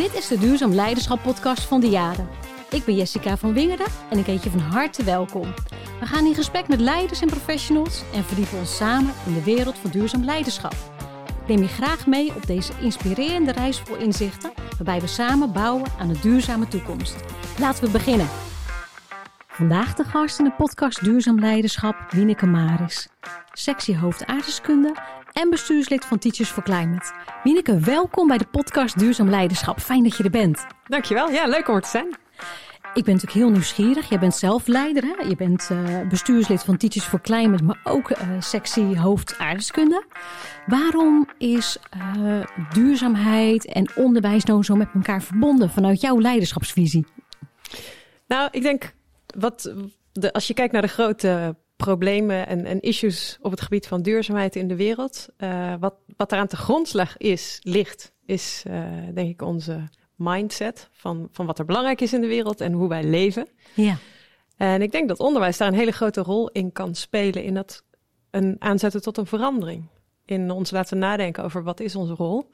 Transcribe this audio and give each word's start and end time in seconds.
Dit 0.00 0.14
is 0.14 0.28
de 0.28 0.38
Duurzaam 0.38 0.72
Leiderschap 0.72 1.22
podcast 1.22 1.62
van 1.62 1.80
de 1.80 1.88
Jaren. 1.88 2.28
Ik 2.70 2.84
ben 2.84 2.94
Jessica 2.94 3.36
van 3.36 3.52
Wingerden 3.52 3.86
en 4.10 4.18
ik 4.18 4.26
heet 4.26 4.42
je 4.42 4.50
van 4.50 4.60
harte 4.60 5.04
welkom. 5.04 5.54
We 6.00 6.06
gaan 6.06 6.26
in 6.26 6.34
gesprek 6.34 6.68
met 6.68 6.80
leiders 6.80 7.20
en 7.20 7.28
professionals 7.28 8.02
en 8.14 8.24
verdiepen 8.24 8.58
ons 8.58 8.76
samen 8.76 9.12
in 9.26 9.34
de 9.34 9.42
wereld 9.42 9.78
van 9.78 9.90
duurzaam 9.90 10.24
leiderschap. 10.24 10.74
Neem 11.46 11.58
je 11.58 11.68
graag 11.68 12.06
mee 12.06 12.34
op 12.34 12.46
deze 12.46 12.72
inspirerende 12.80 13.52
reis 13.52 13.80
vol 13.80 13.96
inzichten, 13.96 14.52
waarbij 14.76 15.00
we 15.00 15.06
samen 15.06 15.52
bouwen 15.52 15.90
aan 15.98 16.08
een 16.08 16.20
duurzame 16.22 16.68
toekomst. 16.68 17.16
Laten 17.58 17.84
we 17.84 17.90
beginnen. 17.90 18.28
Vandaag 19.48 19.94
de 19.94 20.04
gast 20.04 20.38
in 20.38 20.44
de 20.44 20.52
podcast 20.52 21.04
Duurzaam 21.04 21.40
Leiderschap, 21.40 21.96
Wieneke 22.10 22.46
Maris. 22.46 23.08
Sectiehoofd 23.52 24.26
aardeskunde 24.26 24.94
en 25.40 25.50
bestuurslid 25.50 26.04
van 26.04 26.18
Teachers 26.18 26.50
for 26.50 26.62
Climate. 26.62 27.12
Wieneke, 27.42 27.78
welkom 27.78 28.28
bij 28.28 28.38
de 28.38 28.46
podcast 28.46 28.98
Duurzaam 28.98 29.30
Leiderschap. 29.30 29.80
Fijn 29.80 30.02
dat 30.02 30.16
je 30.16 30.24
er 30.24 30.30
bent. 30.30 30.66
Dankjewel. 30.84 31.30
Ja, 31.30 31.46
leuk 31.46 31.68
om 31.68 31.74
er 31.74 31.82
te 31.82 31.88
zijn. 31.88 32.08
Ik 32.94 33.04
ben 33.04 33.14
natuurlijk 33.14 33.32
heel 33.32 33.50
nieuwsgierig. 33.50 34.08
Jij 34.08 34.18
bent 34.18 34.34
zelf 34.34 34.66
leider. 34.66 35.02
Hè? 35.02 35.28
Je 35.28 35.36
bent 35.36 35.68
uh, 35.72 36.08
bestuurslid 36.08 36.62
van 36.62 36.76
Teachers 36.76 37.04
for 37.04 37.20
Climate, 37.20 37.64
maar 37.64 37.80
ook 37.84 38.10
uh, 38.10 38.18
sectiehoofd 38.38 39.38
aardeskunde. 39.38 40.04
Waarom 40.66 41.28
is 41.38 41.78
uh, 42.16 42.46
duurzaamheid 42.72 43.66
en 43.66 43.90
onderwijs 43.96 44.44
nou 44.44 44.62
zo 44.62 44.76
met 44.76 44.88
elkaar 44.94 45.22
verbonden 45.22 45.70
vanuit 45.70 46.00
jouw 46.00 46.20
leiderschapsvisie? 46.20 47.06
Nou, 48.26 48.48
ik 48.50 48.62
denk 48.62 48.94
wat 49.38 49.74
de, 50.12 50.32
als 50.32 50.46
je 50.46 50.54
kijkt 50.54 50.72
naar 50.72 50.82
de 50.82 50.88
grote 50.88 51.56
problemen 51.80 52.46
en, 52.46 52.64
en, 52.64 52.80
issues 52.80 53.38
op 53.42 53.50
het 53.50 53.60
gebied 53.60 53.86
van 53.86 54.02
duurzaamheid 54.02 54.56
in 54.56 54.68
de 54.68 54.76
wereld, 54.76 55.28
uh, 55.38 55.74
wat, 55.80 55.94
wat 56.16 56.32
eraan 56.32 56.46
te 56.46 56.56
grondslag 56.56 57.16
is, 57.16 57.58
ligt, 57.62 58.12
is 58.26 58.64
uh, 58.66 58.84
denk 59.14 59.28
ik 59.28 59.42
onze 59.42 59.88
mindset 60.14 60.88
van, 60.92 61.28
van 61.32 61.46
wat 61.46 61.58
er 61.58 61.64
belangrijk 61.64 62.00
is 62.00 62.12
in 62.12 62.20
de 62.20 62.26
wereld 62.26 62.60
en 62.60 62.72
hoe 62.72 62.88
wij 62.88 63.04
leven. 63.04 63.48
Ja. 63.74 63.96
En 64.56 64.82
ik 64.82 64.92
denk 64.92 65.08
dat 65.08 65.20
onderwijs 65.20 65.56
daar 65.56 65.68
een 65.68 65.74
hele 65.74 65.92
grote 65.92 66.20
rol 66.20 66.48
in 66.48 66.72
kan 66.72 66.94
spelen 66.94 67.42
in 67.42 67.54
dat 67.54 67.84
een 68.30 68.56
aanzetten 68.58 69.02
tot 69.02 69.16
een 69.16 69.26
verandering. 69.26 69.88
In 70.24 70.50
ons 70.50 70.70
laten 70.70 70.98
nadenken 70.98 71.44
over 71.44 71.62
wat 71.62 71.80
is 71.80 71.96
onze 71.96 72.14
rol, 72.14 72.50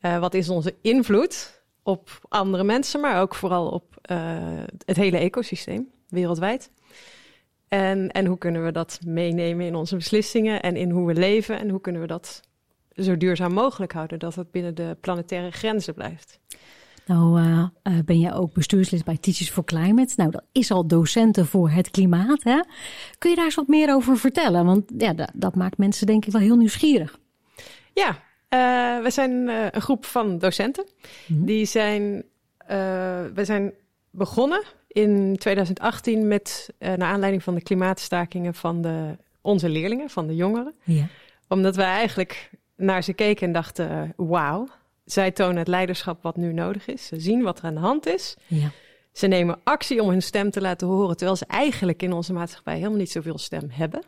uh, 0.00 0.18
wat 0.18 0.34
is 0.34 0.48
onze 0.48 0.74
invloed 0.82 1.62
op 1.82 2.20
andere 2.28 2.64
mensen, 2.64 3.00
maar 3.00 3.20
ook 3.20 3.34
vooral 3.34 3.68
op 3.68 3.94
het 4.84 4.96
hele 4.96 5.18
ecosysteem 5.18 5.90
wereldwijd. 6.08 6.70
En, 7.68 8.10
en 8.10 8.26
hoe 8.26 8.38
kunnen 8.38 8.64
we 8.64 8.72
dat 8.72 8.98
meenemen 9.06 9.66
in 9.66 9.74
onze 9.74 9.96
beslissingen 9.96 10.62
en 10.62 10.76
in 10.76 10.90
hoe 10.90 11.06
we 11.06 11.14
leven 11.14 11.58
en 11.58 11.68
hoe 11.68 11.80
kunnen 11.80 12.00
we 12.00 12.06
dat 12.06 12.42
zo 12.94 13.16
duurzaam 13.16 13.52
mogelijk 13.52 13.92
houden, 13.92 14.18
dat 14.18 14.34
het 14.34 14.50
binnen 14.50 14.74
de 14.74 14.96
planetaire 15.00 15.50
grenzen 15.50 15.94
blijft. 15.94 16.38
Nou, 17.06 17.40
uh, 17.40 17.66
uh, 17.82 17.98
ben 18.04 18.20
jij 18.20 18.34
ook 18.34 18.52
bestuurslid 18.52 19.04
bij 19.04 19.16
Teachers 19.16 19.50
for 19.50 19.64
Climate. 19.64 20.12
Nou, 20.16 20.30
dat 20.30 20.42
is 20.52 20.70
al 20.70 20.86
docenten 20.86 21.46
voor 21.46 21.70
het 21.70 21.90
klimaat. 21.90 22.42
Hè? 22.42 22.60
Kun 23.18 23.30
je 23.30 23.36
daar 23.36 23.44
eens 23.44 23.54
wat 23.54 23.68
meer 23.68 23.94
over 23.94 24.16
vertellen? 24.18 24.64
Want 24.64 24.92
ja, 24.98 25.12
dat, 25.12 25.30
dat 25.34 25.54
maakt 25.54 25.78
mensen 25.78 26.06
denk 26.06 26.26
ik 26.26 26.32
wel 26.32 26.40
heel 26.40 26.56
nieuwsgierig. 26.56 27.18
Ja, 27.92 28.08
uh, 28.08 29.02
we 29.02 29.10
zijn 29.10 29.48
een 29.72 29.82
groep 29.82 30.04
van 30.04 30.38
docenten. 30.38 30.86
Mm 31.26 31.36
-hmm. 31.36 31.46
Die 31.46 31.64
zijn, 31.64 32.24
we 33.34 33.42
zijn 33.42 33.72
begonnen 34.10 34.62
in 34.96 35.36
2018 35.36 36.28
met, 36.28 36.70
uh, 36.78 36.88
naar 36.88 37.08
aanleiding 37.08 37.42
van 37.42 37.54
de 37.54 37.62
klimaatstakingen 37.62 38.54
van 38.54 38.82
de, 38.82 39.16
onze 39.40 39.68
leerlingen, 39.68 40.10
van 40.10 40.26
de 40.26 40.34
jongeren. 40.34 40.74
Ja. 40.84 41.08
Omdat 41.48 41.76
wij 41.76 41.86
eigenlijk 41.86 42.50
naar 42.76 43.02
ze 43.02 43.12
keken 43.12 43.46
en 43.46 43.52
dachten, 43.52 43.90
uh, 43.90 44.28
wauw, 44.28 44.68
zij 45.04 45.30
tonen 45.30 45.56
het 45.56 45.68
leiderschap 45.68 46.22
wat 46.22 46.36
nu 46.36 46.52
nodig 46.52 46.86
is. 46.86 47.06
Ze 47.06 47.20
zien 47.20 47.42
wat 47.42 47.58
er 47.58 47.64
aan 47.64 47.74
de 47.74 47.80
hand 47.80 48.06
is. 48.06 48.36
Ja. 48.46 48.70
Ze 49.12 49.26
nemen 49.26 49.60
actie 49.64 50.02
om 50.02 50.08
hun 50.08 50.22
stem 50.22 50.50
te 50.50 50.60
laten 50.60 50.86
horen, 50.86 51.16
terwijl 51.16 51.36
ze 51.36 51.46
eigenlijk 51.46 52.02
in 52.02 52.12
onze 52.12 52.32
maatschappij 52.32 52.76
helemaal 52.76 52.98
niet 52.98 53.10
zoveel 53.10 53.38
stem 53.38 53.68
hebben. 53.70 54.02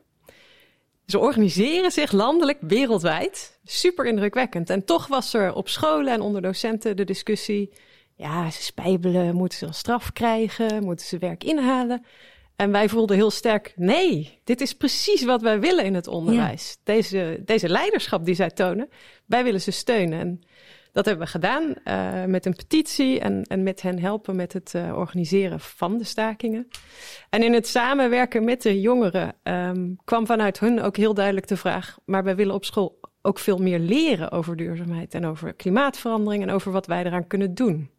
Ze 1.06 1.18
organiseren 1.18 1.90
zich 1.90 2.12
landelijk, 2.12 2.58
wereldwijd. 2.60 3.58
Super 3.64 4.06
indrukwekkend. 4.06 4.70
En 4.70 4.84
toch 4.84 5.06
was 5.06 5.34
er 5.34 5.54
op 5.54 5.68
scholen 5.68 6.12
en 6.12 6.20
onder 6.20 6.42
docenten 6.42 6.96
de 6.96 7.04
discussie 7.04 7.70
ja, 8.18 8.50
ze 8.50 8.62
spijbelen, 8.62 9.34
moeten 9.34 9.58
ze 9.58 9.66
een 9.66 9.74
straf 9.74 10.12
krijgen, 10.12 10.84
moeten 10.84 11.06
ze 11.06 11.18
werk 11.18 11.44
inhalen. 11.44 12.04
En 12.56 12.72
wij 12.72 12.88
voelden 12.88 13.16
heel 13.16 13.30
sterk, 13.30 13.72
nee, 13.76 14.40
dit 14.44 14.60
is 14.60 14.74
precies 14.74 15.24
wat 15.24 15.42
wij 15.42 15.60
willen 15.60 15.84
in 15.84 15.94
het 15.94 16.06
onderwijs. 16.06 16.68
Ja. 16.70 16.94
Deze, 16.94 17.42
deze 17.44 17.68
leiderschap 17.68 18.24
die 18.24 18.34
zij 18.34 18.50
tonen, 18.50 18.88
wij 19.26 19.44
willen 19.44 19.60
ze 19.60 19.70
steunen. 19.70 20.18
En 20.20 20.40
dat 20.92 21.04
hebben 21.04 21.24
we 21.24 21.30
gedaan 21.30 21.74
uh, 21.84 22.24
met 22.24 22.46
een 22.46 22.54
petitie 22.54 23.20
en, 23.20 23.42
en 23.42 23.62
met 23.62 23.82
hen 23.82 23.98
helpen 23.98 24.36
met 24.36 24.52
het 24.52 24.72
uh, 24.76 24.96
organiseren 24.96 25.60
van 25.60 25.98
de 25.98 26.04
stakingen. 26.04 26.68
En 27.30 27.42
in 27.42 27.52
het 27.52 27.66
samenwerken 27.66 28.44
met 28.44 28.62
de 28.62 28.80
jongeren 28.80 29.34
um, 29.42 29.96
kwam 30.04 30.26
vanuit 30.26 30.60
hun 30.60 30.80
ook 30.80 30.96
heel 30.96 31.14
duidelijk 31.14 31.48
de 31.48 31.56
vraag, 31.56 31.98
maar 32.04 32.24
wij 32.24 32.36
willen 32.36 32.54
op 32.54 32.64
school 32.64 33.00
ook 33.22 33.38
veel 33.38 33.58
meer 33.58 33.78
leren 33.78 34.30
over 34.30 34.56
duurzaamheid 34.56 35.14
en 35.14 35.26
over 35.26 35.54
klimaatverandering 35.54 36.42
en 36.42 36.50
over 36.50 36.72
wat 36.72 36.86
wij 36.86 37.04
eraan 37.04 37.26
kunnen 37.26 37.54
doen. 37.54 37.90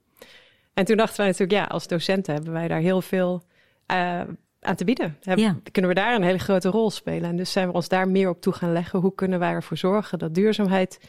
En 0.80 0.86
toen 0.86 0.98
dachten 0.98 1.18
wij 1.18 1.26
natuurlijk, 1.26 1.60
ja, 1.60 1.66
als 1.66 1.88
docenten 1.88 2.34
hebben 2.34 2.54
wij 2.54 2.68
daar 2.68 2.80
heel 2.80 3.02
veel 3.02 3.44
uh, 3.92 4.22
aan 4.60 4.76
te 4.76 4.86
bieden. 4.86 5.18
Hebben, 5.22 5.46
ja. 5.46 5.56
Kunnen 5.72 5.92
we 5.92 5.98
daar 5.98 6.16
een 6.16 6.24
hele 6.24 6.40
grote 6.40 6.70
rol 6.70 6.92
spelen? 6.92 7.30
En 7.30 7.36
dus 7.36 7.52
zijn 7.52 7.68
we 7.68 7.74
ons 7.74 7.88
daar 7.88 8.08
meer 8.08 8.30
op 8.30 8.42
toe 8.42 8.54
gaan 8.54 8.72
leggen. 8.72 9.00
Hoe 9.00 9.16
kunnen 9.16 9.40
wij 9.40 9.52
ervoor 9.52 9.78
zorgen 9.78 10.20
dat 10.20 10.36
duurzaamheid 10.36 11.00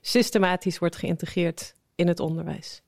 systematisch 0.00 0.78
wordt 0.78 0.96
geïntegreerd 0.96 1.74
in 1.94 2.08
het 2.08 2.20
onderwijs? 2.20 2.82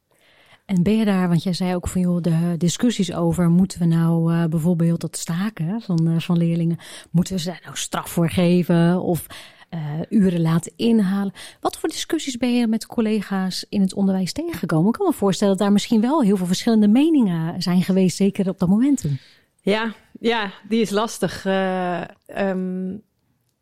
En 0.66 0.82
ben 0.82 0.96
je 0.96 1.04
daar, 1.04 1.28
want 1.28 1.42
jij 1.42 1.52
zei 1.52 1.74
ook 1.74 1.88
van 1.88 2.00
joh, 2.00 2.20
de 2.20 2.54
discussies 2.58 3.14
over, 3.14 3.50
moeten 3.50 3.78
we 3.78 3.84
nou 3.84 4.32
uh, 4.32 4.44
bijvoorbeeld 4.44 5.00
dat 5.00 5.16
staken 5.16 5.80
van, 5.80 6.08
uh, 6.08 6.18
van 6.18 6.36
leerlingen, 6.36 6.78
moeten 7.10 7.34
we 7.34 7.40
ze 7.40 7.48
daar 7.48 7.60
nou 7.64 7.76
straf 7.76 8.10
voor 8.10 8.30
geven? 8.30 9.00
Of 9.00 9.26
uh, 9.70 9.80
uren 10.08 10.40
laten 10.40 10.72
inhalen. 10.76 11.32
Wat 11.60 11.78
voor 11.78 11.88
discussies 11.88 12.36
ben 12.36 12.56
je 12.56 12.66
met 12.66 12.86
collega's 12.86 13.66
in 13.68 13.80
het 13.80 13.94
onderwijs 13.94 14.32
tegengekomen? 14.32 14.86
Ik 14.86 14.92
kan 14.92 15.06
me 15.06 15.12
voorstellen 15.12 15.52
dat 15.56 15.62
daar 15.62 15.72
misschien 15.72 16.00
wel 16.00 16.22
heel 16.22 16.36
veel 16.36 16.46
verschillende 16.46 16.88
meningen 16.88 17.62
zijn 17.62 17.82
geweest, 17.82 18.16
zeker 18.16 18.48
op 18.48 18.58
dat 18.58 18.68
momentum. 18.68 19.18
Ja, 19.60 19.94
ja 20.20 20.52
die 20.68 20.80
is 20.80 20.90
lastig. 20.90 21.44
Uh, 21.44 22.00
um, 22.38 23.02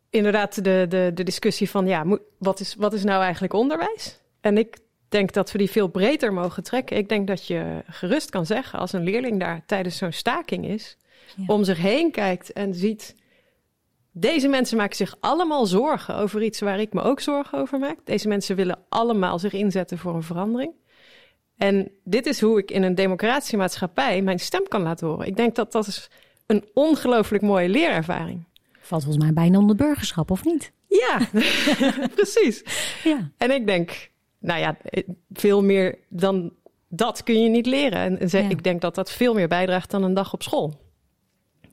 inderdaad, 0.09 0.63
de, 0.63 0.85
de, 0.89 1.11
de 1.13 1.23
discussie 1.23 1.69
van 1.69 1.87
ja, 1.87 2.19
wat 2.37 2.59
is, 2.59 2.75
wat 2.77 2.93
is 2.93 3.03
nou 3.03 3.23
eigenlijk 3.23 3.53
onderwijs? 3.53 4.19
En 4.41 4.57
ik 4.57 4.77
denk 5.09 5.33
dat 5.33 5.51
we 5.51 5.57
die 5.57 5.69
veel 5.69 5.87
breder 5.87 6.33
mogen 6.33 6.63
trekken. 6.63 6.97
Ik 6.97 7.09
denk 7.09 7.27
dat 7.27 7.47
je 7.47 7.83
gerust 7.87 8.29
kan 8.29 8.45
zeggen 8.45 8.79
als 8.79 8.93
een 8.93 9.03
leerling 9.03 9.39
daar 9.39 9.63
tijdens 9.65 9.97
zo'n 9.97 10.11
staking 10.11 10.65
is, 10.67 10.97
ja. 11.35 11.43
om 11.47 11.63
zich 11.63 11.77
heen 11.77 12.11
kijkt 12.11 12.53
en 12.53 12.73
ziet 12.73 13.15
deze 14.17 14.47
mensen 14.47 14.77
maken 14.77 14.95
zich 14.95 15.17
allemaal 15.19 15.65
zorgen 15.65 16.15
over 16.15 16.43
iets 16.43 16.59
waar 16.59 16.79
ik 16.79 16.93
me 16.93 17.01
ook 17.01 17.19
zorgen 17.19 17.59
over 17.59 17.79
maak. 17.79 17.97
Deze 18.03 18.27
mensen 18.27 18.55
willen 18.55 18.79
allemaal 18.89 19.39
zich 19.39 19.53
inzetten 19.53 19.97
voor 19.97 20.15
een 20.15 20.23
verandering. 20.23 20.73
En 21.57 21.91
dit 22.03 22.25
is 22.25 22.41
hoe 22.41 22.59
ik 22.59 22.71
in 22.71 22.83
een 22.83 22.95
democratische 22.95 23.57
maatschappij 23.57 24.21
mijn 24.21 24.39
stem 24.39 24.67
kan 24.67 24.81
laten 24.81 25.07
horen. 25.07 25.27
Ik 25.27 25.35
denk 25.35 25.55
dat 25.55 25.71
dat 25.71 25.87
is 25.87 26.09
een 26.45 26.65
ongelooflijk 26.73 27.43
mooie 27.43 27.69
leerervaring. 27.69 28.43
Valt 28.79 29.03
volgens 29.03 29.23
mij 29.23 29.33
bijna 29.33 29.57
onder 29.57 29.75
burgerschap, 29.75 30.31
of 30.31 30.45
niet? 30.45 30.71
Ja, 30.87 31.19
precies. 32.15 32.63
Ja. 33.03 33.31
En 33.37 33.51
ik 33.51 33.67
denk, 33.67 34.09
nou 34.39 34.59
ja, 34.59 34.77
veel 35.31 35.63
meer 35.63 35.97
dan 36.09 36.51
dat 36.87 37.23
kun 37.23 37.41
je 37.41 37.49
niet 37.49 37.65
leren. 37.65 37.99
En, 37.99 38.19
en 38.19 38.43
ja. 38.43 38.49
ik 38.49 38.63
denk 38.63 38.81
dat 38.81 38.95
dat 38.95 39.11
veel 39.11 39.33
meer 39.33 39.47
bijdraagt 39.47 39.91
dan 39.91 40.03
een 40.03 40.13
dag 40.13 40.33
op 40.33 40.43
school. 40.43 40.84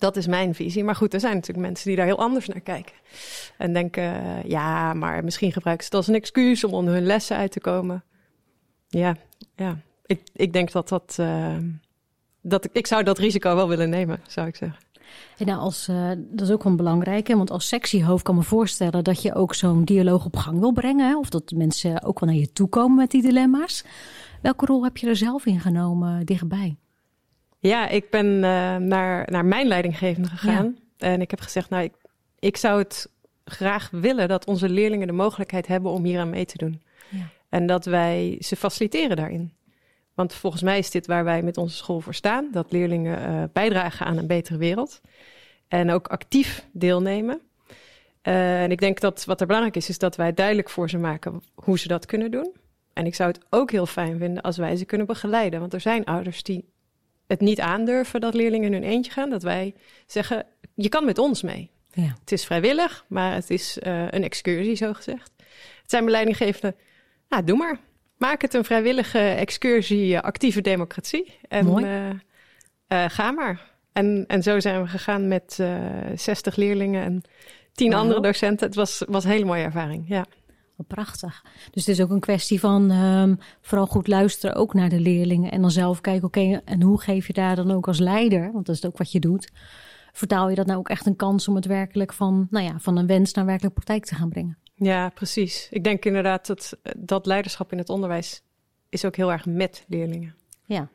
Dat 0.02 0.16
is 0.16 0.26
mijn 0.26 0.54
visie. 0.54 0.84
Maar 0.84 0.96
goed, 0.96 1.14
er 1.14 1.20
zijn 1.20 1.34
natuurlijk 1.34 1.66
mensen 1.66 1.87
die 1.88 1.96
daar 1.96 2.06
heel 2.06 2.19
anders 2.19 2.49
naar 2.49 2.60
kijken. 2.60 2.94
En 3.58 3.72
denken, 3.72 4.02
uh, 4.02 4.43
ja, 4.44 4.94
maar 4.94 5.25
misschien 5.25 5.52
gebruiken 5.52 5.84
ze 5.84 5.90
het 5.90 5.99
als 5.99 6.08
een 6.08 6.20
excuus 6.20 6.64
om 6.64 6.72
onder 6.72 6.94
hun 6.94 7.06
lessen 7.06 7.37
uit 7.37 7.52
te 7.52 7.60
komen. 7.60 8.04
Ja, 8.88 9.16
ja. 9.56 9.78
Ik, 10.06 10.20
ik 10.32 10.52
denk 10.52 10.72
dat 10.72 10.88
dat. 10.88 11.16
Uh, 11.20 11.56
dat 12.40 12.64
ik, 12.64 12.70
ik 12.72 12.87
zou 12.87 13.02
dat 13.02 13.19
risico 13.19 13.54
wel 13.54 13.69
willen 13.69 13.90
nemen, 13.90 14.20
zou 14.26 14.46
ik 14.46 14.56
zeggen. 14.56 14.78
En 15.38 15.46
nou, 15.46 15.60
als, 15.60 15.88
uh, 15.88 16.10
dat 16.16 16.49
is 16.49 16.54
ook 16.54 16.62
wel 16.62 16.75
belangrijk, 16.75 17.28
want 17.28 17.50
als 17.50 17.69
sectiehoofd 17.69 18.25
kan 18.25 18.34
me 18.34 18.43
voorstellen 18.43 19.04
dat 19.04 19.22
je 19.22 19.34
ook 19.34 19.54
zo'n 19.54 19.84
dialoog 19.84 20.25
op 20.25 20.37
gang 20.37 20.58
wil 20.58 20.72
brengen. 20.72 21.19
Of 21.19 21.28
dat 21.28 21.50
mensen 21.50 22.02
ook 22.02 22.20
wel 22.20 22.28
naar 22.28 22.38
je 22.38 22.52
toe 22.52 22.69
komen 22.69 22.96
met 22.96 23.10
die 23.10 23.22
dilemma's. 23.22 23.84
Welke 24.40 24.66
rol 24.66 24.84
heb 24.84 24.96
je 24.96 25.06
er 25.08 25.16
zelf 25.16 25.46
in 25.46 25.60
genomen 25.60 26.26
dichtbij? 26.26 26.76
Ja, 27.62 27.88
ik 27.88 28.11
ben 28.11 28.26
uh, 28.26 28.76
naar, 28.76 29.31
naar 29.31 29.44
mijn 29.44 29.67
leidinggevende 29.67 30.29
gegaan. 30.29 30.76
Ja. 30.97 31.06
En 31.06 31.20
ik 31.20 31.31
heb 31.31 31.41
gezegd, 31.41 31.70
nou, 31.70 31.82
ik, 31.82 31.93
ik 32.38 32.56
zou 32.56 32.79
het 32.79 33.11
graag 33.44 33.88
willen 33.91 34.29
dat 34.29 34.44
onze 34.44 34.69
leerlingen 34.69 35.06
de 35.06 35.12
mogelijkheid 35.12 35.67
hebben 35.67 35.91
om 35.91 36.05
hier 36.05 36.20
aan 36.20 36.31
mee 36.31 36.44
te 36.44 36.59
doen. 36.59 36.82
Ja. 37.09 37.29
En 37.49 37.67
dat 37.67 37.85
wij 37.85 38.37
ze 38.41 38.56
faciliteren 38.56 39.17
daarin. 39.17 39.53
Want 40.14 40.35
volgens 40.35 40.62
mij 40.62 40.79
is 40.79 40.91
dit 40.91 41.06
waar 41.06 41.25
wij 41.25 41.43
met 41.43 41.56
onze 41.56 41.76
school 41.76 42.00
voor 42.00 42.14
staan. 42.14 42.49
Dat 42.53 42.73
leerlingen 42.73 43.31
uh, 43.31 43.43
bijdragen 43.53 44.06
aan 44.06 44.17
een 44.17 44.26
betere 44.26 44.59
wereld. 44.59 45.00
En 45.69 45.91
ook 45.91 46.09
actief 46.09 46.67
deelnemen. 46.73 47.41
Uh, 48.23 48.62
en 48.62 48.70
ik 48.70 48.81
denk 48.81 49.00
dat 49.00 49.25
wat 49.25 49.41
er 49.41 49.47
belangrijk 49.47 49.76
is, 49.76 49.88
is 49.88 49.99
dat 49.99 50.17
wij 50.17 50.32
duidelijk 50.35 50.70
voor 50.70 50.91
ze 50.91 50.99
maken 50.99 51.43
hoe 51.55 51.79
ze 51.79 51.88
dat 51.88 52.06
kunnen 52.06 52.31
doen. 52.31 52.53
En 52.93 53.06
ik 53.06 53.14
zou 53.14 53.31
het 53.31 53.41
ook 53.50 53.70
heel 53.70 53.87
fijn 53.87 54.19
vinden 54.19 54.43
als 54.43 54.56
wij 54.56 54.76
ze 54.76 54.85
kunnen 54.85 55.06
begeleiden. 55.06 55.61
Want 55.61 55.75
er 55.75 55.81
zijn 55.81 56.05
ouders 56.05 56.43
die 56.43 56.71
het 57.32 57.40
niet 57.40 57.61
aandurven 57.61 58.20
dat 58.20 58.34
leerlingen 58.34 58.67
in 58.67 58.82
hun 58.82 58.90
eentje 58.90 59.12
gaan. 59.12 59.31
Dat 59.31 59.43
wij 59.43 59.75
zeggen, 60.06 60.46
je 60.75 60.88
kan 60.88 61.05
met 61.05 61.19
ons 61.19 61.43
mee. 61.43 61.70
Ja. 61.93 62.17
Het 62.20 62.32
is 62.32 62.44
vrijwillig, 62.44 63.05
maar 63.08 63.34
het 63.34 63.50
is 63.50 63.79
uh, 63.82 64.05
een 64.11 64.23
excursie, 64.23 64.75
zo 64.75 64.93
gezegd. 64.93 65.32
Het 65.82 65.90
zijn 65.90 66.05
beleidinggevenden, 66.05 66.79
nou, 67.29 67.44
doe 67.44 67.56
maar. 67.56 67.79
Maak 68.19 68.43
het 68.43 68.55
een 68.55 68.64
vrijwillige 68.64 69.19
excursie, 69.19 70.19
actieve 70.19 70.61
democratie. 70.61 71.38
En 71.49 71.67
Mooi. 71.67 71.84
Uh, 71.84 72.08
uh, 72.08 73.05
ga 73.08 73.31
maar. 73.31 73.70
En, 73.93 74.25
en 74.26 74.43
zo 74.43 74.61
zijn 74.61 74.82
we 74.82 74.88
gegaan 74.88 75.28
met 75.28 75.58
60 76.14 76.56
leerlingen 76.56 77.05
en 77.05 77.23
10 77.73 77.90
Wauw. 77.90 78.00
andere 78.00 78.20
docenten. 78.20 78.67
Het 78.67 78.76
was, 78.76 79.02
was 79.08 79.25
een 79.25 79.31
hele 79.31 79.44
mooie 79.44 79.62
ervaring, 79.62 80.05
ja. 80.08 80.25
Prachtig. 80.86 81.44
Dus 81.70 81.86
het 81.86 81.98
is 81.98 82.04
ook 82.04 82.10
een 82.10 82.20
kwestie 82.20 82.60
van 82.60 82.90
um, 82.90 83.38
vooral 83.60 83.86
goed 83.86 84.08
luisteren 84.08 84.56
ook 84.56 84.74
naar 84.74 84.88
de 84.88 85.00
leerlingen. 85.00 85.50
En 85.50 85.60
dan 85.60 85.70
zelf 85.70 86.00
kijken, 86.00 86.24
oké, 86.24 86.60
en 86.64 86.82
hoe 86.82 87.00
geef 87.00 87.26
je 87.26 87.32
daar 87.32 87.56
dan 87.56 87.70
ook 87.70 87.86
als 87.86 87.98
leider, 87.98 88.52
want 88.52 88.66
dat 88.66 88.74
is 88.74 88.86
ook 88.86 88.98
wat 88.98 89.12
je 89.12 89.20
doet. 89.20 89.50
Vertaal 90.12 90.48
je 90.48 90.54
dat 90.54 90.66
nou 90.66 90.78
ook 90.78 90.88
echt 90.88 91.06
een 91.06 91.16
kans 91.16 91.48
om 91.48 91.54
het 91.54 91.66
werkelijk 91.66 92.12
van, 92.12 92.46
nou 92.50 92.66
ja, 92.66 92.78
van 92.78 92.96
een 92.96 93.06
wens 93.06 93.32
naar 93.32 93.46
werkelijk 93.46 93.74
praktijk 93.74 94.04
te 94.04 94.14
gaan 94.14 94.28
brengen? 94.28 94.58
Ja, 94.74 95.08
precies. 95.08 95.69
Ik 95.70 95.84
denk 95.84 96.04
inderdaad 96.04 96.46
dat 96.46 96.76
dat 96.96 97.26
leiderschap 97.26 97.72
in 97.72 97.78
het 97.78 97.88
onderwijs 97.88 98.42
is 98.88 99.04
ook 99.04 99.16
heel 99.16 99.32
erg 99.32 99.46
met 99.46 99.84
leerlingen. 99.88 100.34
Ja. 100.64 100.88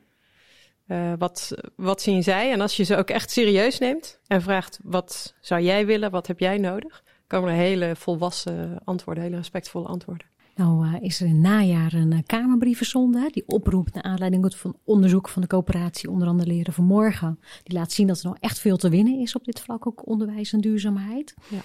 Uh, 0.86 1.12
wat, 1.18 1.54
wat 1.76 2.02
zien 2.02 2.22
zij? 2.22 2.52
En 2.52 2.60
als 2.60 2.76
je 2.76 2.82
ze 2.82 2.96
ook 2.96 3.10
echt 3.10 3.30
serieus 3.30 3.78
neemt 3.78 4.18
en 4.26 4.42
vraagt: 4.42 4.78
wat 4.82 5.34
zou 5.40 5.62
jij 5.62 5.86
willen? 5.86 6.10
Wat 6.10 6.26
heb 6.26 6.38
jij 6.38 6.58
nodig? 6.58 7.02
Komen 7.28 7.50
er 7.50 7.56
hele 7.56 7.96
volwassen 7.96 8.78
antwoorden, 8.84 9.22
hele 9.22 9.36
respectvolle 9.36 9.86
antwoorden. 9.86 10.26
Nou 10.58 10.86
uh, 10.86 10.94
is 11.00 11.20
er 11.20 11.26
in 11.26 11.40
najaar 11.40 11.92
een 11.92 12.12
uh, 12.12 12.18
Kamerbrief 12.26 12.76
verzonden. 12.76 13.32
Die 13.32 13.42
oproept 13.46 13.94
naar 13.94 14.02
aanleiding 14.02 14.54
van 14.56 14.76
onderzoek 14.84 15.28
van 15.28 15.42
de 15.42 15.48
coöperatie 15.48 16.10
onder 16.10 16.28
andere 16.28 16.48
Leren 16.50 16.72
voor 16.72 16.84
Morgen. 16.84 17.38
Die 17.62 17.78
laat 17.78 17.92
zien 17.92 18.06
dat 18.06 18.18
er 18.18 18.26
nog 18.26 18.36
echt 18.40 18.58
veel 18.58 18.76
te 18.76 18.88
winnen 18.88 19.20
is 19.20 19.34
op 19.34 19.44
dit 19.44 19.60
vlak, 19.60 19.86
ook 19.86 20.06
onderwijs 20.06 20.52
en 20.52 20.60
duurzaamheid. 20.60 21.34
Ja. 21.48 21.60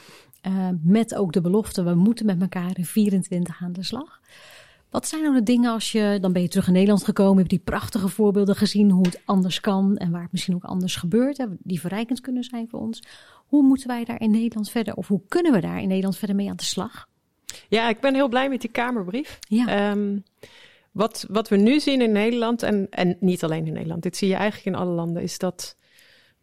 Uh, 0.47 0.69
met 0.81 1.15
ook 1.15 1.33
de 1.33 1.41
belofte, 1.41 1.83
we 1.83 1.93
moeten 1.93 2.25
met 2.25 2.41
elkaar 2.41 2.77
in 2.77 2.85
24 2.85 3.61
aan 3.61 3.73
de 3.73 3.83
slag. 3.83 4.19
Wat 4.93 5.07
zijn 5.07 5.21
nou 5.21 5.33
de 5.33 5.43
dingen 5.43 5.71
als 5.71 5.91
je, 5.91 6.17
dan 6.21 6.33
ben 6.33 6.41
je 6.41 6.47
terug 6.47 6.67
in 6.67 6.73
Nederland 6.73 7.03
gekomen, 7.03 7.37
heb 7.37 7.49
die 7.49 7.59
prachtige 7.59 8.07
voorbeelden 8.07 8.55
gezien 8.55 8.89
hoe 8.89 9.05
het 9.05 9.21
anders 9.25 9.59
kan 9.59 9.97
en 9.97 10.11
waar 10.11 10.21
het 10.21 10.31
misschien 10.31 10.55
ook 10.55 10.63
anders 10.63 10.95
gebeurt, 10.95 11.37
hè, 11.37 11.45
die 11.59 11.79
verrijkend 11.79 12.21
kunnen 12.21 12.43
zijn 12.43 12.67
voor 12.69 12.79
ons. 12.79 13.03
Hoe 13.45 13.63
moeten 13.63 13.87
wij 13.87 14.03
daar 14.03 14.21
in 14.21 14.31
Nederland 14.31 14.69
verder, 14.69 14.95
of 14.95 15.07
hoe 15.07 15.21
kunnen 15.27 15.51
we 15.51 15.59
daar 15.59 15.81
in 15.81 15.87
Nederland 15.87 16.17
verder 16.17 16.35
mee 16.35 16.49
aan 16.49 16.55
de 16.55 16.63
slag? 16.63 17.07
Ja, 17.67 17.89
ik 17.89 17.99
ben 17.99 18.13
heel 18.13 18.27
blij 18.27 18.49
met 18.49 18.61
die 18.61 18.69
Kamerbrief. 18.69 19.39
Ja. 19.39 19.91
Um, 19.91 20.23
wat, 20.91 21.25
wat 21.29 21.49
we 21.49 21.55
nu 21.55 21.79
zien 21.79 22.01
in 22.01 22.11
Nederland, 22.11 22.63
en, 22.63 22.87
en 22.89 23.17
niet 23.19 23.43
alleen 23.43 23.67
in 23.67 23.73
Nederland, 23.73 24.03
dit 24.03 24.17
zie 24.17 24.27
je 24.27 24.35
eigenlijk 24.35 24.75
in 24.75 24.81
alle 24.81 24.93
landen, 24.93 25.21
is 25.21 25.37
dat 25.37 25.75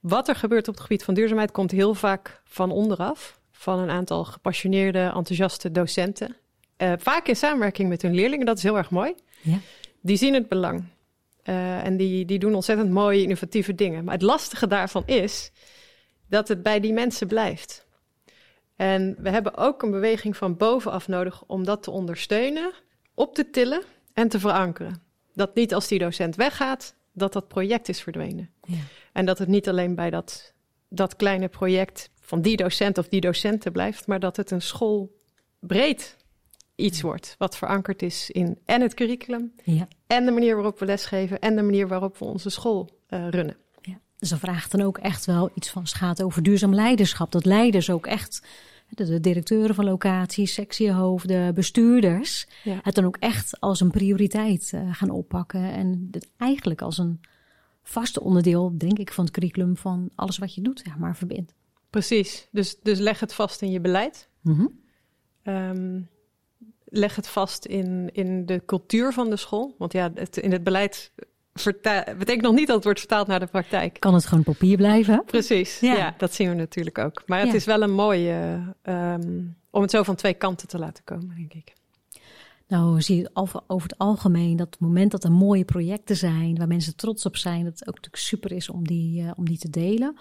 wat 0.00 0.28
er 0.28 0.36
gebeurt 0.36 0.68
op 0.68 0.74
het 0.74 0.82
gebied 0.82 1.04
van 1.04 1.14
duurzaamheid 1.14 1.50
komt 1.50 1.70
heel 1.70 1.94
vaak 1.94 2.42
van 2.44 2.70
onderaf. 2.70 3.40
Van 3.50 3.78
een 3.78 3.90
aantal 3.90 4.24
gepassioneerde, 4.24 4.98
enthousiaste 4.98 5.70
docenten. 5.70 6.36
Uh, 6.82 6.92
vaak 6.98 7.26
in 7.26 7.36
samenwerking 7.36 7.88
met 7.88 8.02
hun 8.02 8.14
leerlingen, 8.14 8.46
dat 8.46 8.56
is 8.56 8.62
heel 8.62 8.76
erg 8.76 8.90
mooi. 8.90 9.14
Ja. 9.40 9.58
Die 10.00 10.16
zien 10.16 10.34
het 10.34 10.48
belang. 10.48 10.84
Uh, 11.44 11.84
en 11.84 11.96
die, 11.96 12.24
die 12.24 12.38
doen 12.38 12.54
ontzettend 12.54 12.90
mooie, 12.90 13.22
innovatieve 13.22 13.74
dingen. 13.74 14.04
Maar 14.04 14.14
het 14.14 14.22
lastige 14.22 14.66
daarvan 14.66 15.02
is 15.06 15.50
dat 16.28 16.48
het 16.48 16.62
bij 16.62 16.80
die 16.80 16.92
mensen 16.92 17.26
blijft. 17.26 17.86
En 18.76 19.16
we 19.18 19.30
hebben 19.30 19.56
ook 19.56 19.82
een 19.82 19.90
beweging 19.90 20.36
van 20.36 20.56
bovenaf 20.56 21.08
nodig 21.08 21.42
om 21.46 21.64
dat 21.64 21.82
te 21.82 21.90
ondersteunen, 21.90 22.72
op 23.14 23.34
te 23.34 23.50
tillen 23.50 23.82
en 24.12 24.28
te 24.28 24.40
verankeren. 24.40 25.02
Dat 25.34 25.54
niet 25.54 25.74
als 25.74 25.88
die 25.88 25.98
docent 25.98 26.36
weggaat, 26.36 26.94
dat 27.12 27.32
dat 27.32 27.48
project 27.48 27.88
is 27.88 28.00
verdwenen. 28.02 28.50
Ja. 28.64 28.76
En 29.12 29.26
dat 29.26 29.38
het 29.38 29.48
niet 29.48 29.68
alleen 29.68 29.94
bij 29.94 30.10
dat, 30.10 30.52
dat 30.88 31.16
kleine 31.16 31.48
project 31.48 32.10
van 32.20 32.42
die 32.42 32.56
docent 32.56 32.98
of 32.98 33.08
die 33.08 33.20
docenten 33.20 33.72
blijft, 33.72 34.06
maar 34.06 34.20
dat 34.20 34.36
het 34.36 34.50
een 34.50 34.62
schoolbreed 34.62 36.16
iets 36.80 37.00
wordt. 37.00 37.34
Wat 37.38 37.56
verankerd 37.56 38.02
is 38.02 38.30
in 38.30 38.58
en 38.64 38.80
het 38.80 38.94
curriculum, 38.94 39.52
Ja. 39.64 39.88
en 40.06 40.24
de 40.24 40.30
manier 40.30 40.54
waarop 40.54 40.78
we 40.78 40.84
lesgeven, 40.84 41.38
en 41.38 41.56
de 41.56 41.62
manier 41.62 41.88
waarop 41.88 42.18
we 42.18 42.24
onze 42.24 42.50
school 42.50 42.90
uh, 43.08 43.28
runnen. 43.28 43.56
Ja. 43.80 43.98
Dus 44.18 44.28
dan 44.28 44.38
vraagt 44.38 44.70
dan 44.70 44.80
ook 44.80 44.98
echt 44.98 45.24
wel 45.26 45.50
iets 45.54 45.70
van, 45.70 45.82
het 45.82 45.92
gaat 45.94 46.22
over 46.22 46.42
duurzaam 46.42 46.74
leiderschap. 46.74 47.32
Dat 47.32 47.44
leiders 47.44 47.90
ook 47.90 48.06
echt, 48.06 48.46
de, 48.88 49.04
de 49.04 49.20
directeuren 49.20 49.74
van 49.74 49.84
locaties, 49.84 50.54
sectiehoofden, 50.54 51.54
bestuurders, 51.54 52.46
Ja. 52.64 52.78
het 52.82 52.94
dan 52.94 53.04
ook 53.04 53.16
echt 53.16 53.60
als 53.60 53.80
een 53.80 53.90
prioriteit 53.90 54.70
uh, 54.74 54.94
gaan 54.94 55.10
oppakken. 55.10 55.72
En 55.72 56.08
het 56.10 56.30
eigenlijk 56.36 56.82
als 56.82 56.98
een 56.98 57.20
vaste 57.82 58.20
onderdeel, 58.20 58.78
denk 58.78 58.98
ik, 58.98 59.12
van 59.12 59.24
het 59.24 59.32
curriculum 59.32 59.76
van 59.76 60.10
alles 60.14 60.38
wat 60.38 60.54
je 60.54 60.60
doet, 60.60 60.80
zeg 60.84 60.98
maar, 60.98 61.16
verbindt. 61.16 61.54
Precies. 61.90 62.48
Dus, 62.52 62.76
dus 62.82 62.98
leg 62.98 63.20
het 63.20 63.34
vast 63.34 63.62
in 63.62 63.70
je 63.70 63.80
beleid. 63.80 64.28
Mm 64.42 64.78
Um, 65.44 66.08
leg 66.90 67.16
het 67.16 67.28
vast 67.28 67.64
in, 67.64 68.08
in 68.12 68.46
de 68.46 68.62
cultuur 68.66 69.12
van 69.12 69.30
de 69.30 69.36
school. 69.36 69.74
Want 69.78 69.92
ja, 69.92 70.10
het, 70.14 70.36
in 70.36 70.52
het 70.52 70.64
beleid 70.64 71.12
betekent 72.18 72.42
nog 72.42 72.54
niet 72.54 72.66
dat 72.66 72.74
het 72.74 72.84
wordt 72.84 72.98
vertaald 72.98 73.26
naar 73.26 73.40
de 73.40 73.46
praktijk. 73.46 74.00
Kan 74.00 74.14
het 74.14 74.26
gewoon 74.26 74.44
papier 74.44 74.76
blijven? 74.76 75.22
Precies, 75.24 75.80
Ja. 75.80 75.96
ja, 75.96 76.14
dat 76.18 76.34
zien 76.34 76.48
we 76.48 76.54
natuurlijk 76.54 76.98
ook. 76.98 77.22
Maar 77.26 77.38
het 77.38 77.48
Ja. 77.48 77.54
is 77.54 77.64
wel 77.64 77.82
een 77.82 77.92
mooie 77.92 78.60
um, 78.82 79.56
om 79.70 79.82
het 79.82 79.90
zo 79.90 80.02
van 80.02 80.14
twee 80.14 80.34
kanten 80.34 80.68
te 80.68 80.78
laten 80.78 81.04
komen, 81.04 81.36
denk 81.36 81.52
ik. 81.52 81.72
Nou, 82.68 83.00
zie 83.00 83.16
je 83.16 83.30
over, 83.32 83.60
het 83.66 83.98
algemeen 83.98 84.56
dat 84.56 84.66
het 84.66 84.80
moment 84.80 85.10
dat 85.10 85.24
er 85.24 85.32
mooie 85.32 85.64
projecten 85.64 86.16
zijn, 86.16 86.56
waar 86.58 86.68
mensen 86.68 86.96
trots 86.96 87.26
op 87.26 87.36
zijn, 87.36 87.64
dat 87.64 87.72
het 87.78 87.88
ook 87.88 87.94
natuurlijk 87.94 88.22
super 88.22 88.52
is 88.52 88.68
om 88.68 88.86
die, 88.86 89.22
uh, 89.22 89.30
om 89.36 89.44
die 89.44 89.58
te 89.58 89.70
delen. 89.70 90.16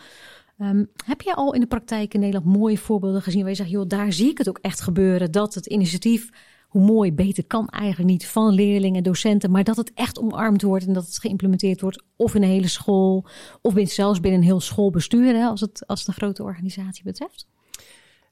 Um, 0.62 0.90
heb 1.06 1.22
jij 1.22 1.34
al 1.34 1.54
in 1.54 1.60
de 1.60 1.68
praktijk 1.68 2.14
in 2.14 2.20
Nederland 2.20 2.58
mooie 2.58 2.78
voorbeelden 2.78 3.22
gezien 3.22 3.42
waar 3.42 3.50
je 3.50 3.56
zegt, 3.56 3.70
joh, 3.70 3.88
daar 3.88 4.14
zie 4.14 4.30
ik 4.30 4.38
het 4.38 4.50
ook 4.50 4.60
echt 4.62 4.82
gebeuren, 4.82 5.32
dat 5.32 5.54
het 5.54 5.66
initiatief, 5.66 6.30
hoe 6.70 6.82
mooi, 6.82 7.14
beter 7.14 7.46
kan 7.46 7.68
eigenlijk 7.68 8.10
niet, 8.12 8.28
van 8.28 8.54
leerlingen, 8.54 9.04
docenten, 9.04 9.52
maar 9.52 9.64
dat 9.64 9.78
het 9.78 9.92
echt 9.94 10.20
omarmd 10.20 10.62
wordt 10.62 10.86
en 10.86 10.94
dat 10.94 11.06
het 11.06 11.20
geïmplementeerd 11.20 11.82
wordt, 11.82 12.04
of 12.16 12.36
in 12.36 12.44
een 12.44 12.50
hele 12.50 12.68
school, 12.68 13.26
of 13.62 13.74
zelfs 13.84 14.20
binnen 14.20 14.40
een 14.40 14.46
heel 14.46 14.60
schoolbestuur, 14.60 15.36
hè, 15.36 15.46
als, 15.46 15.62
het, 15.62 15.88
als 15.88 16.00
het 16.00 16.08
een 16.08 16.14
grote 16.14 16.44
organisatie 16.44 17.04
betreft? 17.04 17.48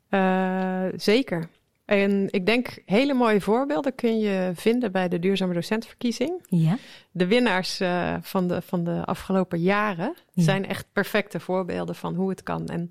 Uh, 0.09 0.85
zeker. 0.95 1.49
En 1.85 2.27
ik 2.29 2.45
denk 2.45 2.81
hele 2.85 3.13
mooie 3.13 3.41
voorbeelden 3.41 3.95
kun 3.95 4.19
je 4.19 4.51
vinden 4.55 4.91
bij 4.91 5.07
de 5.07 5.19
duurzame 5.19 5.53
docentenverkiezing. 5.53 6.45
Ja. 6.49 6.77
De 7.11 7.27
winnaars 7.27 7.81
uh, 7.81 8.15
van, 8.21 8.47
de, 8.47 8.61
van 8.61 8.83
de 8.83 9.05
afgelopen 9.05 9.59
jaren 9.59 10.13
Ja. 10.31 10.43
zijn 10.43 10.65
echt 10.65 10.85
perfecte 10.93 11.39
voorbeelden 11.39 11.95
van 11.95 12.15
hoe 12.15 12.29
het 12.29 12.43
kan. 12.43 12.67
En 12.67 12.89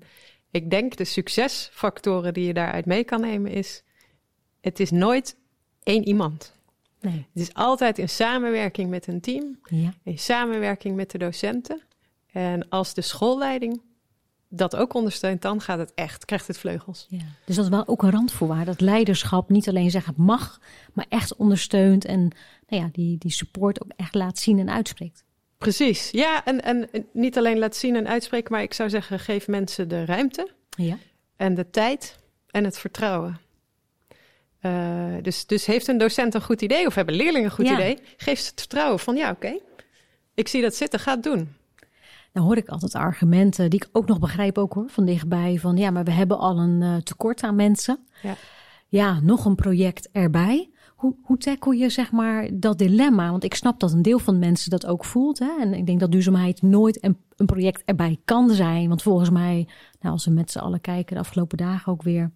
ik 0.51 0.69
denk 0.69 0.95
de 0.95 1.05
succesfactoren 1.05 2.33
die 2.33 2.45
je 2.45 2.53
daaruit 2.53 2.85
mee 2.85 3.03
kan 3.03 3.21
nemen 3.21 3.51
is... 3.51 3.83
het 4.61 4.79
is 4.79 4.91
nooit 4.91 5.35
één 5.83 6.07
iemand. 6.07 6.53
Nee. 7.01 7.25
Het 7.33 7.41
is 7.41 7.53
altijd 7.53 7.97
in 7.97 8.09
samenwerking 8.09 8.89
met 8.89 9.07
een 9.07 9.21
team, 9.21 9.59
Ja. 9.63 9.93
in 10.03 10.19
samenwerking 10.19 10.95
met 10.95 11.11
de 11.11 11.17
docenten. 11.17 11.81
En 12.31 12.69
als 12.69 12.93
de 12.93 13.01
schoolleiding 13.01 13.81
dat 14.49 14.75
ook 14.75 14.93
ondersteunt, 14.93 15.41
dan 15.41 15.61
gaat 15.61 15.77
het 15.79 15.91
echt, 15.93 16.25
krijgt 16.25 16.47
het 16.47 16.57
vleugels. 16.57 17.05
Ja. 17.09 17.17
Dus 17.45 17.55
dat 17.55 17.65
is 17.65 17.71
wel 17.71 17.87
ook 17.87 18.03
een 18.03 18.11
randvoorwaarde. 18.11 18.65
Dat 18.65 18.81
leiderschap 18.81 19.49
niet 19.49 19.67
alleen 19.67 19.91
zeggen 19.91 20.13
het 20.15 20.25
mag, 20.25 20.59
maar 20.93 21.05
echt 21.09 21.35
ondersteunt 21.35 22.05
en 22.05 22.19
nou 22.67 22.83
ja, 22.83 22.89
die, 22.91 23.17
die 23.17 23.31
support 23.31 23.81
ook 23.83 23.91
echt 23.95 24.15
laat 24.15 24.37
zien 24.39 24.59
en 24.59 24.69
uitspreekt. 24.69 25.23
Precies, 25.57 26.11
ja, 26.11 26.45
en, 26.45 26.63
en 26.63 26.89
niet 27.13 27.37
alleen 27.37 27.59
laat 27.59 27.75
zien 27.75 27.95
en 27.95 28.07
uitspreken, 28.07 28.51
maar 28.51 28.61
ik 28.61 28.73
zou 28.73 28.89
zeggen, 28.89 29.19
geef 29.19 29.47
mensen 29.47 29.87
de 29.87 30.05
ruimte 30.05 30.51
Ja. 30.69 30.97
en 31.35 31.55
de 31.55 31.69
tijd 31.69 32.19
en 32.47 32.63
het 32.63 32.77
vertrouwen. 32.77 33.39
Uh, 34.61 35.13
dus, 35.21 35.45
dus 35.45 35.65
heeft 35.65 35.87
een 35.87 35.97
docent 35.97 36.33
een 36.33 36.41
goed 36.41 36.61
idee 36.61 36.85
of 36.85 36.95
hebben 36.95 37.15
leerlingen 37.15 37.45
een 37.49 37.55
goed 37.55 37.67
Ja. 37.67 37.73
idee, 37.73 37.99
geef 38.17 38.39
ze 38.39 38.49
het 38.49 38.59
vertrouwen 38.59 38.99
van 38.99 39.15
ja, 39.15 39.31
oké, 39.31 39.59
ik 40.33 40.47
zie 40.47 40.61
dat 40.61 40.75
zitten, 40.75 40.99
ga 40.99 41.11
het 41.13 41.23
doen. 41.23 41.55
Dan 42.33 42.43
hoor 42.43 42.57
ik 42.57 42.67
altijd 42.69 42.95
argumenten 42.95 43.69
die 43.69 43.83
ik 43.83 43.89
ook 43.91 44.07
nog 44.07 44.19
begrijp 44.19 44.57
ook 44.57 44.73
hoor, 44.73 44.89
van 44.89 45.05
dichtbij. 45.05 45.57
Van 45.59 45.77
ja, 45.77 45.91
maar 45.91 46.03
we 46.03 46.11
hebben 46.11 46.37
al 46.39 46.57
een 46.57 46.81
uh, 46.81 46.95
tekort 46.95 47.43
aan 47.43 47.55
mensen. 47.55 47.99
Ja. 48.21 48.35
Ja, 48.87 49.19
nog 49.19 49.45
een 49.45 49.55
project 49.55 50.09
erbij. 50.11 50.69
Hoe, 50.95 51.15
hoe 51.21 51.37
tackle 51.37 51.77
je 51.77 51.89
zeg 51.89 52.11
maar 52.11 52.49
dat 52.53 52.77
dilemma? 52.77 53.31
Want 53.31 53.43
ik 53.43 53.53
snap 53.53 53.79
dat 53.79 53.91
een 53.91 54.01
deel 54.01 54.19
van 54.19 54.33
de 54.33 54.39
mensen 54.39 54.69
dat 54.69 54.85
ook 54.85 55.05
voelt. 55.05 55.39
Hè? 55.39 55.57
En 55.59 55.73
ik 55.73 55.85
denk 55.85 55.99
dat 55.99 56.11
duurzaamheid 56.11 56.61
nooit 56.61 57.03
een, 57.03 57.17
een 57.35 57.45
project 57.45 57.83
erbij 57.85 58.17
kan 58.25 58.49
zijn. 58.49 58.87
Want 58.87 59.01
volgens 59.01 59.29
mij, 59.29 59.67
nou, 59.99 60.13
als 60.13 60.25
we 60.25 60.31
met 60.31 60.51
z'n 60.51 60.59
allen 60.59 60.81
kijken, 60.81 61.15
de 61.15 61.21
afgelopen 61.21 61.57
dagen 61.57 61.91
ook 61.91 62.03
weer. 62.03 62.31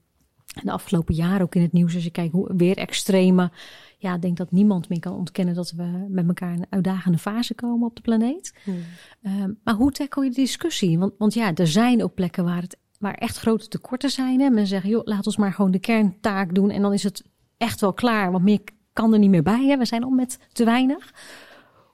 En 0.54 0.66
de 0.66 0.72
afgelopen 0.72 1.16
jaren 1.16 1.42
ook 1.42 1.56
in 1.56 1.62
het 1.62 1.72
nieuws, 1.72 1.96
als 1.96 2.04
je 2.04 2.10
kijkt 2.10 2.34
hoe 2.34 2.54
weer 2.56 2.78
extreme. 2.78 3.52
Ja, 3.98 4.16
ik 4.16 4.22
denk 4.22 4.38
dat 4.38 4.52
niemand 4.52 4.90
meer 4.90 5.00
kan 5.00 5.14
ontkennen 5.14 5.56
dat 5.56 5.72
we 5.72 6.06
met 6.10 6.28
elkaar 6.28 6.54
in 6.54 6.60
een 6.60 6.66
uitdagende 6.70 7.18
fase 7.18 7.54
komen 7.54 7.88
op 7.88 7.96
de 7.96 8.02
planeet. 8.02 8.54
Hmm. 8.64 8.84
Um, 9.22 9.60
maar 9.64 9.74
hoe 9.74 9.92
tackle 9.92 10.24
je 10.24 10.30
de 10.30 10.36
discussie? 10.36 11.00
Want, 11.00 11.14
want 11.18 11.34
ja, 11.34 11.54
er 11.54 11.68
zijn 11.68 12.04
ook 12.04 12.14
plekken 12.14 12.44
waar, 12.44 12.62
het, 12.62 12.78
waar 13.00 13.14
echt 13.14 13.38
grote 13.38 13.68
tekorten 13.68 14.10
zijn. 14.10 14.40
Hè? 14.40 14.50
Men 14.50 14.68
zegt, 14.68 14.86
joh, 14.86 15.06
laat 15.06 15.26
ons 15.26 15.38
maar 15.38 15.54
gewoon 15.54 15.72
de 15.72 15.80
kerntaak 15.80 16.56
doen 16.56 16.70
en 16.70 16.82
dan 16.82 16.94
is 16.94 17.04
het 17.04 17.24
echt 17.58 17.82
wel 17.82 17.94
klaar. 17.94 18.32
Want 18.32 18.44
meer 18.44 18.62
kan 18.94 19.14
er 19.14 19.20
niet 19.20 19.30
meer 19.30 19.44
bij. 19.44 19.66
Hè? 19.66 19.78
We 19.78 19.86
zijn 19.86 20.04
al 20.04 20.10
met 20.10 20.40
te 20.52 20.64
weinig. 20.64 21.14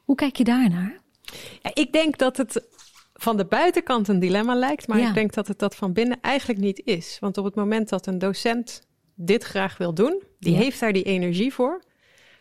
Hoe 0.04 0.16
kijk 0.16 0.36
je 0.36 0.44
daarnaar? 0.44 1.00
Ja, 1.62 1.72
ik 1.74 1.92
denk 1.92 2.18
dat 2.18 2.38
het 2.38 2.68
van 3.18 3.38
de 3.38 3.46
buitenkant 3.46 4.08
een 4.08 4.20
dilemma 4.20 4.56
lijkt, 4.56 4.88
maar 4.88 5.00
ik 5.00 5.14
denk 5.14 5.34
dat 5.34 5.48
het 5.48 5.60
dat 5.60 5.76
van 5.76 5.94
binnen 5.94 6.18
eigenlijk 6.22 6.60
niet 6.60 6.82
is. 6.86 7.18
Want 7.20 7.38
op 7.38 7.46
het 7.46 7.56
moment 7.56 7.90
dat 7.90 8.06
een 8.06 8.18
docent 8.18 8.82
dit 9.16 9.44
graag 9.44 9.78
wil 9.78 9.94
doen, 9.94 10.24
die 10.40 10.56
heeft 10.56 10.80
daar 10.80 10.94
die 10.94 11.04
energie 11.04 11.54
voor. 11.54 11.84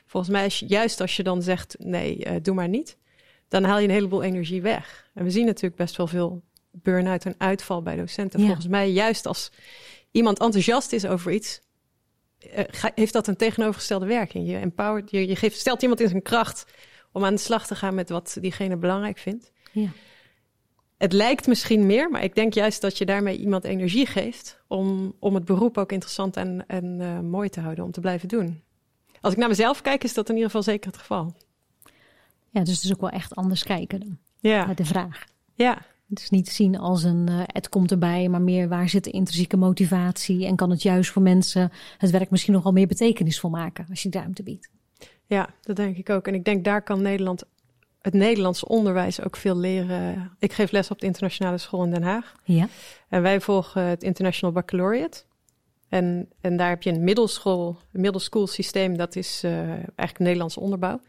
Volgens 0.06 0.32
mij, 0.32 0.46
is, 0.46 0.64
juist 0.66 1.00
als 1.00 1.16
je 1.16 1.22
dan 1.22 1.42
zegt: 1.42 1.76
nee, 1.78 2.26
uh, 2.26 2.32
doe 2.42 2.54
maar 2.54 2.68
niet, 2.68 2.96
dan 3.48 3.64
haal 3.64 3.78
je 3.78 3.84
een 3.84 3.94
heleboel 3.94 4.22
energie 4.22 4.62
weg. 4.62 5.10
En 5.14 5.24
we 5.24 5.30
zien 5.30 5.46
natuurlijk 5.46 5.76
best 5.76 5.96
wel 5.96 6.06
veel 6.06 6.42
burn-out 6.70 7.24
en 7.24 7.34
uitval 7.38 7.82
bij 7.82 7.96
docenten. 7.96 8.40
Volgens 8.40 8.68
mij, 8.68 8.90
juist 8.90 9.26
als 9.26 9.52
iemand 10.10 10.38
enthousiast 10.38 10.92
is 10.92 11.06
over 11.06 11.32
iets, 11.32 11.60
uh, 12.56 12.64
heeft 12.94 13.12
dat 13.12 13.26
een 13.26 13.36
tegenovergestelde 13.36 14.06
werking. 14.06 14.48
Je 14.48 14.56
empowert, 14.56 15.10
je, 15.10 15.26
je 15.26 15.36
geeft, 15.36 15.58
stelt 15.58 15.82
iemand 15.82 16.00
in 16.00 16.08
zijn 16.08 16.22
kracht 16.22 16.64
om 17.12 17.24
aan 17.24 17.34
de 17.34 17.40
slag 17.40 17.66
te 17.66 17.74
gaan 17.74 17.94
met 17.94 18.08
wat 18.08 18.36
diegene 18.40 18.76
belangrijk 18.76 19.18
vindt. 19.18 19.52
Ja. 19.72 19.88
Het 20.96 21.12
lijkt 21.12 21.46
misschien 21.46 21.86
meer, 21.86 22.10
maar 22.10 22.24
ik 22.24 22.34
denk 22.34 22.54
juist 22.54 22.80
dat 22.80 22.98
je 22.98 23.06
daarmee 23.06 23.38
iemand 23.38 23.64
energie 23.64 24.06
geeft 24.06 24.60
om, 24.66 25.14
om 25.18 25.34
het 25.34 25.44
beroep 25.44 25.78
ook 25.78 25.92
interessant 25.92 26.36
en, 26.36 26.64
en 26.66 27.00
uh, 27.00 27.20
mooi 27.20 27.48
te 27.48 27.60
houden, 27.60 27.84
om 27.84 27.90
te 27.90 28.00
blijven 28.00 28.28
doen. 28.28 28.62
Als 29.20 29.32
ik 29.32 29.38
naar 29.38 29.48
mezelf 29.48 29.82
kijk, 29.82 30.04
is 30.04 30.14
dat 30.14 30.28
in 30.28 30.34
ieder 30.34 30.50
geval 30.50 30.64
zeker 30.64 30.90
het 30.90 31.00
geval. 31.00 31.34
Ja, 32.50 32.64
dus 32.64 32.74
het 32.74 32.84
is 32.84 32.92
ook 32.92 33.00
wel 33.00 33.10
echt 33.10 33.34
anders 33.34 33.62
kijken 33.62 34.00
dan. 34.00 34.18
Ja. 34.40 34.74
De 34.74 34.84
vraag. 34.84 35.24
Ja. 35.54 35.78
Het 36.08 36.20
is 36.20 36.30
niet 36.30 36.48
zien 36.48 36.78
als 36.78 37.02
een 37.02 37.26
uh, 37.30 37.40
het 37.46 37.68
komt 37.68 37.90
erbij, 37.90 38.28
maar 38.28 38.42
meer 38.42 38.68
waar 38.68 38.88
zit 38.88 39.04
de 39.04 39.10
intrinsieke 39.10 39.56
motivatie 39.56 40.46
en 40.46 40.56
kan 40.56 40.70
het 40.70 40.82
juist 40.82 41.10
voor 41.10 41.22
mensen 41.22 41.72
het 41.98 42.10
werk 42.10 42.30
misschien 42.30 42.52
nogal 42.52 42.72
meer 42.72 42.86
betekenisvol 42.86 43.50
maken 43.50 43.86
als 43.90 44.02
je 44.02 44.10
ruimte 44.10 44.42
biedt. 44.42 44.68
Ja, 45.26 45.48
dat 45.60 45.76
denk 45.76 45.96
ik 45.96 46.10
ook. 46.10 46.26
En 46.26 46.34
ik 46.34 46.44
denk 46.44 46.64
daar 46.64 46.82
kan 46.82 47.02
Nederland, 47.02 47.44
het 48.06 48.14
Nederlands 48.14 48.64
onderwijs 48.64 49.22
ook 49.22 49.36
veel 49.36 49.56
leren. 49.56 50.30
Ik 50.38 50.52
geef 50.52 50.70
les 50.70 50.90
op 50.90 51.00
de 51.00 51.06
internationale 51.06 51.58
school 51.58 51.84
in 51.84 51.90
Den 51.90 52.02
Haag. 52.02 52.34
Ja. 52.44 52.68
En 53.08 53.22
wij 53.22 53.40
volgen 53.40 53.82
het 53.82 54.02
International 54.02 54.54
Baccalaureate. 54.54 55.22
En, 55.88 56.28
en 56.40 56.56
daar 56.56 56.68
heb 56.68 56.82
je 56.82 56.90
een 56.90 57.04
middelschool, 57.04 57.78
een 57.92 58.00
middelschool 58.00 58.46
systeem, 58.46 58.96
dat 58.96 59.16
is 59.16 59.42
uh, 59.44 59.70
eigenlijk 59.70 60.18
Nederlandse 60.18 60.60
onderbouw. 60.60 61.00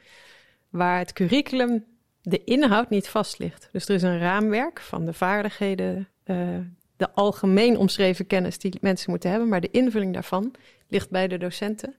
Waar 0.70 0.98
het 0.98 1.14
curriculum, 1.14 1.86
de 2.22 2.44
inhoud 2.44 2.90
niet 2.90 3.10
vast 3.10 3.40
ligt. 3.40 3.70
Dus 3.72 3.88
er 3.88 3.96
is 3.96 4.04
een 4.04 4.20
raamwerk 4.20 4.80
van 4.80 5.06
de 5.06 5.14
vaardigheden, 5.14 6.08
uh, 6.26 6.38
de 6.96 7.12
algemeen 7.12 7.78
omschreven 7.78 8.28
kennis 8.28 8.58
die 8.58 8.78
mensen 8.82 9.10
moeten 9.10 9.30
hebben. 9.30 9.50
Maar 9.50 9.62
de 9.62 9.72
invulling 9.72 10.14
daarvan 10.14 10.54
ligt 10.88 11.10
bij 11.10 11.28
de 11.28 11.38
docenten. 11.38 11.96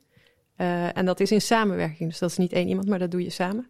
Uh, 0.57 0.97
en 0.97 1.07
dat 1.07 1.21
is 1.21 1.33
in 1.33 1.41
samenwerking. 1.41 2.09
Dus 2.09 2.19
dat 2.19 2.31
is 2.31 2.37
niet 2.37 2.53
één 2.53 2.69
iemand, 2.69 2.89
maar 2.89 2.99
dat 2.99 3.11
doe 3.11 3.23
je 3.23 3.31
samen. 3.31 3.67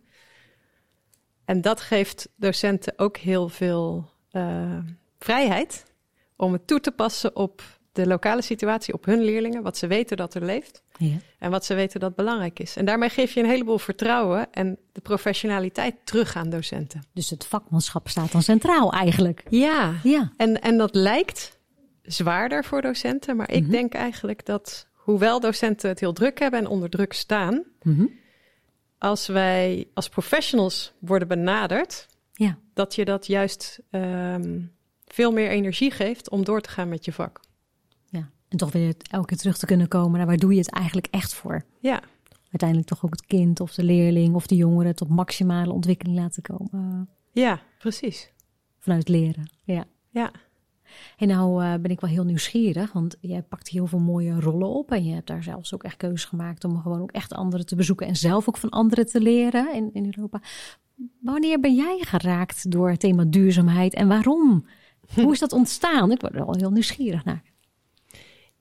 En 1.48 1.60
dat 1.60 1.80
geeft 1.80 2.28
docenten 2.36 2.92
ook 2.96 3.16
heel 3.16 3.48
veel 3.48 4.10
uh, 4.32 4.78
vrijheid 5.18 5.84
om 6.36 6.52
het 6.52 6.66
toe 6.66 6.80
te 6.80 6.90
passen 6.90 7.36
op 7.36 7.62
de 7.92 8.06
lokale 8.06 8.42
situatie, 8.42 8.94
op 8.94 9.04
hun 9.04 9.22
leerlingen, 9.22 9.62
wat 9.62 9.76
ze 9.76 9.86
weten 9.86 10.16
dat 10.16 10.34
er 10.34 10.44
leeft 10.44 10.82
ja. 10.98 11.16
en 11.38 11.50
wat 11.50 11.64
ze 11.64 11.74
weten 11.74 12.00
dat 12.00 12.14
belangrijk 12.14 12.58
is. 12.58 12.76
En 12.76 12.84
daarmee 12.84 13.08
geef 13.08 13.32
je 13.32 13.40
een 13.40 13.48
heleboel 13.48 13.78
vertrouwen 13.78 14.52
en 14.52 14.78
de 14.92 15.00
professionaliteit 15.00 15.94
terug 16.04 16.36
aan 16.36 16.50
docenten. 16.50 17.02
Dus 17.12 17.30
het 17.30 17.46
vakmanschap 17.46 18.08
staat 18.08 18.32
dan 18.32 18.42
centraal 18.42 18.92
eigenlijk. 18.92 19.42
Ja, 19.48 19.94
ja. 20.02 20.32
En, 20.36 20.60
en 20.60 20.78
dat 20.78 20.94
lijkt 20.94 21.58
zwaarder 22.02 22.64
voor 22.64 22.82
docenten, 22.82 23.36
maar 23.36 23.50
ik 23.50 23.56
mm 23.56 23.62
-hmm. 23.62 23.72
denk 23.72 23.94
eigenlijk 23.94 24.46
dat 24.46 24.86
hoewel 24.92 25.40
docenten 25.40 25.88
het 25.88 26.00
heel 26.00 26.12
druk 26.12 26.38
hebben 26.38 26.60
en 26.60 26.66
onder 26.66 26.90
druk 26.90 27.12
staan, 27.12 27.54
mm 27.82 27.94
-hmm. 27.94 28.10
Als 28.98 29.26
wij 29.26 29.88
als 29.94 30.08
professionals 30.08 30.92
worden 30.98 31.28
benaderd, 31.28 32.06
ja. 32.32 32.58
dat 32.74 32.94
je 32.94 33.04
dat 33.04 33.26
juist 33.26 33.80
um, 33.90 34.72
veel 35.06 35.32
meer 35.32 35.48
energie 35.48 35.90
geeft 35.90 36.30
om 36.30 36.44
door 36.44 36.60
te 36.60 36.68
gaan 36.68 36.88
met 36.88 37.04
je 37.04 37.12
vak. 37.12 37.40
Ja, 38.06 38.30
en 38.48 38.58
toch 38.58 38.72
weer 38.72 38.94
elke 39.10 39.26
keer 39.26 39.36
terug 39.36 39.58
te 39.58 39.66
kunnen 39.66 39.88
komen 39.88 40.18
naar 40.18 40.26
waar 40.26 40.36
doe 40.36 40.52
je 40.52 40.58
het 40.58 40.70
eigenlijk 40.70 41.06
echt 41.10 41.34
voor? 41.34 41.64
Ja. 41.80 42.02
Uiteindelijk 42.50 42.88
toch 42.88 43.04
ook 43.04 43.10
het 43.10 43.26
kind 43.26 43.60
of 43.60 43.74
de 43.74 43.82
leerling 43.84 44.34
of 44.34 44.46
de 44.46 44.56
jongere 44.56 44.94
tot 44.94 45.08
maximale 45.08 45.72
ontwikkeling 45.72 46.18
laten 46.18 46.42
komen. 46.42 47.08
Ja, 47.32 47.60
precies. 47.78 48.32
Vanuit 48.78 49.08
leren, 49.08 49.50
ja. 49.64 49.84
Ja. 50.10 50.32
En 51.16 51.28
nou 51.28 51.64
uh, 51.64 51.74
ben 51.74 51.90
ik 51.90 52.00
wel 52.00 52.10
heel 52.10 52.24
nieuwsgierig, 52.24 52.92
want 52.92 53.16
jij 53.20 53.42
pakt 53.42 53.68
heel 53.68 53.86
veel 53.86 53.98
mooie 53.98 54.40
rollen 54.40 54.68
op. 54.68 54.90
En 54.90 55.04
je 55.04 55.14
hebt 55.14 55.26
daar 55.26 55.42
zelfs 55.42 55.74
ook 55.74 55.82
echt 55.82 55.96
keuzes 55.96 56.24
gemaakt 56.24 56.64
om 56.64 56.80
gewoon 56.80 57.00
ook 57.00 57.12
echt 57.12 57.32
anderen 57.32 57.66
te 57.66 57.76
bezoeken. 57.76 58.06
En 58.06 58.16
zelf 58.16 58.48
ook 58.48 58.56
van 58.56 58.70
anderen 58.70 59.06
te 59.06 59.20
leren 59.20 59.74
in, 59.74 59.90
in 59.92 60.04
Europa. 60.04 60.40
Wanneer 61.20 61.60
ben 61.60 61.74
jij 61.74 61.98
geraakt 62.00 62.70
door 62.70 62.90
het 62.90 63.00
thema 63.00 63.24
duurzaamheid 63.24 63.94
en 63.94 64.08
waarom? 64.08 64.66
Hoe 65.14 65.32
is 65.32 65.38
dat 65.38 65.52
ontstaan? 65.52 66.10
Ik 66.10 66.20
word 66.20 66.34
er 66.34 66.44
al 66.44 66.56
heel 66.56 66.70
nieuwsgierig 66.70 67.24
naar. 67.24 67.42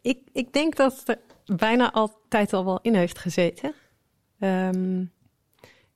Ik, 0.01 0.19
ik 0.31 0.53
denk 0.53 0.75
dat 0.75 1.03
het 1.05 1.09
er 1.09 1.55
bijna 1.57 1.91
altijd 1.91 2.53
al 2.53 2.65
wel 2.65 2.79
in 2.81 2.95
heeft 2.95 3.19
gezeten. 3.19 3.73
Um, 4.39 5.11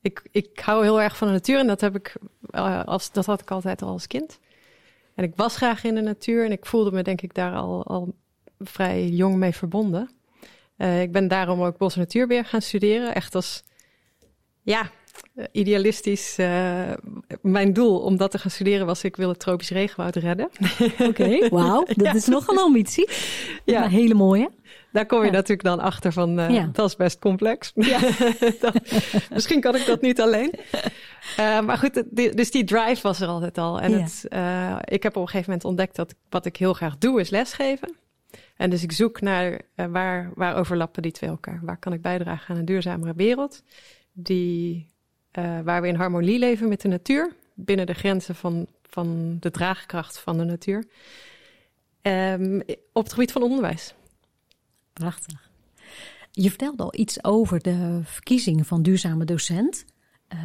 ik, 0.01 0.27
ik 0.31 0.59
hou 0.59 0.83
heel 0.83 1.01
erg 1.01 1.17
van 1.17 1.27
de 1.27 1.33
natuur 1.33 1.59
en 1.59 1.67
dat, 1.67 1.81
heb 1.81 1.95
ik, 1.95 2.15
uh, 2.51 2.83
als, 2.83 3.11
dat 3.11 3.25
had 3.25 3.41
ik 3.41 3.51
altijd 3.51 3.81
al 3.81 3.89
als 3.89 4.07
kind. 4.07 4.39
En 5.21 5.27
ik 5.27 5.35
was 5.35 5.55
graag 5.55 5.83
in 5.83 5.95
de 5.95 6.01
natuur 6.01 6.45
en 6.45 6.51
ik 6.51 6.65
voelde 6.65 6.91
me 6.91 7.03
denk 7.03 7.21
ik 7.21 7.33
daar 7.33 7.55
al, 7.55 7.85
al 7.85 8.13
vrij 8.59 9.07
jong 9.07 9.35
mee 9.35 9.51
verbonden. 9.51 10.09
Uh, 10.77 11.01
ik 11.01 11.11
ben 11.11 11.27
daarom 11.27 11.61
ook 11.61 11.77
bos- 11.77 11.93
en 11.93 11.99
natuurbeheer 11.99 12.45
gaan 12.45 12.61
studeren. 12.61 13.15
Echt 13.15 13.35
als, 13.35 13.63
ja, 14.61 14.89
idealistisch. 15.51 16.39
Uh, 16.39 16.91
mijn 17.41 17.73
doel 17.73 17.99
om 17.99 18.17
dat 18.17 18.31
te 18.31 18.37
gaan 18.37 18.51
studeren 18.51 18.85
was, 18.85 19.03
ik 19.03 19.15
wil 19.15 19.29
het 19.29 19.39
tropisch 19.39 19.69
regenwoud 19.69 20.15
redden. 20.15 20.49
Oké, 20.79 21.03
okay, 21.03 21.49
wauw. 21.59 21.83
Dat 21.85 22.05
ja. 22.05 22.13
is 22.13 22.25
nog 22.25 22.47
een 22.47 22.59
ambitie. 22.59 23.09
Ja. 23.65 23.79
Maar 23.79 23.89
hele 23.89 24.13
mooie. 24.13 24.49
Daar 24.91 25.05
kom 25.05 25.19
je 25.19 25.25
ja. 25.25 25.31
natuurlijk 25.31 25.63
dan 25.63 25.79
achter 25.79 26.13
van, 26.13 26.39
uh, 26.39 26.49
ja. 26.49 26.69
dat 26.73 26.87
is 26.87 26.95
best 26.95 27.19
complex. 27.19 27.71
Ja. 27.75 27.99
dat, 28.59 28.73
misschien 29.33 29.61
kan 29.61 29.75
ik 29.75 29.85
dat 29.85 30.01
niet 30.01 30.21
alleen. 30.21 30.53
Uh, 31.39 31.61
maar 31.61 31.77
goed, 31.77 32.03
die, 32.09 32.35
dus 32.35 32.51
die 32.51 32.63
drive 32.63 33.01
was 33.01 33.19
er 33.21 33.27
altijd 33.27 33.57
al. 33.57 33.81
En 33.81 34.01
het, 34.01 34.25
uh, 34.29 34.77
ik 34.83 35.03
heb 35.03 35.15
op 35.15 35.21
een 35.21 35.27
gegeven 35.27 35.49
moment 35.49 35.65
ontdekt 35.65 35.95
dat 35.95 36.15
wat 36.29 36.45
ik 36.45 36.57
heel 36.57 36.73
graag 36.73 36.97
doe 36.97 37.19
is 37.19 37.29
lesgeven. 37.29 37.95
En 38.55 38.69
dus 38.69 38.83
ik 38.83 38.91
zoek 38.91 39.21
naar 39.21 39.61
waar, 39.75 40.31
waar 40.35 40.55
overlappen 40.55 41.01
die 41.01 41.11
twee 41.11 41.29
elkaar? 41.29 41.59
Waar 41.63 41.77
kan 41.77 41.93
ik 41.93 42.01
bijdragen 42.01 42.53
aan 42.53 42.59
een 42.59 42.65
duurzamere 42.65 43.13
wereld? 43.15 43.63
Die, 44.13 44.89
waar 45.63 45.81
we 45.81 45.87
in 45.87 45.95
harmonie 45.95 46.39
leven 46.39 46.69
met 46.69 46.81
de 46.81 46.87
natuur. 46.87 47.33
Binnen 47.53 47.85
de 47.85 47.93
grenzen 47.93 48.35
van, 48.35 48.67
van 48.89 49.37
de 49.39 49.51
draagkracht 49.51 50.19
van 50.19 50.37
de 50.37 50.43
natuur. 50.43 50.85
Um, 52.01 52.61
op 52.93 53.03
het 53.03 53.13
gebied 53.13 53.31
van 53.31 53.43
onderwijs. 53.43 53.93
Prachtig. 55.01 55.49
Je 56.31 56.49
vertelde 56.49 56.83
al 56.83 56.93
iets 56.95 57.23
over 57.23 57.61
de 57.61 58.01
verkiezing 58.03 58.67
van 58.67 58.81
duurzame 58.81 59.25
docent. 59.25 59.85
Uh, 60.33 60.39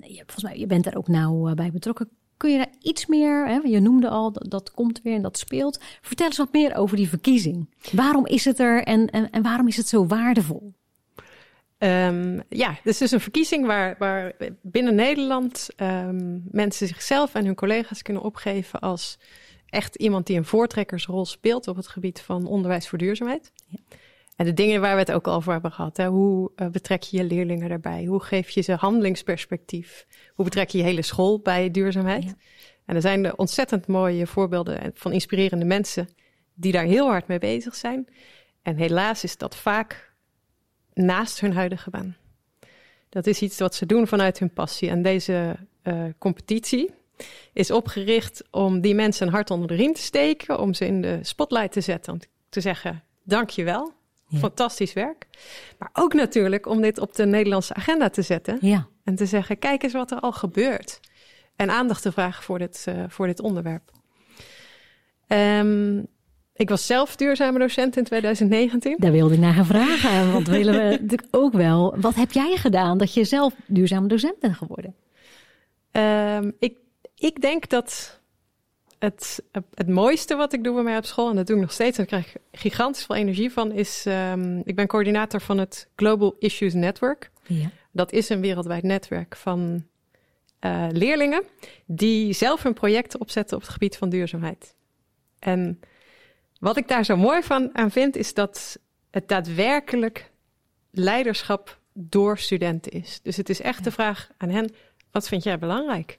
je, 0.00 0.22
volgens 0.26 0.42
mij, 0.42 0.58
je 0.58 0.66
bent 0.66 0.84
daar 0.84 0.96
ook 0.96 1.08
nauw 1.08 1.54
bij 1.54 1.70
betrokken. 1.70 2.08
Kun 2.36 2.50
je 2.50 2.56
daar 2.56 2.72
iets 2.80 3.06
meer, 3.06 3.46
hè, 3.46 3.58
je 3.64 3.80
noemde 3.80 4.08
al, 4.08 4.32
dat, 4.32 4.50
dat, 4.50 4.70
komt 4.70 5.00
weer 5.02 5.14
en 5.14 5.22
dat 5.22 5.38
speelt. 5.38 5.80
Vertel 6.00 6.26
eens 6.26 6.36
wat 6.36 6.52
meer 6.52 6.74
over 6.74 6.96
die 6.96 7.08
verkiezing. 7.08 7.74
Waarom 7.92 8.26
is 8.26 8.44
het 8.44 8.58
er 8.58 8.82
en, 8.84 9.10
en, 9.10 9.30
en 9.30 9.42
waarom 9.42 9.68
is 9.68 9.76
het 9.76 9.88
zo 9.88 10.06
waardevol? 10.06 10.72
Um, 11.78 12.42
ja, 12.48 12.78
dus 12.84 13.00
is 13.00 13.10
een 13.10 13.20
verkiezing 13.20 13.66
waar, 13.66 13.94
waar 13.98 14.32
binnen 14.62 14.94
Nederland 14.94 15.68
um, 15.76 16.44
mensen 16.50 16.86
zichzelf 16.86 17.34
en 17.34 17.44
hun 17.44 17.54
collega's 17.54 18.02
kunnen 18.02 18.22
opgeven 18.22 18.80
als 18.80 19.18
echt 19.70 19.94
iemand 19.94 20.26
die 20.26 20.36
een 20.36 20.44
voortrekkersrol 20.44 21.26
speelt 21.26 21.68
op 21.68 21.76
het 21.76 21.88
gebied 21.88 22.20
van 22.20 22.46
onderwijs 22.46 22.88
voor 22.88 22.98
duurzaamheid. 22.98 23.52
Ja. 23.66 23.78
En 24.36 24.44
de 24.44 24.54
dingen 24.54 24.80
waar 24.80 24.94
we 24.94 25.00
het 25.00 25.12
ook 25.12 25.26
al 25.26 25.34
over 25.34 25.52
hebben 25.52 25.72
gehad. 25.72 25.96
Hè? 25.96 26.06
Hoe 26.06 26.50
uh, 26.56 26.68
betrek 26.68 27.02
je 27.02 27.16
je 27.16 27.24
leerlingen 27.24 27.68
daarbij? 27.68 28.04
Hoe 28.04 28.22
geef 28.22 28.50
je 28.50 28.60
ze 28.60 28.72
handelingsperspectief? 28.72 30.06
Hoe 30.34 30.44
betrek 30.44 30.68
je 30.68 30.78
je 30.78 30.84
hele 30.84 31.02
school 31.02 31.40
bij 31.40 31.70
duurzaamheid? 31.70 32.24
Ja. 32.24 32.34
En 32.84 32.94
er 32.94 33.00
zijn 33.00 33.38
ontzettend 33.38 33.86
mooie 33.86 34.26
voorbeelden 34.26 34.90
van 34.94 35.12
inspirerende 35.12 35.64
mensen 35.64 36.08
die 36.54 36.72
daar 36.72 36.84
heel 36.84 37.06
hard 37.06 37.26
mee 37.26 37.38
bezig 37.38 37.74
zijn. 37.74 38.08
En 38.62 38.76
helaas 38.76 39.24
is 39.24 39.36
dat 39.36 39.56
vaak 39.56 40.12
naast 40.94 41.40
hun 41.40 41.52
huidige 41.52 41.90
baan. 41.90 42.16
Dat 43.08 43.26
is 43.26 43.42
iets 43.42 43.58
wat 43.58 43.74
ze 43.74 43.86
doen 43.86 44.06
vanuit 44.06 44.38
hun 44.38 44.52
passie. 44.52 44.88
En 44.88 45.02
deze 45.02 45.56
uh, 45.82 46.04
competitie, 46.18 46.90
is 47.52 47.70
opgericht 47.70 48.42
om 48.50 48.80
die 48.80 48.94
mensen 48.94 49.26
een 49.26 49.32
hart 49.32 49.50
onder 49.50 49.68
de 49.68 49.74
riem 49.74 49.92
te 49.92 50.00
steken, 50.00 50.58
om 50.58 50.74
ze 50.74 50.86
in 50.86 51.00
de 51.00 51.18
spotlight 51.22 51.72
te 51.72 51.80
zetten, 51.80 52.12
om 52.12 52.20
te 52.48 52.60
zeggen: 52.60 53.02
dankjewel, 53.22 53.92
ja. 54.26 54.38
fantastisch 54.38 54.92
werk. 54.92 55.26
Maar 55.78 55.90
ook 55.92 56.14
natuurlijk 56.14 56.66
om 56.66 56.80
dit 56.80 56.98
op 56.98 57.14
de 57.14 57.26
Nederlandse 57.26 57.74
agenda 57.74 58.08
te 58.10 58.22
zetten 58.22 58.58
ja. 58.60 58.86
en 59.04 59.14
te 59.14 59.26
zeggen: 59.26 59.58
kijk 59.58 59.82
eens 59.82 59.92
wat 59.92 60.10
er 60.10 60.20
al 60.20 60.32
gebeurt. 60.32 61.00
En 61.56 61.70
aandacht 61.70 62.02
te 62.02 62.12
vragen 62.12 62.42
voor 62.42 62.58
dit, 62.58 62.84
uh, 62.88 63.04
voor 63.08 63.26
dit 63.26 63.40
onderwerp. 63.40 63.90
Um, 65.28 66.06
ik 66.58 66.68
was 66.68 66.86
zelf 66.86 67.16
duurzame 67.16 67.58
docent 67.58 67.96
in 67.96 68.04
2019. 68.04 68.96
Daar 68.98 69.12
wilde 69.12 69.34
ik 69.34 69.40
naar 69.40 69.54
gaan 69.54 69.66
vragen, 69.66 70.32
want 70.32 70.48
willen 70.48 70.74
we 70.74 70.90
natuurlijk 71.00 71.28
ook 71.30 71.52
wel. 71.52 71.94
Wat 72.00 72.14
heb 72.14 72.32
jij 72.32 72.56
gedaan 72.56 72.98
dat 72.98 73.14
je 73.14 73.24
zelf 73.24 73.54
duurzame 73.66 74.08
docent 74.08 74.38
bent 74.38 74.56
geworden? 74.56 74.94
Um, 75.92 76.52
ik, 76.58 76.76
ik 77.18 77.40
denk 77.40 77.68
dat 77.68 78.20
het, 78.98 79.42
het 79.74 79.88
mooiste 79.88 80.36
wat 80.36 80.52
ik 80.52 80.64
doe 80.64 80.74
bij 80.74 80.82
mij 80.82 80.96
op 80.96 81.04
school, 81.04 81.30
en 81.30 81.36
dat 81.36 81.46
doe 81.46 81.56
ik 81.56 81.62
nog 81.62 81.72
steeds, 81.72 81.98
en 81.98 82.06
daar 82.08 82.20
krijg 82.20 82.34
ik 82.34 82.60
gigantisch 82.60 83.04
veel 83.04 83.16
energie 83.16 83.52
van, 83.52 83.72
is 83.72 84.04
um, 84.06 84.62
ik 84.64 84.76
ben 84.76 84.86
coördinator 84.86 85.40
van 85.40 85.58
het 85.58 85.88
Global 85.96 86.36
Issues 86.38 86.74
Network. 86.74 87.30
Ja. 87.46 87.70
Dat 87.92 88.12
is 88.12 88.28
een 88.28 88.40
wereldwijd 88.40 88.82
netwerk 88.82 89.36
van 89.36 89.86
uh, 90.60 90.86
leerlingen 90.90 91.42
die 91.86 92.32
zelf 92.32 92.64
een 92.64 92.74
project 92.74 93.18
opzetten 93.18 93.56
op 93.56 93.62
het 93.62 93.72
gebied 93.72 93.96
van 93.96 94.08
duurzaamheid. 94.08 94.74
En 95.38 95.80
wat 96.60 96.76
ik 96.76 96.88
daar 96.88 97.04
zo 97.04 97.16
mooi 97.16 97.42
van 97.42 97.70
aan 97.72 97.90
vind, 97.90 98.16
is 98.16 98.34
dat 98.34 98.78
het 99.10 99.28
daadwerkelijk 99.28 100.30
leiderschap 100.90 101.78
door 101.92 102.38
studenten 102.38 102.92
is. 102.92 103.20
Dus 103.22 103.36
het 103.36 103.48
is 103.48 103.60
echt 103.60 103.84
de 103.84 103.90
vraag 103.90 104.30
aan 104.36 104.50
hen: 104.50 104.74
wat 105.10 105.28
vind 105.28 105.42
jij 105.42 105.58
belangrijk? 105.58 106.18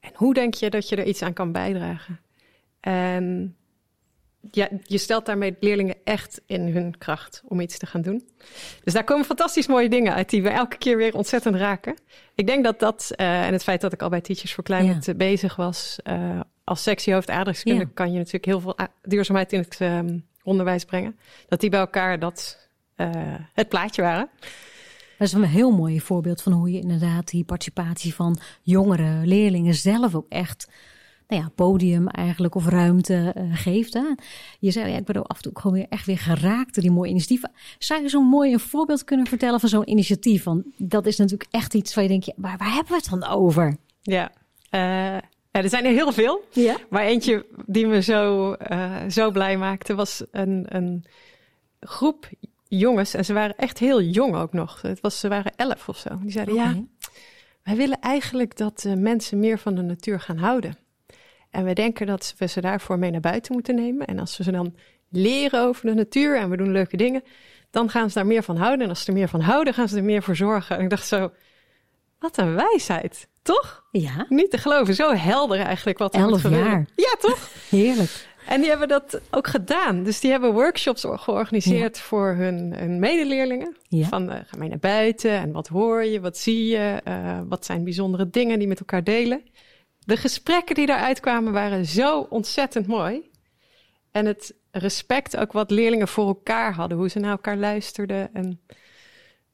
En 0.00 0.10
hoe 0.14 0.34
denk 0.34 0.54
je 0.54 0.70
dat 0.70 0.88
je 0.88 0.96
er 0.96 1.06
iets 1.06 1.22
aan 1.22 1.32
kan 1.32 1.52
bijdragen? 1.52 2.20
En 2.80 3.56
ja, 4.50 4.68
je 4.82 4.98
stelt 4.98 5.26
daarmee 5.26 5.56
leerlingen 5.60 5.96
echt 6.04 6.40
in 6.46 6.60
hun 6.60 6.98
kracht 6.98 7.42
om 7.44 7.60
iets 7.60 7.78
te 7.78 7.86
gaan 7.86 8.02
doen. 8.02 8.28
Dus 8.84 8.92
daar 8.92 9.04
komen 9.04 9.24
fantastisch 9.24 9.66
mooie 9.66 9.88
dingen 9.88 10.14
uit 10.14 10.30
die 10.30 10.42
we 10.42 10.48
elke 10.48 10.78
keer 10.78 10.96
weer 10.96 11.14
ontzettend 11.14 11.54
raken. 11.54 11.96
Ik 12.34 12.46
denk 12.46 12.64
dat 12.64 12.78
dat, 12.78 13.10
uh, 13.16 13.46
en 13.46 13.52
het 13.52 13.62
feit 13.62 13.80
dat 13.80 13.92
ik 13.92 14.02
al 14.02 14.08
bij 14.08 14.20
Teachers 14.20 14.52
for 14.52 14.64
Climate 14.64 15.10
ja. 15.10 15.16
bezig 15.16 15.56
was, 15.56 15.98
uh, 16.04 16.40
als 16.64 16.82
sectiehoofd 16.82 17.30
aardrijkskunde 17.30 17.84
ja. 17.84 17.90
kan 17.94 18.12
je 18.12 18.18
natuurlijk 18.18 18.44
heel 18.44 18.60
veel 18.60 18.76
duurzaamheid 19.02 19.52
in 19.52 19.60
het 19.60 19.80
um, 19.80 20.26
onderwijs 20.42 20.84
brengen. 20.84 21.18
Dat 21.48 21.60
die 21.60 21.70
bij 21.70 21.80
elkaar 21.80 22.18
dat 22.18 22.68
uh, 22.96 23.10
het 23.52 23.68
plaatje 23.68 24.02
waren. 24.02 24.30
Dat 25.18 25.28
is 25.28 25.32
een 25.32 25.44
heel 25.44 25.70
mooi 25.70 26.00
voorbeeld 26.00 26.42
van 26.42 26.52
hoe 26.52 26.70
je 26.70 26.80
inderdaad 26.80 27.28
die 27.28 27.44
participatie 27.44 28.14
van 28.14 28.38
jongere 28.62 29.26
leerlingen 29.26 29.74
zelf 29.74 30.14
ook 30.14 30.26
echt 30.28 30.68
nou 31.28 31.42
ja, 31.42 31.50
podium 31.54 32.08
eigenlijk 32.08 32.54
of 32.54 32.66
ruimte 32.66 33.34
uh, 33.36 33.56
geeft. 33.56 33.94
Hè? 33.94 34.02
Je 34.58 34.70
zei, 34.70 34.90
ja, 34.90 34.96
ik 34.96 35.04
ben 35.04 35.16
ook 35.16 35.26
af 35.26 35.36
en 35.36 35.42
toe 35.42 35.52
gewoon 35.54 35.76
weer 35.76 35.86
echt 35.88 36.06
weer 36.06 36.18
geraakt 36.18 36.74
door 36.74 36.82
die 36.82 36.92
mooie 36.92 37.10
initiatieven. 37.10 37.50
Zou 37.78 38.02
je 38.02 38.08
zo'n 38.08 38.24
mooi 38.24 38.52
een 38.52 38.60
voorbeeld 38.60 39.04
kunnen 39.04 39.26
vertellen 39.26 39.60
van 39.60 39.68
zo'n 39.68 39.90
initiatief? 39.90 40.44
Want 40.44 40.64
dat 40.76 41.06
is 41.06 41.16
natuurlijk 41.16 41.50
echt 41.50 41.74
iets 41.74 41.94
waar 41.94 42.04
je 42.04 42.10
denkt, 42.10 42.32
waar, 42.36 42.56
waar 42.56 42.72
hebben 42.72 42.92
we 42.92 42.98
het 42.98 43.10
dan 43.10 43.24
over? 43.24 43.76
Ja, 44.02 44.30
uh, 44.70 44.80
ja, 45.50 45.62
er 45.62 45.68
zijn 45.68 45.84
er 45.84 45.92
heel 45.92 46.12
veel. 46.12 46.44
Ja? 46.52 46.76
Maar 46.90 47.04
eentje 47.04 47.46
die 47.66 47.86
me 47.86 48.02
zo, 48.02 48.54
uh, 48.70 48.96
zo 49.08 49.30
blij 49.30 49.56
maakte 49.56 49.94
was 49.94 50.24
een, 50.30 50.64
een 50.68 51.04
groep 51.80 52.28
jongens. 52.68 53.14
En 53.14 53.24
ze 53.24 53.32
waren 53.32 53.56
echt 53.56 53.78
heel 53.78 54.02
jong 54.02 54.36
ook 54.36 54.52
nog. 54.52 54.82
Het 54.82 55.00
was, 55.00 55.20
ze 55.20 55.28
waren 55.28 55.52
elf 55.56 55.88
of 55.88 55.98
zo. 55.98 56.18
Die 56.20 56.30
zeiden, 56.30 56.54
okay. 56.54 56.66
ja, 56.66 57.08
wij 57.62 57.76
willen 57.76 58.00
eigenlijk 58.00 58.56
dat 58.56 58.86
mensen 58.96 59.38
meer 59.38 59.58
van 59.58 59.74
de 59.74 59.82
natuur 59.82 60.20
gaan 60.20 60.38
houden. 60.38 60.76
En 61.50 61.64
we 61.64 61.72
denken 61.72 62.06
dat 62.06 62.34
we 62.38 62.46
ze 62.46 62.60
daarvoor 62.60 62.98
mee 62.98 63.10
naar 63.10 63.20
buiten 63.20 63.52
moeten 63.52 63.74
nemen. 63.74 64.06
En 64.06 64.18
als 64.18 64.36
we 64.36 64.42
ze 64.42 64.52
dan 64.52 64.74
leren 65.08 65.62
over 65.62 65.86
de 65.86 65.94
natuur 65.94 66.38
en 66.38 66.50
we 66.50 66.56
doen 66.56 66.72
leuke 66.72 66.96
dingen, 66.96 67.22
dan 67.70 67.90
gaan 67.90 68.08
ze 68.08 68.14
daar 68.14 68.26
meer 68.26 68.42
van 68.42 68.56
houden. 68.56 68.82
En 68.82 68.88
als 68.88 69.00
ze 69.00 69.06
er 69.06 69.12
meer 69.12 69.28
van 69.28 69.40
houden, 69.40 69.74
gaan 69.74 69.88
ze 69.88 69.96
er 69.96 70.04
meer 70.04 70.22
voor 70.22 70.36
zorgen. 70.36 70.76
En 70.76 70.82
ik 70.82 70.90
dacht 70.90 71.06
zo, 71.06 71.32
wat 72.18 72.38
een 72.38 72.54
wijsheid, 72.54 73.28
toch? 73.42 73.84
Ja. 73.90 74.26
Niet 74.28 74.50
te 74.50 74.58
geloven, 74.58 74.94
zo 74.94 75.14
helder 75.14 75.60
eigenlijk 75.60 75.98
wat 75.98 76.14
er 76.14 76.20
Elf 76.20 76.42
jaar. 76.42 76.86
Ja, 76.96 77.16
toch? 77.20 77.50
Heerlijk. 77.68 78.27
En 78.48 78.60
die 78.60 78.68
hebben 78.68 78.88
dat 78.88 79.20
ook 79.30 79.46
gedaan. 79.46 80.02
Dus 80.02 80.20
die 80.20 80.30
hebben 80.30 80.52
workshops 80.52 81.04
georganiseerd 81.08 81.96
ja. 81.96 82.02
voor 82.02 82.34
hun, 82.34 82.74
hun 82.74 82.98
medeleerlingen. 82.98 83.76
Ja. 83.88 84.06
Van 84.06 84.32
uh, 84.32 84.38
ga 84.46 84.56
mee 84.56 84.68
naar 84.68 84.78
buiten 84.78 85.30
en 85.30 85.52
wat 85.52 85.68
hoor 85.68 86.04
je, 86.04 86.20
wat 86.20 86.38
zie 86.38 86.66
je, 86.66 87.00
uh, 87.08 87.40
wat 87.48 87.64
zijn 87.64 87.84
bijzondere 87.84 88.30
dingen 88.30 88.58
die 88.58 88.68
met 88.68 88.78
elkaar 88.78 89.04
delen. 89.04 89.42
De 89.98 90.16
gesprekken 90.16 90.74
die 90.74 90.86
daaruit 90.86 91.20
kwamen 91.20 91.52
waren 91.52 91.86
zo 91.86 92.20
ontzettend 92.20 92.86
mooi. 92.86 93.30
En 94.10 94.26
het 94.26 94.54
respect 94.70 95.36
ook 95.36 95.52
wat 95.52 95.70
leerlingen 95.70 96.08
voor 96.08 96.26
elkaar 96.26 96.74
hadden, 96.74 96.98
hoe 96.98 97.08
ze 97.08 97.18
naar 97.18 97.30
elkaar 97.30 97.56
luisterden. 97.56 98.34
En 98.34 98.60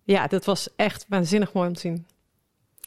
ja, 0.02 0.26
dat 0.26 0.44
was 0.44 0.68
echt 0.76 1.06
waanzinnig 1.08 1.52
mooi 1.52 1.68
om 1.68 1.74
te 1.74 1.80
zien. 1.80 2.06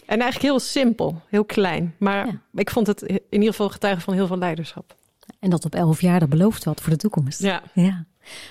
En 0.05 0.19
eigenlijk 0.19 0.41
heel 0.41 0.59
simpel, 0.59 1.21
heel 1.29 1.45
klein. 1.45 1.95
Maar 1.99 2.27
ja. 2.27 2.41
ik 2.53 2.69
vond 2.69 2.87
het 2.87 3.01
in 3.01 3.21
ieder 3.29 3.49
geval 3.49 3.69
getuigen 3.69 4.03
van 4.03 4.13
heel 4.13 4.27
veel 4.27 4.37
leiderschap. 4.37 4.95
En 5.39 5.49
dat 5.49 5.65
op 5.65 5.75
elf 5.75 6.01
jaar, 6.01 6.19
dat 6.19 6.29
belooft 6.29 6.63
wat 6.63 6.81
voor 6.81 6.91
de 6.91 6.97
toekomst. 6.97 7.41
Ja. 7.41 7.61
ja. 7.73 8.05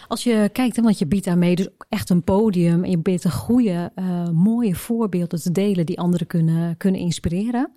Als 0.08 0.24
je 0.24 0.50
kijkt, 0.52 0.80
want 0.80 0.98
je 0.98 1.06
biedt 1.06 1.24
daarmee 1.24 1.54
dus 1.54 1.68
echt 1.88 2.10
een 2.10 2.22
podium. 2.22 2.84
En 2.84 2.90
je 2.90 2.98
biedt 2.98 3.24
een 3.24 3.30
goede, 3.30 3.92
uh, 3.96 4.28
mooie 4.28 4.74
voorbeelden 4.74 5.42
te 5.42 5.52
delen 5.52 5.86
die 5.86 5.98
anderen 5.98 6.26
kunnen, 6.26 6.76
kunnen 6.76 7.00
inspireren. 7.00 7.72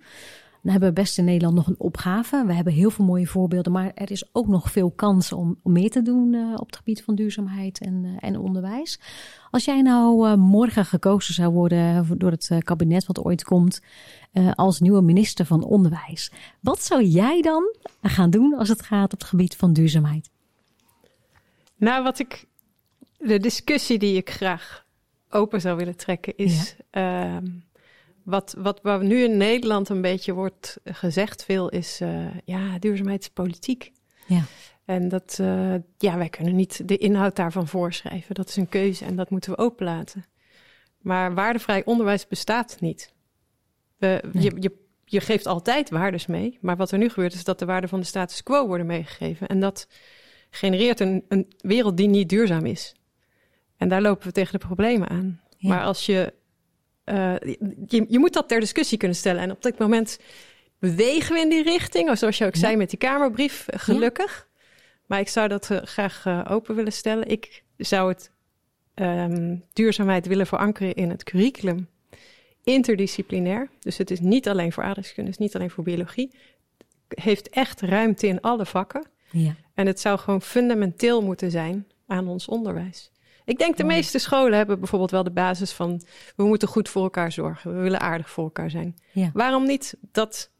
Dan 0.62 0.72
hebben 0.72 0.88
we 0.88 1.00
best 1.00 1.18
in 1.18 1.24
Nederland 1.24 1.54
nog 1.54 1.66
een 1.66 1.78
opgave. 1.80 2.44
We 2.46 2.52
hebben 2.52 2.72
heel 2.72 2.90
veel 2.90 3.04
mooie 3.04 3.26
voorbeelden, 3.26 3.72
maar 3.72 3.92
er 3.94 4.10
is 4.10 4.28
ook 4.32 4.46
nog 4.46 4.70
veel 4.70 4.90
kansen 4.90 5.36
om, 5.36 5.58
om 5.62 5.72
meer 5.72 5.90
te 5.90 6.02
doen 6.02 6.32
uh, 6.32 6.54
op 6.56 6.66
het 6.66 6.76
gebied 6.76 7.02
van 7.02 7.14
duurzaamheid 7.14 7.80
en, 7.80 8.04
uh, 8.04 8.10
en 8.18 8.38
onderwijs. 8.38 9.00
Als 9.50 9.64
jij 9.64 9.82
nou 9.82 10.28
uh, 10.28 10.34
morgen 10.34 10.84
gekozen 10.84 11.34
zou 11.34 11.52
worden 11.52 12.18
door 12.18 12.30
het 12.30 12.54
kabinet 12.58 13.06
wat 13.06 13.24
ooit 13.24 13.44
komt 13.44 13.80
als 14.54 14.80
nieuwe 14.80 15.02
minister 15.02 15.46
van 15.46 15.64
Onderwijs, 15.64 16.32
wat 16.60 16.82
zou 16.82 17.04
jij 17.04 17.42
dan 17.42 17.74
gaan 18.02 18.30
doen 18.30 18.54
als 18.54 18.68
het 18.68 18.82
gaat 18.82 19.12
op 19.12 19.18
het 19.18 19.28
gebied 19.28 19.56
van 19.56 19.72
duurzaamheid? 19.72 20.30
Nou, 21.76 22.02
wat 22.02 22.18
ik, 22.18 22.46
de 23.18 23.38
discussie 23.38 23.98
die 23.98 24.16
ik 24.16 24.30
graag 24.30 24.84
open 25.30 25.60
zou 25.60 25.76
willen 25.76 25.96
trekken 25.96 26.36
is. 26.36 26.76
Ja. 26.90 27.40
Wat, 28.30 28.54
wat, 28.58 28.80
wat 28.82 29.02
nu 29.02 29.22
in 29.22 29.36
Nederland 29.36 29.88
een 29.88 30.00
beetje 30.00 30.32
wordt 30.32 30.76
gezegd 30.84 31.44
veel 31.44 31.68
is, 31.68 32.00
uh, 32.00 32.26
ja, 32.44 32.78
duurzaamheidspolitiek. 32.78 33.92
Ja. 34.26 34.42
En 34.84 35.08
dat, 35.08 35.38
uh, 35.40 35.74
ja, 35.98 36.16
wij 36.16 36.28
kunnen 36.28 36.56
niet 36.56 36.88
de 36.88 36.96
inhoud 36.96 37.36
daarvan 37.36 37.66
voorschrijven. 37.68 38.34
Dat 38.34 38.48
is 38.48 38.56
een 38.56 38.68
keuze 38.68 39.04
en 39.04 39.16
dat 39.16 39.30
moeten 39.30 39.50
we 39.50 39.58
openlaten. 39.58 40.24
Maar 40.98 41.34
waardevrij 41.34 41.84
onderwijs 41.84 42.26
bestaat 42.26 42.76
niet. 42.80 43.12
We, 43.96 44.22
nee. 44.32 44.42
je, 44.42 44.56
je, 44.60 44.72
je 45.04 45.20
geeft 45.20 45.46
altijd 45.46 45.90
waardes 45.90 46.26
mee, 46.26 46.58
maar 46.60 46.76
wat 46.76 46.90
er 46.90 46.98
nu 46.98 47.08
gebeurt 47.08 47.34
is 47.34 47.44
dat 47.44 47.58
de 47.58 47.64
waarden 47.64 47.88
van 47.88 48.00
de 48.00 48.06
status 48.06 48.42
quo 48.42 48.66
worden 48.66 48.86
meegegeven. 48.86 49.48
En 49.48 49.60
dat 49.60 49.88
genereert 50.50 51.00
een, 51.00 51.24
een 51.28 51.52
wereld 51.58 51.96
die 51.96 52.08
niet 52.08 52.28
duurzaam 52.28 52.66
is. 52.66 52.94
En 53.76 53.88
daar 53.88 54.02
lopen 54.02 54.26
we 54.26 54.32
tegen 54.32 54.58
de 54.58 54.66
problemen 54.66 55.08
aan. 55.08 55.40
Ja. 55.56 55.68
Maar 55.68 55.82
als 55.82 56.06
je 56.06 56.34
uh, 57.10 57.34
je, 57.86 58.04
je, 58.08 58.18
moet 58.18 58.32
dat 58.32 58.48
ter 58.48 58.60
discussie 58.60 58.98
kunnen 58.98 59.16
stellen. 59.16 59.42
En 59.42 59.50
op 59.50 59.62
dit 59.62 59.78
moment 59.78 60.18
bewegen 60.78 61.34
we 61.34 61.40
in 61.40 61.48
die 61.48 61.62
richting. 61.62 62.18
Zoals 62.18 62.38
je 62.38 62.46
ook 62.46 62.54
ja. 62.54 62.60
zei 62.60 62.76
met 62.76 62.90
die 62.90 62.98
Kamerbrief, 62.98 63.66
gelukkig. 63.70 64.48
Ja. 64.50 64.58
Maar 65.06 65.20
ik 65.20 65.28
zou 65.28 65.48
dat 65.48 65.70
uh, 65.70 65.78
graag 65.82 66.24
uh, 66.26 66.46
open 66.48 66.74
willen 66.74 66.92
stellen. 66.92 67.28
Ik 67.28 67.62
zou 67.76 68.08
het 68.08 68.30
um, 68.94 69.64
duurzaamheid 69.72 70.26
willen 70.26 70.46
verankeren 70.46 70.94
in 70.94 71.10
het 71.10 71.24
curriculum. 71.24 71.88
Interdisciplinair. 72.64 73.70
Dus 73.80 73.98
het 73.98 74.10
is 74.10 74.20
niet 74.20 74.48
alleen 74.48 74.72
voor 74.72 74.82
aardrijkskunde, 74.82 75.30
het 75.30 75.40
is 75.40 75.46
niet 75.46 75.54
alleen 75.54 75.70
voor 75.70 75.84
biologie. 75.84 76.30
Het 77.08 77.18
heeft 77.22 77.48
echt 77.48 77.80
ruimte 77.80 78.26
in 78.26 78.40
alle 78.40 78.66
vakken. 78.66 79.06
Ja. 79.30 79.54
En 79.74 79.86
het 79.86 80.00
zou 80.00 80.18
gewoon 80.18 80.42
fundamenteel 80.42 81.22
moeten 81.22 81.50
zijn 81.50 81.86
aan 82.06 82.28
ons 82.28 82.48
onderwijs. 82.48 83.10
Ik 83.50 83.58
denk 83.58 83.76
de 83.76 83.84
meeste 83.84 84.18
scholen 84.18 84.56
hebben 84.56 84.78
bijvoorbeeld 84.78 85.10
wel 85.10 85.22
de 85.22 85.30
basis 85.30 85.72
van 85.72 86.02
we 86.36 86.44
moeten 86.44 86.68
goed 86.68 86.88
voor 86.88 87.02
elkaar 87.02 87.32
zorgen. 87.32 87.74
We 87.74 87.80
willen 87.80 88.00
aardig 88.00 88.30
voor 88.30 88.44
elkaar 88.44 88.70
zijn. 88.70 88.94
Ja. 89.12 89.30
Waarom 89.32 89.66
niet 89.66 89.96
dat 90.12 90.50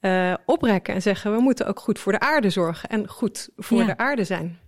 uh, 0.00 0.34
oprekken 0.46 0.94
en 0.94 1.02
zeggen 1.02 1.34
we 1.34 1.40
moeten 1.40 1.66
ook 1.66 1.80
goed 1.80 1.98
voor 1.98 2.12
de 2.12 2.20
aarde 2.20 2.50
zorgen 2.50 2.88
en 2.88 3.08
goed 3.08 3.48
voor 3.56 3.78
ja. 3.78 3.86
de 3.86 3.96
aarde 3.96 4.24
zijn? 4.24 4.58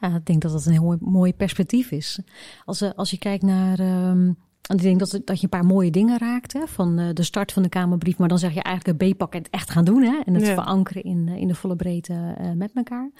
Ja, 0.00 0.16
ik 0.16 0.26
denk 0.26 0.42
dat 0.42 0.52
dat 0.52 0.66
een 0.66 0.72
heel 0.72 0.96
mooi, 1.00 1.34
perspectief 1.34 1.90
is. 1.90 2.20
Als, 2.64 2.82
uh, 2.82 2.90
als 2.94 3.10
je 3.10 3.18
kijkt 3.18 3.42
naar. 3.42 3.78
Um, 3.78 4.44
ik 4.66 4.82
denk 4.82 4.98
dat, 4.98 5.20
dat 5.24 5.36
je 5.36 5.42
een 5.42 5.48
paar 5.48 5.64
mooie 5.64 5.90
dingen 5.90 6.18
raakt 6.18 6.52
hè, 6.52 6.66
van 6.66 7.00
uh, 7.00 7.08
de 7.12 7.22
start 7.22 7.52
van 7.52 7.62
de 7.62 7.68
Kamerbrief. 7.68 8.18
Maar 8.18 8.28
dan 8.28 8.38
zeg 8.38 8.54
je 8.54 8.62
eigenlijk 8.62 9.02
het 9.02 9.12
B-pakket 9.12 9.50
echt 9.50 9.70
gaan 9.70 9.84
doen. 9.84 10.02
Hè, 10.02 10.20
en 10.24 10.34
het 10.34 10.46
ja. 10.46 10.54
verankeren 10.54 11.02
in, 11.02 11.28
in 11.28 11.48
de 11.48 11.54
volle 11.54 11.76
breedte 11.76 12.36
uh, 12.40 12.52
met 12.52 12.70
elkaar. 12.74 13.10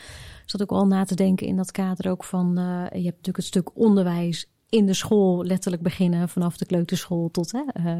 Ik 0.42 0.42
zat 0.50 0.62
ook 0.62 0.70
al 0.70 0.86
na 0.86 1.04
te 1.04 1.14
denken 1.14 1.46
in 1.46 1.56
dat 1.56 1.70
kader 1.70 2.10
ook 2.10 2.24
van... 2.24 2.58
Uh, 2.58 2.64
je 2.64 3.04
hebt 3.04 3.04
natuurlijk 3.04 3.36
het 3.36 3.44
stuk 3.44 3.76
onderwijs 3.76 4.50
in 4.68 4.86
de 4.86 4.94
school 4.94 5.44
letterlijk 5.44 5.82
beginnen. 5.82 6.28
Vanaf 6.28 6.56
de 6.56 6.66
kleuterschool 6.66 7.30
tot 7.30 7.52
hè, 7.52 7.90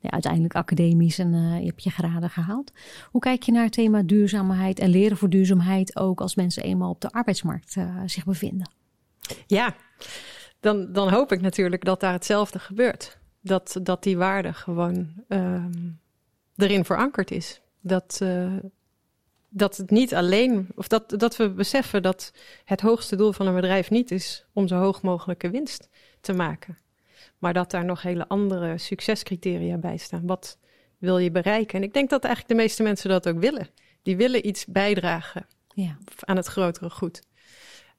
ja, 0.00 0.10
uiteindelijk 0.10 0.54
academisch 0.54 1.18
en 1.18 1.32
je 1.32 1.66
hebt 1.66 1.82
je 1.82 1.90
graden 1.90 2.30
gehaald. 2.30 2.72
Hoe 3.10 3.20
kijk 3.20 3.42
je 3.42 3.52
naar 3.52 3.64
het 3.64 3.72
thema 3.72 4.02
duurzaamheid 4.02 4.78
en 4.78 4.90
leren 4.90 5.16
voor 5.16 5.28
duurzaamheid... 5.28 5.96
ook 5.96 6.20
als 6.20 6.34
mensen 6.34 6.62
eenmaal 6.62 6.90
op 6.90 7.00
de 7.00 7.10
arbeidsmarkt 7.10 7.76
zich 8.06 8.24
bevinden? 8.24 8.70
Ja, 9.46 9.74
dan, 10.66 10.92
dan 10.92 11.08
hoop 11.08 11.32
ik 11.32 11.40
natuurlijk 11.40 11.84
dat 11.84 12.00
daar 12.00 12.12
hetzelfde 12.12 12.58
gebeurt. 12.58 13.18
Dat, 13.40 13.78
dat 13.82 14.02
die 14.02 14.16
waarde 14.16 14.52
gewoon 14.52 15.12
um, 15.28 16.00
erin 16.56 16.84
verankerd 16.84 17.30
is. 17.30 17.60
Dat, 17.80 18.18
uh, 18.22 18.52
dat 19.48 19.76
het 19.76 19.90
niet 19.90 20.14
alleen, 20.14 20.68
of 20.74 20.88
dat, 20.88 21.10
dat 21.18 21.36
we 21.36 21.50
beseffen 21.50 22.02
dat 22.02 22.32
het 22.64 22.80
hoogste 22.80 23.16
doel 23.16 23.32
van 23.32 23.46
een 23.46 23.54
bedrijf 23.54 23.90
niet 23.90 24.10
is 24.10 24.46
om 24.52 24.68
zo 24.68 24.76
hoog 24.76 25.02
mogelijke 25.02 25.50
winst 25.50 25.88
te 26.20 26.32
maken. 26.32 26.78
Maar 27.38 27.52
dat 27.52 27.70
daar 27.70 27.84
nog 27.84 28.02
hele 28.02 28.28
andere 28.28 28.78
succescriteria 28.78 29.76
bij 29.76 29.96
staan. 29.96 30.26
Wat 30.26 30.58
wil 30.98 31.18
je 31.18 31.30
bereiken? 31.30 31.78
En 31.78 31.84
ik 31.84 31.92
denk 31.92 32.10
dat 32.10 32.24
eigenlijk 32.24 32.54
de 32.54 32.62
meeste 32.62 32.82
mensen 32.82 33.10
dat 33.10 33.28
ook 33.28 33.38
willen. 33.38 33.68
Die 34.02 34.16
willen 34.16 34.46
iets 34.46 34.66
bijdragen 34.66 35.46
ja. 35.74 35.96
aan 36.20 36.36
het 36.36 36.46
grotere 36.46 36.90
goed. 36.90 37.22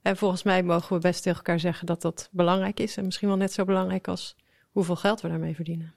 En 0.07 0.17
volgens 0.17 0.43
mij 0.43 0.63
mogen 0.63 0.95
we 0.95 1.01
best 1.01 1.23
tegen 1.23 1.37
elkaar 1.37 1.59
zeggen 1.59 1.85
dat 1.85 2.01
dat 2.01 2.29
belangrijk 2.31 2.79
is. 2.79 2.97
En 2.97 3.05
misschien 3.05 3.27
wel 3.27 3.37
net 3.37 3.53
zo 3.53 3.65
belangrijk 3.65 4.07
als 4.07 4.35
hoeveel 4.71 4.95
geld 4.95 5.21
we 5.21 5.27
daarmee 5.27 5.55
verdienen. 5.55 5.93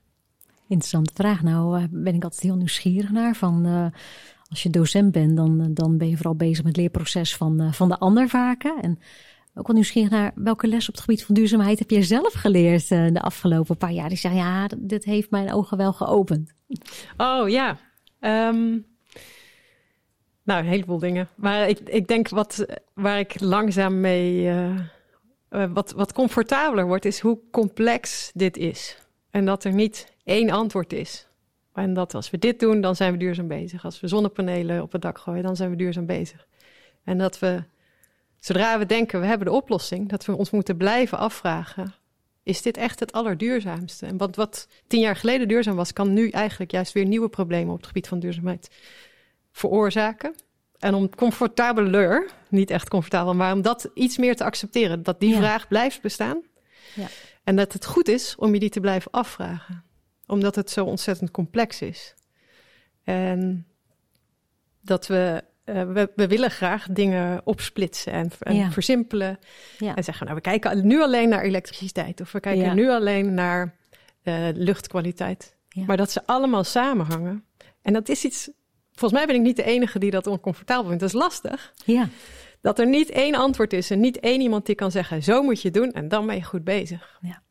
Interessante 0.68 1.12
vraag. 1.14 1.42
Nou 1.42 1.79
eh, 1.79 1.85
ben 1.90 2.14
ik 2.14 2.25
altijd 2.25 2.42
heel 2.42 2.57
nieuwsgierig 2.57 3.11
naar. 3.11 3.35
Van, 3.35 3.66
uh, 3.66 3.87
als 4.49 4.62
je 4.62 4.70
docent 4.70 5.12
bent, 5.12 5.37
dan, 5.37 5.61
eh, 5.61 5.66
dan 5.70 5.99
ben 5.99 6.09
je 6.09 6.16
vooral 6.16 6.35
bezig 6.35 6.57
met 6.57 6.66
het 6.66 6.77
leerproces 6.77 7.37
van, 7.37 7.75
van 7.75 7.88
de 7.88 7.99
ander 7.99 8.29
vaker. 8.29 8.79
En 8.81 8.99
ook 9.55 9.66
wel 9.66 9.77
nieuwsgierig 9.77 10.11
naar 10.11 10.33
welke 10.35 10.66
les 10.66 10.88
op 10.88 10.94
het 10.94 11.03
gebied 11.03 11.25
van 11.25 11.35
duurzaamheid 11.35 11.79
heb 11.79 11.90
je 11.90 12.03
zelf 12.03 12.33
geleerd 12.33 12.88
de 12.88 13.20
afgelopen 13.20 13.77
paar 13.77 13.92
jaar? 13.92 14.09
Die 14.09 14.18
zeggen, 14.18 14.40
ja, 14.40 14.68
dit 14.79 15.05
heeft 15.05 15.31
mijn 15.31 15.53
ogen 15.53 15.77
wel 15.77 15.92
geopend. 15.92 16.55
Oh 17.16 17.49
ja. 17.49 17.79
Um, 18.20 18.89
nou, 20.51 20.63
een 20.63 20.71
heleboel 20.71 20.99
dingen. 20.99 21.29
Maar 21.35 21.69
ik, 21.69 21.79
ik 21.79 22.09
denk 22.09 22.29
wat, 22.29 22.67
waar 22.95 23.19
ik 23.19 23.41
langzaam 23.41 24.01
mee 24.01 24.43
uh, 24.43 24.75
wat, 25.73 25.93
wat 25.93 26.13
comfortabeler 26.13 26.87
wordt, 26.87 27.05
is 27.05 27.21
hoe 27.21 27.39
complex 27.51 28.31
dit 28.35 28.57
is. 28.57 28.97
En 29.31 29.45
dat 29.45 29.65
er 29.65 29.73
niet 29.73 30.13
één 30.25 30.51
antwoord 30.51 30.93
is. 30.93 31.27
En 31.75 31.95
dat 31.95 32.15
als 32.15 32.31
we 32.31 32.39
dit 32.39 32.61
doen, 32.61 32.81
dan 32.81 32.97
zijn 32.97 33.13
we 33.13 33.19
duurzaam 33.19 33.49
bezig. 33.49 33.85
Als 33.85 34.01
we 34.01 34.09
zonnepanelen 34.09 34.83
op 34.83 34.93
het 34.93 35.03
dak 35.03 35.19
gooien, 35.19 35.43
dan 35.43 35.57
zijn 35.57 35.71
we 35.71 35.77
duurzaam 35.77 36.07
bezig. 36.07 36.47
En 37.05 37.19
dat 37.19 37.39
we, 37.39 37.63
zodra 38.39 38.79
we 38.79 38.87
denken 38.87 39.21
we 39.21 39.27
hebben 39.27 39.47
de 39.47 39.53
oplossing, 39.53 40.09
dat 40.09 40.25
we 40.25 40.37
ons 40.37 40.51
moeten 40.51 40.77
blijven 40.77 41.19
afvragen: 41.19 41.95
is 42.43 42.63
dit 42.63 42.77
echt 42.77 43.01
het 43.01 43.13
allerduurzaamste? 43.13 44.07
En 44.07 44.17
wat, 44.17 44.37
wat 44.37 44.69
tien 44.87 45.01
jaar 45.01 45.17
geleden 45.17 45.49
duurzaam 45.49 45.77
was, 45.77 45.93
kan 45.93 46.13
nu 46.13 46.31
eigenlijk 46.31 46.71
juist 46.71 46.93
weer 46.93 47.07
nieuwe 47.07 47.29
problemen 47.29 47.73
op 47.73 47.77
het 47.77 47.87
gebied 47.87 48.09
van 48.09 48.19
duurzaamheid 48.19 48.71
veroorzaken. 49.61 50.35
En 50.79 50.94
om 50.94 51.14
comfortabeler, 51.14 52.31
niet 52.49 52.70
echt 52.70 52.88
comfortabel, 52.88 53.35
maar 53.35 53.53
om 53.53 53.62
dat 53.62 53.90
iets 53.94 54.18
meer 54.18 54.37
te 54.37 54.44
accepteren, 54.44 55.03
dat 55.03 55.20
die 55.20 55.37
vraag 55.37 55.68
blijft 55.68 56.03
bestaan. 56.03 56.42
Ja. 56.94 57.07
En 57.44 57.57
dat 57.57 57.73
het 57.73 57.87
goed 57.87 58.09
is 58.09 58.35
om 58.37 58.55
je 58.55 58.61
die 58.61 58.70
te 58.70 58.81
blijven 58.81 59.11
afvragen, 59.11 59.85
omdat 60.27 60.55
het 60.55 60.70
zo 60.70 60.85
ontzettend 60.85 61.31
complex 61.31 61.83
is. 61.83 62.14
En 63.05 63.66
dat 64.81 65.07
we, 65.07 65.44
uh, 65.64 65.83
we, 65.83 66.11
we, 66.16 66.27
willen 66.27 66.51
graag 66.51 66.87
dingen 66.90 67.40
opsplitsen 67.44 68.12
en, 68.12 68.31
en 68.38 68.73
versimpelen. 68.73 69.38
En 69.79 70.05
zeggen, 70.05 70.25
nou, 70.25 70.37
we 70.37 70.42
kijken 70.42 70.87
nu 70.87 71.03
alleen 71.03 71.29
naar 71.29 71.42
elektriciteit 71.42 72.20
of 72.20 72.33
we 72.33 72.40
kijken 72.40 72.75
nu 72.75 72.90
alleen 72.90 73.35
naar 73.35 73.77
uh, 74.23 74.49
luchtkwaliteit. 74.53 75.57
Maar 75.87 75.96
dat 75.96 76.11
ze 76.11 76.27
allemaal 76.27 76.64
samenhangen. 76.64 77.44
En 77.83 77.92
dat 77.92 78.09
is 78.09 78.25
iets 78.25 78.51
volgens 79.01 79.21
mij 79.21 79.27
ben 79.27 79.37
ik 79.37 79.43
niet 79.43 79.57
de 79.57 79.63
enige 79.63 79.99
die 79.99 80.11
dat 80.11 80.27
oncomfortabel 80.27 80.85
vindt. 80.85 81.01
Dat 81.01 81.09
is 81.09 81.21
lastig. 81.21 81.73
Ja. 81.85 82.09
Dat 82.61 82.79
er 82.79 82.89
niet 82.89 83.11
één 83.11 83.35
antwoord 83.35 83.73
is 83.73 83.91
en 83.91 84.01
niet 84.01 84.21
één 84.21 84.41
iemand 84.41 84.67
die 84.67 84.75
kan 84.75 84.91
zeggen: 84.91 85.23
zo 85.23 85.43
moet 85.43 85.61
je 85.61 85.69
het 85.69 85.77
doen 85.77 85.93
en 85.93 86.09
dan 86.09 86.27
ben 86.27 86.35
je 86.35 86.43
goed 86.43 86.65
bezig. 86.65 87.19
Ja. 87.21 87.43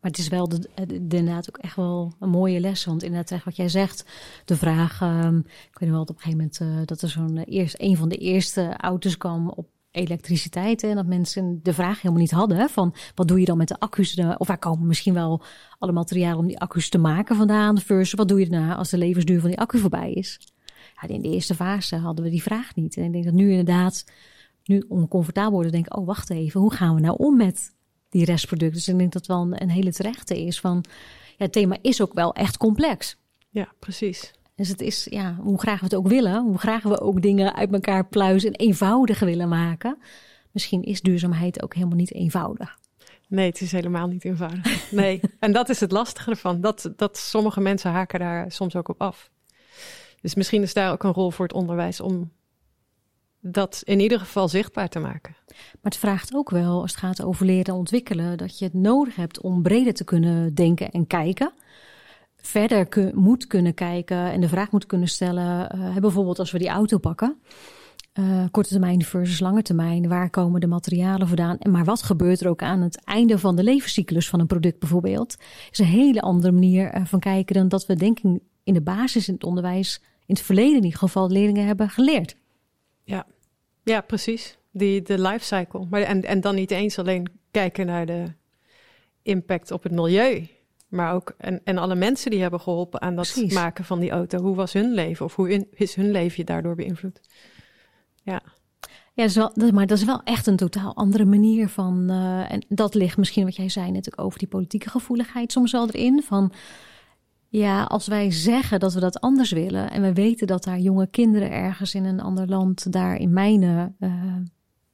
Maar 0.00 0.10
het 0.10 0.18
is 0.18 0.28
wel 0.28 0.48
de, 0.48 0.68
inderdaad 0.88 1.48
ook 1.48 1.58
echt 1.58 1.76
wel 1.76 2.14
een 2.20 2.28
mooie 2.28 2.60
les. 2.60 2.84
Want 2.84 3.02
inderdaad, 3.02 3.44
wat 3.44 3.56
jij 3.56 3.68
zegt, 3.68 4.04
de 4.44 4.56
vraag. 4.56 5.00
Um, 5.00 5.44
ik 5.70 5.78
weet 5.78 5.90
wel 5.90 5.98
dat 5.98 6.10
op 6.10 6.16
een 6.16 6.22
gegeven 6.22 6.50
moment 6.60 6.80
uh, 6.80 6.86
dat 6.86 7.02
er 7.02 7.08
zo'n 7.08 7.36
uh, 7.36 7.42
eerst 7.46 7.74
een 7.78 7.96
van 7.96 8.08
de 8.08 8.16
eerste 8.16 8.76
auto's 8.76 9.16
kwam 9.16 9.48
op 9.48 9.68
elektriciteit. 9.90 10.82
En 10.82 10.94
dat 10.94 11.06
mensen 11.06 11.60
de 11.62 11.72
vraag 11.72 12.02
helemaal 12.02 12.22
niet 12.22 12.30
hadden: 12.30 12.68
van 12.68 12.94
wat 13.14 13.28
doe 13.28 13.40
je 13.40 13.44
dan 13.44 13.56
met 13.56 13.68
de 13.68 13.78
accu's? 13.78 14.20
Of 14.38 14.46
waar 14.46 14.58
komen 14.58 14.86
misschien 14.86 15.14
wel 15.14 15.42
alle 15.78 15.92
materialen 15.92 16.38
om 16.38 16.46
die 16.46 16.58
accu's 16.58 16.88
te 16.88 16.98
maken 16.98 17.36
vandaan? 17.36 17.78
Versus 17.78 18.12
wat 18.12 18.28
doe 18.28 18.40
je 18.40 18.48
daarna 18.48 18.74
als 18.74 18.90
de 18.90 18.98
levensduur 18.98 19.40
van 19.40 19.48
die 19.48 19.58
accu 19.58 19.78
voorbij 19.78 20.12
is? 20.12 20.38
Ja, 21.00 21.08
in 21.08 21.22
de 21.22 21.28
eerste 21.28 21.54
fase 21.54 21.96
hadden 21.96 22.24
we 22.24 22.30
die 22.30 22.42
vraag 22.42 22.74
niet. 22.74 22.96
En 22.96 23.04
ik 23.04 23.12
denk 23.12 23.24
dat 23.24 23.34
nu 23.34 23.50
inderdaad, 23.50 24.04
nu 24.64 24.84
oncomfortabel 24.88 25.52
worden, 25.52 25.72
denk 25.72 25.86
ik, 25.86 25.96
oh 25.96 26.06
wacht 26.06 26.30
even, 26.30 26.60
hoe 26.60 26.74
gaan 26.74 26.94
we 26.94 27.00
nou 27.00 27.16
om 27.18 27.36
met 27.36 27.74
die 28.08 28.24
restproducten? 28.24 28.76
Dus 28.76 28.88
ik 28.88 28.98
denk 28.98 29.12
dat 29.12 29.26
wel 29.26 29.40
een, 29.40 29.62
een 29.62 29.70
hele 29.70 29.92
terechte 29.92 30.44
is 30.44 30.60
van, 30.60 30.84
ja, 31.36 31.44
het 31.44 31.52
thema 31.52 31.76
is 31.82 32.02
ook 32.02 32.12
wel 32.12 32.34
echt 32.34 32.56
complex. 32.56 33.16
Ja, 33.50 33.72
precies. 33.78 34.34
Dus 34.54 34.68
het 34.68 34.80
is, 34.80 35.06
ja, 35.10 35.36
hoe 35.40 35.58
graag 35.58 35.78
we 35.78 35.84
het 35.84 35.94
ook 35.94 36.08
willen, 36.08 36.42
hoe 36.42 36.58
graag 36.58 36.82
we 36.82 37.00
ook 37.00 37.22
dingen 37.22 37.54
uit 37.54 37.72
elkaar 37.72 38.06
pluizen 38.06 38.52
en 38.52 38.66
eenvoudig 38.66 39.18
willen 39.18 39.48
maken. 39.48 39.98
Misschien 40.50 40.82
is 40.82 41.00
duurzaamheid 41.00 41.62
ook 41.62 41.74
helemaal 41.74 41.96
niet 41.96 42.14
eenvoudig. 42.14 42.78
Nee, 43.28 43.46
het 43.46 43.60
is 43.60 43.72
helemaal 43.72 44.06
niet 44.06 44.24
eenvoudig. 44.24 44.90
Nee, 44.90 45.20
en 45.40 45.52
dat 45.52 45.68
is 45.68 45.80
het 45.80 45.92
lastige 45.92 46.30
ervan. 46.30 46.60
Dat, 46.60 46.92
dat 46.96 47.18
sommige 47.18 47.60
mensen 47.60 47.90
haken 47.90 48.18
daar 48.18 48.52
soms 48.52 48.76
ook 48.76 48.88
op 48.88 49.00
af. 49.00 49.30
Dus 50.20 50.34
misschien 50.34 50.62
is 50.62 50.74
daar 50.74 50.92
ook 50.92 51.02
een 51.02 51.12
rol 51.12 51.30
voor 51.30 51.46
het 51.46 51.54
onderwijs 51.54 52.00
om 52.00 52.30
dat 53.52 53.82
in 53.84 54.00
ieder 54.00 54.18
geval 54.18 54.48
zichtbaar 54.48 54.88
te 54.88 54.98
maken. 54.98 55.36
Maar 55.48 55.92
het 55.92 55.96
vraagt 55.96 56.34
ook 56.34 56.50
wel, 56.50 56.80
als 56.80 56.90
het 56.90 57.00
gaat 57.00 57.22
over 57.22 57.46
leren 57.46 57.64
en 57.64 57.74
ontwikkelen, 57.74 58.38
dat 58.38 58.58
je 58.58 58.64
het 58.64 58.74
nodig 58.74 59.16
hebt 59.16 59.40
om 59.40 59.62
breder 59.62 59.94
te 59.94 60.04
kunnen 60.04 60.54
denken 60.54 60.90
en 60.90 61.06
kijken. 61.06 61.52
Verder 62.36 63.10
moet 63.14 63.46
kunnen 63.46 63.74
kijken 63.74 64.32
en 64.32 64.40
de 64.40 64.48
vraag 64.48 64.70
moet 64.70 64.86
kunnen 64.86 65.08
stellen. 65.08 65.76
Uh, 65.76 65.96
bijvoorbeeld 65.96 66.38
als 66.38 66.50
we 66.50 66.58
die 66.58 66.68
auto 66.68 66.98
pakken. 66.98 67.36
Uh, 68.14 68.44
korte 68.50 68.68
termijn 68.68 69.04
versus 69.04 69.40
lange 69.40 69.62
termijn. 69.62 70.08
Waar 70.08 70.30
komen 70.30 70.60
de 70.60 70.66
materialen 70.66 71.28
vandaan? 71.28 71.58
En 71.58 71.70
maar 71.70 71.84
wat 71.84 72.02
gebeurt 72.02 72.40
er 72.40 72.48
ook 72.48 72.62
aan 72.62 72.80
het 72.80 73.04
einde 73.04 73.38
van 73.38 73.56
de 73.56 73.62
levenscyclus 73.62 74.28
van 74.28 74.40
een 74.40 74.46
product 74.46 74.78
bijvoorbeeld? 74.78 75.36
is 75.70 75.78
een 75.78 75.84
hele 75.84 76.20
andere 76.20 76.52
manier 76.52 76.94
uh, 76.94 77.04
van 77.04 77.20
kijken 77.20 77.54
dan 77.54 77.68
dat 77.68 77.86
we 77.86 77.94
denken 77.94 78.40
in 78.66 78.74
de 78.74 78.82
basis 78.82 79.28
in 79.28 79.34
het 79.34 79.44
onderwijs 79.44 80.00
in 80.02 80.34
het 80.34 80.44
verleden 80.44 80.76
in 80.76 80.84
ieder 80.84 80.98
geval 80.98 81.30
leerlingen 81.30 81.66
hebben 81.66 81.88
geleerd. 81.90 82.36
Ja, 83.04 83.26
ja 83.82 84.00
precies. 84.00 84.58
Die, 84.72 85.02
de 85.02 85.20
life 85.20 85.44
cycle. 85.44 85.86
Maar, 85.90 86.00
en, 86.00 86.22
en 86.22 86.40
dan 86.40 86.54
niet 86.54 86.70
eens 86.70 86.98
alleen 86.98 87.26
kijken 87.50 87.86
naar 87.86 88.06
de 88.06 88.24
impact 89.22 89.70
op 89.70 89.82
het 89.82 89.92
milieu. 89.92 90.48
Maar 90.88 91.14
ook 91.14 91.34
en, 91.38 91.60
en 91.64 91.78
alle 91.78 91.94
mensen 91.94 92.30
die 92.30 92.40
hebben 92.40 92.60
geholpen 92.60 93.00
aan 93.00 93.16
dat 93.16 93.42
maken 93.48 93.84
van 93.84 94.00
die 94.00 94.10
auto. 94.10 94.38
Hoe 94.38 94.54
was 94.54 94.72
hun 94.72 94.92
leven? 94.92 95.24
Of 95.24 95.34
hoe 95.34 95.66
is 95.70 95.94
hun 95.94 96.10
leven 96.10 96.46
daardoor 96.46 96.74
beïnvloed? 96.74 97.20
Ja. 98.22 98.42
Ja, 99.12 99.22
dat 99.22 99.30
is 99.30 99.36
wel, 99.36 99.72
maar 99.72 99.86
dat 99.86 99.98
is 99.98 100.04
wel 100.04 100.20
echt 100.24 100.46
een 100.46 100.56
totaal 100.56 100.96
andere 100.96 101.24
manier 101.24 101.68
van. 101.68 102.06
Uh, 102.10 102.52
en 102.52 102.64
dat 102.68 102.94
ligt 102.94 103.16
misschien 103.16 103.44
wat 103.44 103.56
jij 103.56 103.68
zei 103.68 103.90
net 103.90 104.06
ook 104.12 104.26
over 104.26 104.38
die 104.38 104.48
politieke 104.48 104.90
gevoeligheid 104.90 105.52
soms 105.52 105.72
wel 105.72 105.88
erin. 105.88 106.22
Van 106.22 106.52
ja, 107.58 107.82
als 107.82 108.06
wij 108.06 108.30
zeggen 108.30 108.80
dat 108.80 108.94
we 108.94 109.00
dat 109.00 109.20
anders 109.20 109.50
willen 109.50 109.90
en 109.90 110.02
we 110.02 110.12
weten 110.12 110.46
dat 110.46 110.64
daar 110.64 110.78
jonge 110.78 111.06
kinderen 111.06 111.50
ergens 111.50 111.94
in 111.94 112.04
een 112.04 112.20
ander 112.20 112.48
land 112.48 112.92
daar 112.92 113.16
in 113.16 113.32
mijnen 113.32 113.96
uh, 114.00 114.34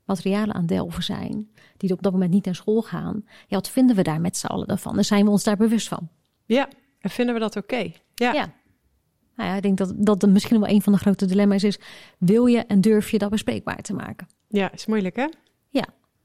materialen 0.05 0.55
aan 0.55 0.67
delven 0.67 1.03
zijn, 1.03 1.51
die 1.77 1.93
op 1.93 2.03
dat 2.03 2.13
moment 2.13 2.31
niet 2.31 2.45
naar 2.45 2.55
school 2.55 2.83
gaan, 2.83 3.23
ja, 3.25 3.57
wat 3.57 3.71
vinden 3.71 3.97
we 3.97 4.03
daar 4.03 4.21
met 4.21 4.37
z'n 4.37 4.47
allen 4.47 4.79
van? 4.79 4.95
Dan 4.95 5.05
zijn 5.05 5.25
we 5.25 5.31
ons 5.31 5.45
daar 5.45 5.57
bewust 5.57 5.89
van. 5.89 6.09
Ja, 6.47 6.69
en 7.01 7.11
vinden 7.11 7.35
we 7.35 7.41
dat 7.41 7.57
oké? 7.57 7.93
Ja. 8.15 8.33
ja. 8.33 8.53
Nou 9.37 9.49
ja, 9.49 9.57
ik 9.57 9.63
denk 9.63 9.79
dat 9.79 9.95
dat 9.97 10.29
misschien 10.29 10.61
wel 10.61 10.69
een 10.69 10.83
van 10.83 10.93
de 10.93 10.99
grote 10.99 11.27
dilemma's 11.27 11.63
is. 11.63 11.79
Wil 12.19 12.47
je 12.47 12.59
en 12.59 12.81
durf 12.81 13.11
je 13.11 13.19
dat 13.19 13.31
bespreekbaar 13.31 13.83
te 13.83 13.95
maken? 13.95 14.27
Ja, 14.49 14.73
is 14.73 14.87
moeilijk 14.87 15.17
hè? 15.17 15.27
Ja. 15.69 15.85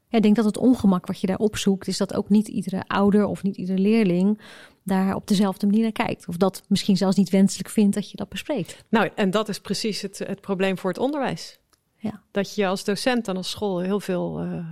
Ik 0.10 0.22
denk 0.22 0.36
dat 0.36 0.46
het 0.46 0.58
ongemak 0.58 1.08
wat 1.08 1.22
je 1.22 1.28
daar 1.28 1.38
opzoekt, 1.38 1.88
is 1.88 1.98
dat 1.98 2.13
ook 2.13 2.30
niet 2.30 2.48
iedere 2.48 2.84
ouder 2.88 3.26
of 3.26 3.43
niet 3.43 3.58
iedere 3.58 3.80
leerling 3.80 4.41
daar 4.84 5.15
op 5.15 5.28
dezelfde 5.28 5.65
manier 5.65 5.82
naar 5.82 5.91
kijkt. 5.91 6.28
Of 6.28 6.38
dat 6.38 6.63
misschien 6.67 6.98
zelfs 6.98 7.17
niet 7.17 7.30
wenselijk 7.30 7.70
vindt 7.70 7.96
dat 7.96 8.12
je 8.12 8.17
dat 8.17 8.30
bespreekt. 8.30 8.84
Nou, 8.89 9.10
en 9.15 9.32
dat 9.32 9.50
is 9.50 9.60
precies 9.60 10.02
het, 10.02 10.20
het 10.20 10.41
probleem 10.41 10.78
voor 10.78 10.89
het 10.89 11.00
onderwijs. 11.00 11.60
Ja. 11.96 12.22
Dat 12.32 12.56
je 12.56 12.67
als 12.67 12.84
docent 12.84 13.28
en 13.28 13.38
als 13.38 13.50
school 13.50 13.80
heel 13.80 14.00
veel 14.00 14.43
uh, 14.43 14.67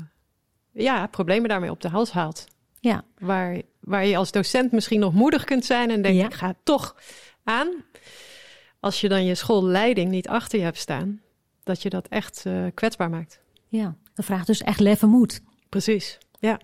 ja, 0.71 1.07
problemen 1.07 1.49
daarmee 1.49 1.71
op 1.71 1.81
de 1.81 1.89
hals 1.89 2.11
haalt. 2.11 2.45
Ja. 2.79 3.03
Waar, 3.19 3.61
waar 3.79 4.05
je 4.05 4.17
als 4.17 4.31
docent 4.31 4.71
misschien 4.71 4.99
nog 4.99 5.13
moedig 5.13 5.43
kunt 5.43 5.65
zijn 5.65 5.89
en 5.89 6.01
denkt, 6.01 6.23
ik 6.23 6.33
ga 6.33 6.55
toch 6.63 6.95
aan. 7.43 7.67
Als 8.79 9.01
je 9.01 9.09
dan 9.09 9.25
je 9.25 9.35
schoolleiding 9.35 10.09
niet 10.11 10.27
achter 10.27 10.57
je 10.59 10.63
hebt 10.63 10.77
staan, 10.77 11.21
dat 11.63 11.81
je 11.81 11.89
dat 11.89 12.07
echt 12.07 12.43
uh, 12.47 12.65
kwetsbaar 12.73 13.09
maakt. 13.09 13.39
Ja, 13.67 13.95
dat 14.15 14.25
vraagt 14.25 14.47
dus 14.47 14.61
echt 14.61 14.79
lef 14.79 15.01
en 15.01 15.09
moed. 15.09 15.41
Precies, 15.69 16.17
ja. 16.39 16.59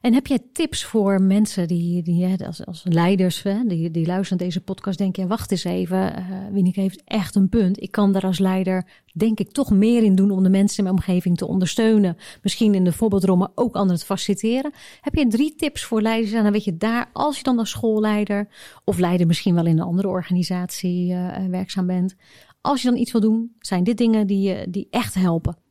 En 0.00 0.14
heb 0.14 0.26
jij 0.26 0.38
tips 0.52 0.84
voor 0.84 1.22
mensen 1.22 1.68
die, 1.68 2.02
die 2.02 2.46
als, 2.46 2.66
als 2.66 2.82
leiders, 2.84 3.42
hè, 3.42 3.64
die, 3.66 3.90
die 3.90 4.06
luisteren 4.06 4.38
naar 4.38 4.46
deze 4.46 4.60
podcast, 4.60 4.98
denken: 4.98 5.22
ja, 5.22 5.28
wacht 5.28 5.50
eens 5.50 5.64
even, 5.64 6.18
uh, 6.18 6.52
Wienike 6.52 6.80
heeft 6.80 7.02
echt 7.04 7.34
een 7.34 7.48
punt. 7.48 7.82
Ik 7.82 7.90
kan 7.90 8.12
daar 8.12 8.24
als 8.24 8.38
leider, 8.38 8.86
denk 9.12 9.38
ik, 9.38 9.52
toch 9.52 9.70
meer 9.70 10.02
in 10.02 10.14
doen 10.14 10.30
om 10.30 10.42
de 10.42 10.48
mensen 10.48 10.78
in 10.78 10.84
mijn 10.84 10.96
omgeving 10.96 11.36
te 11.36 11.46
ondersteunen. 11.46 12.16
Misschien 12.42 12.74
in 12.74 12.84
de 12.84 12.92
voorbeeldrol, 12.92 13.36
maar 13.36 13.50
ook 13.54 13.74
anderen 13.74 14.00
te 14.00 14.06
faciliteren. 14.06 14.72
Heb 15.00 15.14
je 15.14 15.26
drie 15.26 15.54
tips 15.54 15.84
voor 15.84 16.02
leiders? 16.02 16.32
En 16.32 16.42
dan 16.42 16.52
weet 16.52 16.64
je 16.64 16.76
daar, 16.76 17.10
als 17.12 17.36
je 17.36 17.42
dan 17.42 17.58
als 17.58 17.70
schoolleider 17.70 18.48
of 18.84 18.98
leider 18.98 19.26
misschien 19.26 19.54
wel 19.54 19.66
in 19.66 19.78
een 19.78 19.84
andere 19.84 20.08
organisatie 20.08 21.12
uh, 21.12 21.36
werkzaam 21.50 21.86
bent, 21.86 22.14
als 22.60 22.82
je 22.82 22.88
dan 22.88 22.98
iets 22.98 23.12
wil 23.12 23.20
doen, 23.20 23.52
zijn 23.58 23.84
dit 23.84 23.96
dingen 23.96 24.26
die, 24.26 24.70
die 24.70 24.86
echt 24.90 25.14
helpen? 25.14 25.66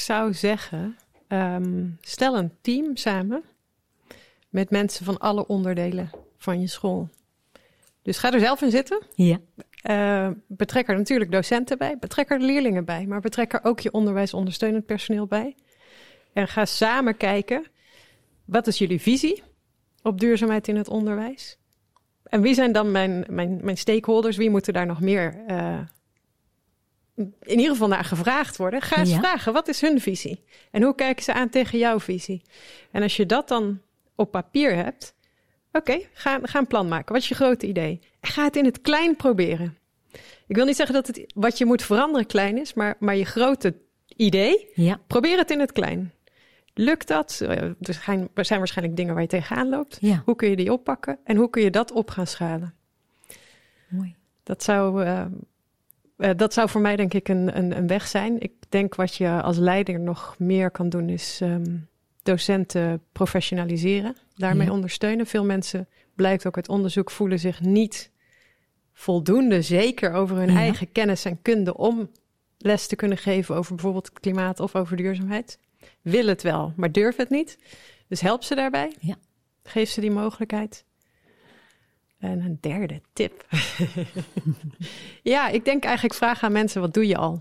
Zou 0.00 0.34
zeggen, 0.34 0.96
um, 1.28 1.98
stel 2.00 2.36
een 2.36 2.52
team 2.60 2.96
samen 2.96 3.42
met 4.48 4.70
mensen 4.70 5.04
van 5.04 5.18
alle 5.18 5.46
onderdelen 5.46 6.10
van 6.36 6.60
je 6.60 6.66
school. 6.66 7.08
Dus 8.02 8.18
ga 8.18 8.32
er 8.32 8.40
zelf 8.40 8.62
in 8.62 8.70
zitten. 8.70 9.02
Ja. 9.14 9.38
Uh, 9.90 10.30
betrek 10.46 10.88
er 10.88 10.96
natuurlijk 10.96 11.30
docenten 11.30 11.78
bij, 11.78 11.98
betrek 11.98 12.30
er 12.30 12.40
leerlingen 12.40 12.84
bij, 12.84 13.06
maar 13.06 13.20
betrek 13.20 13.52
er 13.52 13.64
ook 13.64 13.80
je 13.80 13.92
onderwijsondersteunend 13.92 14.86
personeel 14.86 15.26
bij. 15.26 15.54
En 16.32 16.48
ga 16.48 16.64
samen 16.64 17.16
kijken, 17.16 17.66
wat 18.44 18.66
is 18.66 18.78
jullie 18.78 19.00
visie 19.00 19.42
op 20.02 20.20
duurzaamheid 20.20 20.68
in 20.68 20.76
het 20.76 20.88
onderwijs? 20.88 21.58
En 22.22 22.40
wie 22.40 22.54
zijn 22.54 22.72
dan 22.72 22.90
mijn, 22.90 23.24
mijn, 23.28 23.58
mijn 23.62 23.76
stakeholders? 23.76 24.36
Wie 24.36 24.50
moeten 24.50 24.72
daar 24.72 24.86
nog 24.86 25.00
meer 25.00 25.44
uh, 25.48 25.80
in 27.42 27.58
ieder 27.58 27.72
geval 27.72 27.88
naar 27.88 28.04
gevraagd 28.04 28.56
worden? 28.56 28.80
Ga 28.80 28.96
eens 28.96 29.10
ja. 29.10 29.18
vragen, 29.18 29.52
wat 29.52 29.68
is 29.68 29.80
hun 29.80 30.00
visie? 30.00 30.44
En 30.70 30.82
hoe 30.82 30.94
kijken 30.94 31.24
ze 31.24 31.32
aan 31.32 31.48
tegen 31.48 31.78
jouw 31.78 32.00
visie? 32.00 32.42
En 32.90 33.02
als 33.02 33.16
je 33.16 33.26
dat 33.26 33.48
dan 33.48 33.80
op 34.14 34.30
papier 34.30 34.74
hebt, 34.74 35.14
oké, 35.72 35.90
okay, 35.90 36.08
ga, 36.12 36.38
ga 36.42 36.58
een 36.58 36.66
plan 36.66 36.88
maken. 36.88 37.12
Wat 37.12 37.22
is 37.22 37.28
je 37.28 37.34
grote 37.34 37.66
idee? 37.66 38.00
En 38.20 38.30
ga 38.30 38.44
het 38.44 38.56
in 38.56 38.64
het 38.64 38.80
klein 38.80 39.16
proberen. 39.16 39.78
Ik 40.46 40.56
wil 40.56 40.64
niet 40.64 40.76
zeggen 40.76 40.94
dat 40.94 41.06
het, 41.06 41.32
wat 41.34 41.58
je 41.58 41.64
moet 41.64 41.82
veranderen 41.82 42.26
klein 42.26 42.58
is, 42.58 42.74
maar, 42.74 42.96
maar 42.98 43.16
je 43.16 43.24
grote 43.24 43.74
idee, 44.16 44.68
ja. 44.74 45.00
probeer 45.06 45.38
het 45.38 45.50
in 45.50 45.60
het 45.60 45.72
klein. 45.72 46.12
Lukt 46.74 47.08
dat? 47.08 47.40
Er 47.40 47.76
zijn, 47.80 48.28
er 48.34 48.44
zijn 48.44 48.58
waarschijnlijk 48.58 48.96
dingen 48.96 49.12
waar 49.12 49.22
je 49.22 49.28
tegenaan 49.28 49.68
loopt. 49.68 49.98
Ja. 50.00 50.22
Hoe 50.24 50.36
kun 50.36 50.50
je 50.50 50.56
die 50.56 50.72
oppakken 50.72 51.18
en 51.24 51.36
hoe 51.36 51.50
kun 51.50 51.62
je 51.62 51.70
dat 51.70 51.92
op 51.92 52.10
gaan 52.10 52.26
schalen? 52.26 52.74
Mooi. 53.88 54.14
Dat 54.42 54.62
zou, 54.62 55.04
uh, 55.04 55.24
uh, 56.20 56.30
dat 56.36 56.52
zou 56.52 56.68
voor 56.68 56.80
mij 56.80 56.96
denk 56.96 57.14
ik 57.14 57.28
een, 57.28 57.56
een, 57.56 57.76
een, 57.76 57.86
weg 57.86 58.06
zijn. 58.06 58.40
Ik 58.40 58.52
denk 58.68 58.94
wat 58.94 59.14
je 59.14 59.42
als 59.42 59.56
leider 59.56 60.00
nog 60.00 60.34
meer 60.38 60.70
kan 60.70 60.88
doen 60.88 61.08
is 61.08 61.40
um, 61.42 61.88
docenten 62.22 63.02
professionaliseren. 63.12 64.16
Daarmee 64.34 64.66
Ja. 64.66 64.72
ondersteunen. 64.72 65.26
Veel 65.26 65.44
mensen, 65.44 65.88
blijkt 66.14 66.46
ook 66.46 66.56
uit 66.56 66.68
onderzoek, 66.68 67.10
voelen 67.10 67.38
zich 67.38 67.60
niet 67.60 68.10
voldoende 68.92 69.62
zeker 69.62 70.12
over 70.12 70.36
hun 70.36 70.50
Ja. 70.52 70.58
eigen 70.58 70.92
kennis 70.92 71.24
en 71.24 71.42
kunde 71.42 71.76
om 71.76 72.10
les 72.58 72.86
te 72.86 72.96
kunnen 72.96 73.18
geven 73.18 73.54
over 73.54 73.74
bijvoorbeeld 73.74 74.08
het 74.08 74.20
klimaat 74.20 74.60
of 74.60 74.74
over 74.74 74.96
duurzaamheid. 74.96 75.58
Wil 76.02 76.26
het 76.26 76.42
wel, 76.42 76.72
maar 76.76 76.92
durf 76.92 77.16
het 77.16 77.30
niet. 77.30 77.58
Dus 78.08 78.20
help 78.20 78.44
ze 78.44 78.54
daarbij. 78.54 78.92
Ja. 79.00 79.16
Geef 79.62 79.90
ze 79.90 80.00
die 80.00 80.10
mogelijkheid. 80.10 80.84
En 82.20 82.40
een 82.40 82.58
derde 82.60 83.00
tip. 83.12 83.44
ja, 85.22 85.48
ik 85.48 85.64
denk 85.64 85.84
eigenlijk 85.84 86.14
vragen 86.14 86.46
aan 86.46 86.52
mensen: 86.52 86.80
wat 86.80 86.94
doe 86.94 87.06
je 87.06 87.16
al? 87.16 87.40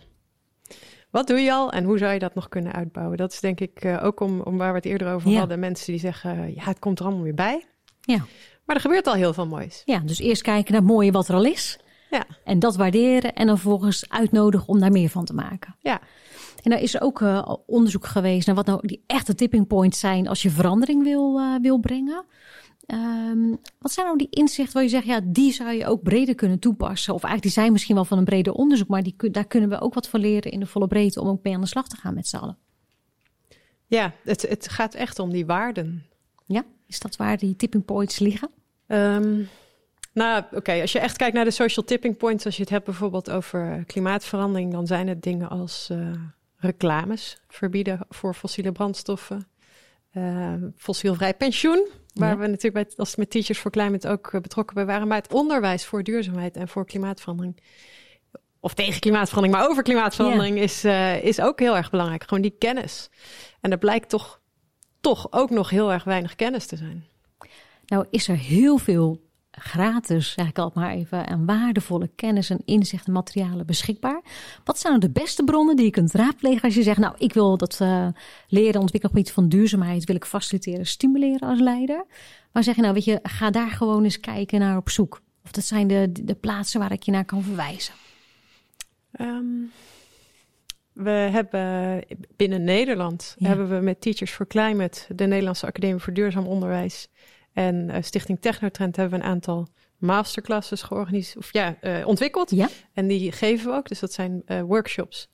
Wat 1.10 1.28
doe 1.28 1.40
je 1.40 1.52
al 1.54 1.72
en 1.72 1.84
hoe 1.84 1.98
zou 1.98 2.14
je 2.14 2.20
dat 2.20 2.36
nog 2.36 2.50
kunnen 2.50 2.74
uitbouwen? 2.74 3.18
Dat 3.18 3.32
is 3.34 3.40
denk 3.40 3.60
ik 3.60 3.84
uh, 3.84 4.04
ook 4.04 4.20
om, 4.20 4.42
om 4.42 4.58
waar 4.58 4.70
we 4.70 4.76
het 4.76 4.86
eerder 4.86 5.14
over 5.14 5.30
Ja. 5.32 5.40
hadden. 5.40 5.60
Mensen 5.60 5.92
die 5.92 6.02
zeggen: 6.02 6.54
ja, 6.56 6.64
het 6.64 6.80
komt 6.80 7.00
er 7.00 7.06
allemaal 7.06 7.24
weer 7.24 7.34
bij. 7.34 7.66
Ja. 8.02 8.26
Maar 8.66 8.76
er 8.76 8.82
gebeurt 8.82 9.08
al 9.08 9.14
heel 9.14 9.34
veel 9.34 9.48
moois. 9.48 9.82
ja, 9.86 10.00
dus 10.00 10.20
eerst 10.20 10.42
kijken 10.42 10.72
naar 10.74 10.82
het 10.82 10.90
mooie 10.92 11.12
wat 11.12 11.28
er 11.28 11.36
al 11.36 11.46
is. 11.46 11.80
Ja, 12.10 12.26
En 12.44 12.60
dat 12.60 12.76
waarderen 12.76 13.34
en 13.34 13.48
dan 13.48 13.58
vervolgens 13.58 14.10
uitnodigen 14.10 14.68
om 14.68 14.80
daar 14.80 14.92
meer 14.92 15.10
van 15.10 15.26
te 15.26 15.34
maken. 15.34 15.76
ja. 15.80 16.02
En 16.64 16.70
daar 16.72 16.82
is 16.82 16.94
er 16.96 17.02
ook 17.02 17.22
eh, 17.22 17.56
onderzoek 17.66 18.06
geweest 18.06 18.48
naar 18.48 18.56
wat 18.56 18.66
nou 18.66 18.88
die 18.88 19.04
echte 19.08 19.36
tipping 19.36 19.68
points 19.68 20.00
zijn 20.00 20.28
als 20.28 20.42
je 20.42 20.50
verandering 20.50 21.04
wil, 21.04 21.38
eh, 21.40 21.56
wil 21.62 21.78
brengen. 21.80 22.26
Ehm, 22.90 23.56
wat 23.80 23.92
zijn 23.92 24.06
nou 24.06 24.18
die 24.18 24.30
inzichten 24.30 24.74
waar 24.74 24.84
je 24.84 24.90
zegt, 24.90 25.06
ja, 25.06 25.22
die 25.24 25.52
zou 25.52 25.72
je 25.72 25.86
ook 25.86 26.04
breder 26.04 26.36
kunnen 26.36 26.60
toepassen? 26.60 27.14
Of 27.14 27.24
eigenlijk 27.24 27.54
die 27.54 27.64
zijn 27.64 27.72
misschien 27.72 27.96
wel 27.96 28.06
van 28.06 28.18
een 28.18 28.26
breder 28.26 28.54
onderzoek, 28.54 28.88
maar 28.88 29.04
die, 29.04 29.16
daar 29.32 29.48
kunnen 29.48 29.70
we 29.70 29.80
ook 29.80 29.94
wat 29.94 30.08
van 30.08 30.20
leren 30.20 30.52
in 30.52 30.60
de 30.60 30.66
volle 30.66 30.88
breedte 30.88 31.22
om 31.22 31.28
ook 31.28 31.44
mee 31.44 31.54
aan 31.54 31.62
de 31.62 31.68
slag 31.68 31.88
te 31.88 31.96
gaan 31.96 32.14
met 32.14 32.28
z'n 32.28 32.36
allen. 32.36 32.58
ja 33.86 34.14
het, 34.24 34.42
het 34.42 34.70
gaat 34.70 34.94
echt 34.94 35.20
om 35.20 35.32
die 35.32 35.46
waarden. 35.46 36.06
Ja, 36.46 36.64
is 36.88 37.00
dat 37.00 37.16
waar 37.16 37.38
die 37.38 37.56
tipping 37.56 37.86
points 37.86 38.20
liggen? 38.20 38.50
Ehm, 38.88 39.42
nou, 40.14 40.44
oké, 40.52 40.82
als 40.82 40.92
je 40.92 41.00
echt 41.00 41.18
kijkt 41.18 41.36
naar 41.36 41.46
de 41.46 41.52
social 41.52 41.86
tipping 41.86 42.18
points, 42.18 42.46
als 42.46 42.56
je 42.56 42.62
het 42.62 42.72
hebt 42.72 42.86
bijvoorbeeld 42.86 43.30
over 43.30 43.84
klimaatverandering, 43.86 44.72
dan 44.72 44.88
zijn 44.88 45.08
het 45.08 45.24
dingen 45.24 45.50
als 45.50 45.90
eh, 45.92 46.12
reclames 46.56 47.42
verbieden 47.48 48.00
voor 48.10 48.34
fossiele 48.34 48.72
brandstoffen, 48.72 49.48
eh, 50.12 50.54
fossielvrij 50.78 51.34
pensioen, 51.34 51.88
waar 52.14 52.30
Ja. 52.30 52.38
we 52.38 52.48
natuurlijk 52.48 52.88
bij, 52.88 52.98
als 52.98 53.16
met 53.16 53.30
Teachers 53.30 53.60
for 53.60 53.72
Climate 53.72 54.08
ook 54.10 54.34
eh, 54.34 54.42
betrokken 54.42 54.76
bij 54.76 54.86
waren, 54.86 55.08
maar 55.08 55.18
het 55.18 55.34
onderwijs 55.34 55.86
voor 55.86 56.04
duurzaamheid 56.04 56.56
en 56.56 56.68
voor 56.68 56.86
klimaatverandering. 56.86 57.58
Of 58.60 58.74
tegen 58.74 59.00
klimaatverandering, 59.00 59.62
maar 59.62 59.70
over 59.70 59.84
klimaatverandering 59.84 60.58
is, 60.60 60.84
eh, 60.84 61.24
is 61.24 61.42
ook 61.42 61.60
heel 61.60 61.78
erg 61.78 61.90
belangrijk. 61.90 62.24
Gewoon 62.24 62.42
die 62.42 62.56
kennis. 62.60 63.10
En 63.62 63.72
er 63.72 63.78
blijkt 63.78 64.10
toch, 64.10 64.42
toch 65.02 65.28
ook 65.32 65.50
nog 65.50 65.70
heel 65.70 65.92
erg 65.92 66.04
weinig 66.04 66.36
kennis 66.36 66.66
te 66.66 66.78
zijn. 66.78 67.06
Nou, 67.86 68.06
is 68.10 68.28
er 68.28 68.38
heel 68.38 68.78
veel 68.78 69.29
gratis, 69.60 70.32
zeg 70.32 70.48
ik 70.48 70.58
al 70.60 70.72
maar 70.74 70.92
even, 70.92 71.28
aan 71.28 71.46
waardevolle 71.46 72.10
kennis 72.16 72.50
en 72.50 72.62
inzicht 72.66 73.08
en 73.08 73.14
materialen 73.14 73.66
beschikbaar. 73.66 74.22
Wat 74.64 74.80
zijn 74.80 74.94
nou 74.94 75.06
de 75.14 75.20
beste 75.22 75.44
bronnen 75.44 75.76
die 75.76 75.86
je 75.86 75.92
kunt 75.92 76.12
raadplegen 76.14 76.62
als 76.62 76.76
je 76.76 76.84
zegt, 76.84 76.98
nou, 77.00 77.16
ik 77.18 77.34
wil 77.34 77.58
dat 77.58 77.82
eh 77.82 78.08
leren 78.48 78.82
ontwikkelgebied 78.82 79.32
van 79.32 79.50
duurzaamheid, 79.50 80.04
wil 80.06 80.16
ik 80.16 80.26
faciliteren, 80.26 80.86
stimuleren 80.86 81.50
als 81.50 81.60
leider. 81.60 82.06
Maar 82.52 82.64
zeg 82.64 82.76
je 82.76 82.82
nou, 82.82 82.94
weet 82.94 83.06
je, 83.06 83.20
ga 83.24 83.50
daar 83.50 83.72
gewoon 83.72 84.04
eens 84.04 84.20
kijken 84.20 84.60
naar 84.60 84.78
op 84.78 84.90
zoek. 84.90 85.22
Of 85.44 85.52
dat 85.52 85.64
zijn 85.64 85.88
de, 85.88 86.12
de 86.24 86.36
plaatsen 86.36 86.80
waar 86.80 86.92
ik 86.92 87.04
je 87.04 87.12
naar 87.12 87.26
kan 87.26 87.44
verwijzen. 87.44 87.94
Ehm, 89.12 89.46
we 90.94 91.10
hebben 91.10 92.04
binnen 92.36 92.64
Nederland 92.64 93.36
Ja. 93.38 93.48
hebben 93.48 93.70
we 93.70 93.84
met 93.84 94.02
Teachers 94.02 94.32
for 94.32 94.48
Climate, 94.48 95.16
de 95.16 95.26
Nederlandse 95.26 95.66
Academie 95.66 96.02
voor 96.02 96.14
Duurzaam 96.14 96.46
Onderwijs 96.46 97.10
en 97.54 97.90
eh, 97.90 98.02
Stichting 98.02 98.42
Technotrend 98.42 98.96
hebben 98.96 99.20
we 99.20 99.26
een 99.26 99.32
aantal 99.32 99.68
masterclasses 99.98 100.82
georganiseerd, 100.82 101.38
of 101.38 101.54
ja, 101.54 101.76
eh, 101.82 102.08
ontwikkeld. 102.08 102.50
Ja, 102.50 102.70
En 102.94 103.08
die 103.08 103.32
geven 103.32 103.70
we 103.70 103.76
ook. 103.78 103.88
Dus 103.88 104.00
dat 104.00 104.14
zijn 104.14 104.42
eh, 104.46 104.62
workshops. 104.62 105.30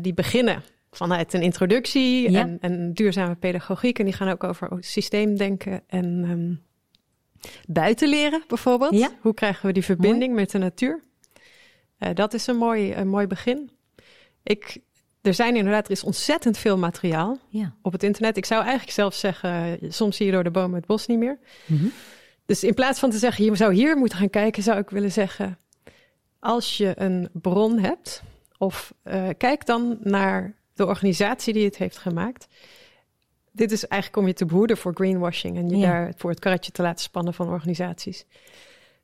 Die 0.00 0.14
beginnen 0.14 0.62
vanuit 0.90 1.32
een 1.32 1.42
introductie 1.42 2.30
Ja. 2.30 2.40
en, 2.40 2.58
en 2.60 2.92
duurzame 2.92 3.34
pedagogiek. 3.34 3.98
En 3.98 4.04
die 4.04 4.14
gaan 4.14 4.28
ook 4.28 4.44
over 4.44 4.76
systeemdenken 4.80 5.82
en 5.86 6.62
buiten 7.66 8.08
leren 8.08 8.44
bijvoorbeeld. 8.46 8.94
Ja. 8.94 9.10
Hoe 9.20 9.34
krijgen 9.34 9.66
we 9.66 9.72
die 9.72 9.84
verbinding 9.84 10.34
met 10.34 10.50
de 10.50 10.58
natuur? 10.58 11.02
Dat 12.14 12.34
is 12.34 12.46
een 12.46 12.56
mooi, 12.56 12.94
een 12.94 13.08
mooi 13.08 13.26
begin. 13.26 13.70
Ik, 14.42 14.78
er 15.22 15.34
zijn 15.34 15.56
inderdaad, 15.56 15.84
er 15.84 15.90
is 15.90 16.04
ontzettend 16.04 16.58
veel 16.58 16.78
materiaal 16.78 17.38
ja. 17.48 17.74
op 17.82 17.92
het 17.92 18.02
internet. 18.02 18.36
Ik 18.36 18.44
zou 18.44 18.62
eigenlijk 18.62 18.92
zelf 18.92 19.14
zeggen, 19.14 19.78
soms 19.88 20.16
zie 20.16 20.26
je 20.26 20.32
door 20.32 20.44
de 20.44 20.50
bomen 20.50 20.76
het 20.76 20.86
bos 20.86 21.06
niet 21.06 21.18
meer. 21.18 21.38
Mhm. 21.66 21.86
Dus 22.46 22.64
in 22.64 22.74
plaats 22.74 22.98
van 22.98 23.10
te 23.10 23.18
zeggen, 23.18 23.44
je 23.44 23.56
zou 23.56 23.74
hier 23.74 23.96
moeten 23.96 24.18
gaan 24.18 24.30
kijken, 24.30 24.62
zou 24.62 24.78
ik 24.78 24.90
willen 24.90 25.12
zeggen, 25.12 25.58
als 26.38 26.76
je 26.76 26.92
een 26.94 27.28
bron 27.32 27.78
hebt, 27.78 28.22
of 28.58 28.94
eh, 29.02 29.28
kijk 29.36 29.66
dan 29.66 29.98
naar 30.00 30.54
de 30.74 30.86
organisatie 30.86 31.52
die 31.52 31.64
het 31.64 31.76
heeft 31.76 31.96
gemaakt. 31.96 32.46
Dit 33.52 33.72
is 33.72 33.86
eigenlijk 33.86 34.22
om 34.22 34.28
je 34.28 34.34
te 34.34 34.46
behoeden 34.46 34.76
voor 34.76 34.92
greenwashing 34.94 35.56
en 35.56 35.68
je 35.68 35.76
Ja. 35.76 35.86
daar 35.86 36.12
voor 36.16 36.30
het 36.30 36.38
karretje 36.38 36.72
te 36.72 36.82
laten 36.82 37.02
spannen 37.04 37.34
van 37.34 37.48
organisaties. 37.48 38.24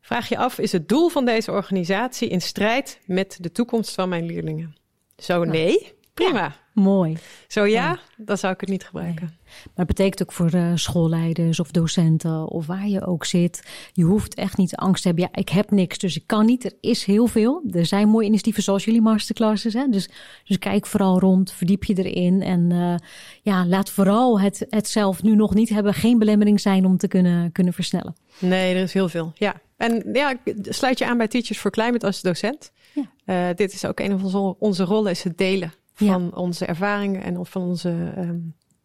Vraag 0.01 0.29
je 0.29 0.37
af, 0.37 0.59
is 0.59 0.73
het 0.73 0.89
doel 0.89 1.09
van 1.09 1.25
deze 1.25 1.51
organisatie 1.53 2.29
in 2.29 2.41
strijd 2.41 3.01
met 3.07 3.39
de 3.41 3.53
toekomst 3.53 3.95
van 3.95 4.09
mijn 4.09 4.27
leerlingen? 4.27 4.77
Zo 5.17 5.45
nee, 5.45 5.93
prima. 6.15 6.55
Mooi. 6.75 7.17
Zo 7.49 7.65
ja, 7.65 7.99
dan 8.17 8.39
zou 8.39 8.53
ik 8.53 8.61
het 8.61 8.69
niet 8.69 8.85
gebruiken. 8.85 9.39
Maar 9.45 9.87
het 9.87 9.87
betekent 9.87 10.23
ook 10.23 10.33
voor 10.33 10.51
eh, 10.51 10.71
schoolleiders 10.75 11.61
of 11.61 11.71
docenten 11.71 12.49
of 12.49 12.67
waar 12.67 12.89
je 12.89 13.07
ook 13.07 13.25
zit. 13.25 13.63
Je 13.93 14.05
hoeft 14.05 14.35
echt 14.35 14.57
niet 14.57 14.77
angst 14.77 15.03
te 15.03 15.09
hebben. 15.09 15.29
Ja, 15.33 15.41
ik 15.41 15.49
heb 15.49 15.71
niks, 15.71 15.99
dus 15.99 16.17
ik 16.17 16.27
kan 16.27 16.47
niet. 16.47 16.65
Er 16.65 16.73
is 16.81 17.05
heel 17.05 17.27
veel. 17.27 17.63
Er 17.71 17.87
zijn 17.87 18.09
mooie 18.09 18.27
initiatieven 18.27 18.63
zoals 18.63 18.85
jullie 18.85 19.01
masterclasses. 19.01 19.75
Hè? 19.75 19.89
Dus, 19.89 20.09
dus 20.45 20.59
kijk 20.59 20.87
vooral 20.87 21.19
rond, 21.19 21.53
verdiep 21.53 21.85
je 21.85 22.05
erin. 22.05 22.43
En 22.43 22.73
eh, 22.73 22.95
ja, 23.43 23.67
laat 23.67 23.91
vooral 23.91 24.41
het, 24.41 24.67
het 24.69 24.89
zelf 24.89 25.23
nu 25.23 25.35
nog 25.35 25.55
niet 25.55 25.69
hebben. 25.69 25.95
Geen 25.95 26.19
belemmering 26.19 26.61
zijn 26.61 26.85
om 26.85 26.97
te 26.97 27.09
kunnen, 27.09 27.53
kunnen 27.53 27.73
versnellen. 27.73 28.15
Nee, 28.39 28.75
er 28.75 28.83
is 28.83 28.93
heel 28.93 29.09
veel. 29.09 29.33
Ja. 29.35 29.55
En 29.77 30.05
ja, 30.13 30.35
sluit 30.63 30.99
je 30.99 31.07
aan 31.07 31.19
bij 31.19 31.29
Teachers 31.29 31.59
for 31.59 31.71
Climate 31.71 32.07
als 32.07 32.21
docent. 32.21 32.73
Ja. 32.95 33.11
Eh, 33.25 33.57
dit 33.57 33.73
is 33.73 33.85
ook 33.85 34.01
een 34.01 34.19
van 34.19 34.25
onze, 34.25 34.57
onze 34.59 34.85
rollen, 34.85 35.11
is 35.11 35.23
het 35.23 35.39
delen 35.39 35.73
Ja. 35.97 36.13
van 36.13 36.35
onze 36.35 36.67
ervaringen 36.67 37.23
en 37.23 37.47
van 37.47 37.63
onze 37.63 38.13
ehm, 38.17 38.39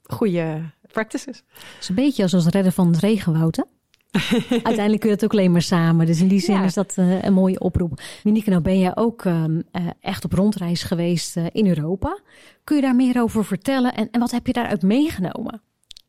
goede 0.04 0.62
practices. 0.91 1.43
Het 1.54 1.78
is 1.80 1.89
een 1.89 1.95
beetje 1.95 2.24
als 2.24 2.32
het 2.32 2.54
redden 2.54 2.74
van 2.74 2.88
het 2.88 3.00
regenwoud. 3.00 3.56
Hè? 3.56 3.63
Uiteindelijk 4.50 5.00
kun 5.00 5.10
je 5.10 5.15
het 5.15 5.24
ook 5.24 5.32
alleen 5.32 5.52
maar 5.52 5.62
samen. 5.62 6.06
Dus 6.06 6.22
in 6.22 6.28
die 6.28 6.39
zin 6.39 6.56
Ja. 6.56 6.63
is 6.63 6.74
dat 6.74 6.98
eh, 6.98 7.24
een 7.24 7.34
mooie 7.34 7.60
oproep. 7.60 8.02
Monique, 8.24 8.50
nou 8.50 8.62
ben 8.62 8.80
jij 8.80 8.95
ook 8.95 9.26
ehm, 9.26 9.62
eh, 9.72 9.88
echt 10.00 10.26
op 10.26 10.34
rondreis 10.34 10.84
geweest 10.84 11.38
eh, 11.38 11.45
in 11.52 11.67
Europa. 11.67 12.19
Kun 12.63 12.76
je 12.76 12.82
daar 12.82 12.95
meer 12.95 13.22
over 13.22 13.45
vertellen? 13.45 13.93
En, 13.93 14.08
en 14.12 14.19
wat 14.19 14.32
heb 14.32 14.48
je 14.48 14.54
daaruit 14.54 14.82
meegenomen? 14.82 15.62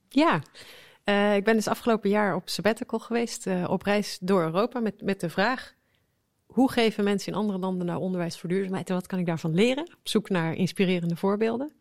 Ja, 0.09 0.43
ik 1.35 1.45
ben 1.45 1.55
dus 1.55 1.69
afgelopen 1.69 2.11
jaar 2.11 2.35
op 2.35 2.49
sabbatical 2.49 2.99
geweest, 2.99 3.47
op 3.67 3.83
reis 3.83 4.19
door 4.21 4.43
Europa 4.43 4.81
met, 4.81 5.03
met 5.03 5.21
de 5.21 5.31
vraag... 5.31 5.75
hoe 6.51 6.73
geven 6.73 7.05
mensen 7.05 7.33
in 7.33 7.39
andere 7.39 7.59
landen 7.59 7.87
nou 7.87 8.01
onderwijs 8.01 8.39
voor 8.39 8.49
duurzaamheid 8.49 8.89
en 8.89 8.95
wat 8.95 9.07
kan 9.07 9.19
ik 9.19 9.27
daarvan 9.27 9.55
leren? 9.55 9.85
Op 9.85 10.09
zoek 10.09 10.29
naar 10.29 10.55
inspirerende 10.55 11.17
voorbeelden. 11.17 11.73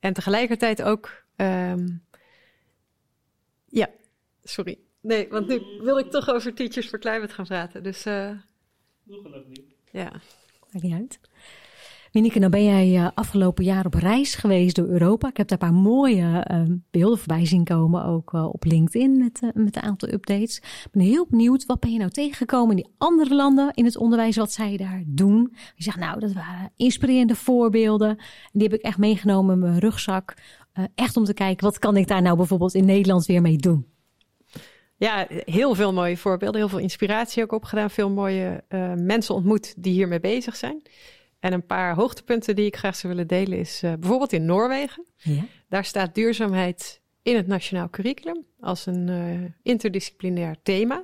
En 0.00 0.12
tegelijkertijd 0.12 0.82
ook, 0.82 1.24
ehm, 1.36 1.88
ja, 3.66 3.90
sorry. 4.42 4.78
Nee, 5.00 5.28
want 5.28 5.48
nu 5.48 5.60
wil 5.78 5.98
ik 5.98 6.10
toch 6.10 6.28
over 6.30 6.54
Teachers 6.54 6.88
for 6.88 6.98
Climate 6.98 7.34
gaan 7.34 7.44
praten. 7.44 7.82
Dus, 7.82 8.06
uh, 8.06 8.30
ja. 9.90 10.12
Maakt 10.70 10.84
niet 10.84 10.94
uit. 10.94 11.20
Minieke, 12.14 12.38
nou 12.38 12.50
ben 12.50 12.64
jij 12.64 12.88
uh, 12.88 13.08
afgelopen 13.14 13.64
jaar 13.64 13.86
op 13.86 13.94
reis 13.94 14.34
geweest 14.34 14.76
door 14.76 14.86
Europa. 14.86 15.28
Ik 15.28 15.36
heb 15.36 15.48
daar 15.48 15.62
een 15.62 15.68
paar 15.68 15.80
mooie 15.82 16.46
uh, 16.50 16.62
beelden 16.90 17.18
voorbij 17.18 17.46
zien 17.46 17.64
komen, 17.64 18.04
ook 18.04 18.32
uh, 18.32 18.48
op 18.52 18.64
LinkedIn 18.64 19.18
met, 19.18 19.40
met 19.54 19.76
een 19.76 19.82
aantal 19.82 20.08
updates. 20.08 20.56
Ik 20.56 20.88
ben 20.92 21.02
heel 21.02 21.26
benieuwd, 21.30 21.66
wat 21.66 21.80
ben 21.80 21.92
je 21.92 21.98
nou 21.98 22.10
tegengekomen 22.10 22.76
in 22.76 22.82
die 22.82 22.94
andere 22.98 23.34
landen 23.34 23.70
in 23.74 23.84
het 23.84 23.96
onderwijs, 23.96 24.36
wat 24.36 24.52
zij 24.52 24.76
daar 24.76 25.02
doen? 25.06 25.54
Je 25.74 25.82
zegt, 25.82 25.98
nou, 25.98 26.20
dat 26.20 26.32
waren 26.32 26.72
inspirerende 26.76 27.34
voorbeelden. 27.34 28.18
Die 28.52 28.62
heb 28.62 28.72
ik 28.72 28.82
echt 28.82 28.98
meegenomen 28.98 29.54
in 29.54 29.60
mijn 29.60 29.78
rugzak. 29.78 30.34
echt 30.94 31.16
om 31.16 31.24
te 31.24 31.34
kijken, 31.34 31.64
wat 31.64 31.78
kan 31.78 31.96
ik 31.96 32.08
daar 32.08 32.22
nou 32.22 32.36
bijvoorbeeld 32.36 32.74
in 32.74 32.84
Nederland 32.84 33.26
weer 33.26 33.40
mee 33.40 33.56
doen? 33.56 33.86
Ja, 34.96 35.26
heel 35.28 35.74
veel 35.74 35.92
mooie 35.92 36.16
voorbeelden, 36.16 36.60
heel 36.60 36.68
veel 36.68 36.78
inspiratie 36.78 37.42
ook 37.42 37.52
opgedaan. 37.52 37.90
Veel 37.90 38.10
mooie 38.10 38.64
mensen 38.96 39.34
ontmoet 39.34 39.74
die 39.76 39.92
hiermee 39.92 40.20
bezig 40.20 40.56
zijn. 40.56 40.82
En 41.44 41.52
een 41.52 41.66
paar 41.66 41.94
hoogtepunten 41.94 42.56
die 42.56 42.66
ik 42.66 42.76
graag 42.76 42.96
zou 42.96 43.12
willen 43.12 43.28
delen 43.28 43.58
is 43.58 43.82
uh, 43.82 43.92
bijvoorbeeld 43.92 44.32
in 44.32 44.44
Noorwegen. 44.44 45.04
Ja. 45.16 45.44
Daar 45.68 45.84
staat 45.84 46.14
duurzaamheid 46.14 47.00
in 47.22 47.36
het 47.36 47.46
nationaal 47.46 47.90
curriculum 47.90 48.44
als 48.60 48.86
een 48.86 49.08
uh, 49.08 49.50
interdisciplinair 49.62 50.56
thema. 50.62 51.02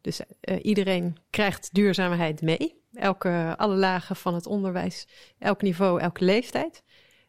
Dus 0.00 0.20
uh, 0.20 0.56
iedereen 0.62 1.16
krijgt 1.30 1.68
duurzaamheid 1.74 2.42
mee. 2.42 2.74
Elke, 2.92 3.54
alle 3.56 3.74
lagen 3.74 4.16
van 4.16 4.34
het 4.34 4.46
onderwijs, 4.46 5.08
elk 5.38 5.62
niveau, 5.62 6.00
elke 6.00 6.24
leeftijd. 6.24 6.82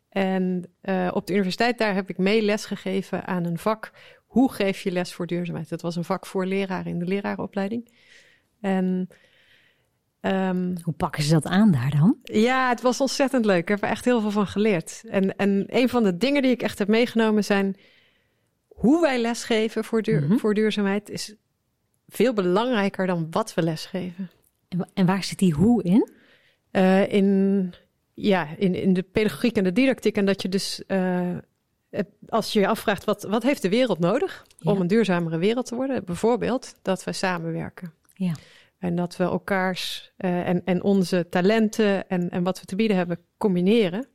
En 0.10 0.71
op 1.13 1.27
de 1.27 1.33
universiteit 1.33 1.77
daar 1.77 1.93
heb 1.93 2.10
ik 2.10 2.17
mee 2.17 2.41
les 2.41 2.65
gegeven 2.65 3.25
aan 3.25 3.45
een 3.45 3.57
vak. 3.57 3.91
Hoe 4.25 4.51
geef 4.51 4.81
je 4.81 4.91
les 4.91 5.13
voor 5.13 5.27
duurzaamheid? 5.27 5.69
Dat 5.69 5.81
was 5.81 5.95
een 5.95 6.03
vak 6.03 6.25
voor 6.25 6.45
leraren 6.45 6.91
in 6.91 6.99
de 6.99 7.05
lerarenopleiding. 7.05 7.93
En 8.62 9.10
Um, 10.28 10.76
Hoe 10.84 10.94
pakken 10.94 11.24
ze 11.24 11.34
dat 11.34 11.46
aan 11.46 11.72
daar 11.72 11.92
dan? 12.00 12.18
Ja, 12.24 12.70
het 12.70 12.82
was 12.82 13.02
ontzettend 13.02 13.46
leuk. 13.46 13.62
Ik 13.62 13.68
heb 13.68 13.84
er 13.84 13.90
echt 13.90 14.06
heel 14.06 14.22
veel 14.22 14.32
van 14.32 14.48
geleerd. 14.48 15.04
En, 15.10 15.36
en 15.36 15.63
een 15.68 15.90
van 15.90 16.04
de 16.04 16.18
dingen 16.18 16.42
die 16.42 16.52
ik 16.52 16.62
echt 16.62 16.80
heb 16.80 16.88
meegenomen 16.88 17.44
zijn 17.44 17.76
hoe 18.68 19.02
wij 19.02 19.20
lesgeven 19.20 19.84
voor, 19.84 20.02
duur, 20.02 20.22
mm 20.22 20.28
-hmm. 20.28 20.40
voor 20.40 20.54
duurzaamheid 20.54 21.10
is 21.10 21.36
veel 22.08 22.34
belangrijker 22.34 23.08
dan 23.08 23.28
wat 23.32 23.54
we 23.54 23.62
lesgeven. 23.62 24.30
En, 24.68 24.90
en 24.94 25.06
waar 25.06 25.24
zit 25.24 25.40
die 25.40 25.54
hoe 25.54 25.84
in? 25.84 26.10
Uh, 26.72 27.13
in, 27.13 27.74
ja, 28.13 28.48
in, 28.58 28.76
in 28.76 28.94
de 28.94 29.04
pedagogiek 29.04 29.58
en 29.58 29.63
de 29.63 29.72
didactiek. 29.72 30.18
En 30.18 30.26
dat 30.26 30.42
je 30.42 30.50
dus, 30.50 30.84
uh, 30.88 31.38
als 32.28 32.54
je 32.54 32.60
je 32.60 32.68
afvraagt, 32.68 33.04
wat, 33.04 33.24
wat 33.24 33.44
heeft 33.44 33.62
de 33.62 33.70
wereld 33.70 34.00
nodig 34.00 34.46
ja. 34.58 34.72
om 34.72 34.82
een 34.82 34.88
duurzamere 34.88 35.38
wereld 35.38 35.66
te 35.66 35.76
worden? 35.76 36.06
Bijvoorbeeld 36.06 36.76
dat 36.82 37.04
we 37.04 37.12
samenwerken. 37.12 37.94
Ja. 38.13 38.34
En 38.80 38.96
dat 38.96 39.18
we 39.18 39.24
elkaars 39.24 40.13
uh, 40.18 40.48
en, 40.48 40.62
en 40.66 40.84
onze 40.84 41.28
talenten 41.30 42.10
en, 42.10 42.30
en 42.30 42.44
wat 42.44 42.60
we 42.60 42.66
te 42.66 42.76
bieden 42.76 42.98
hebben 42.98 43.20
combineren. 43.38 44.08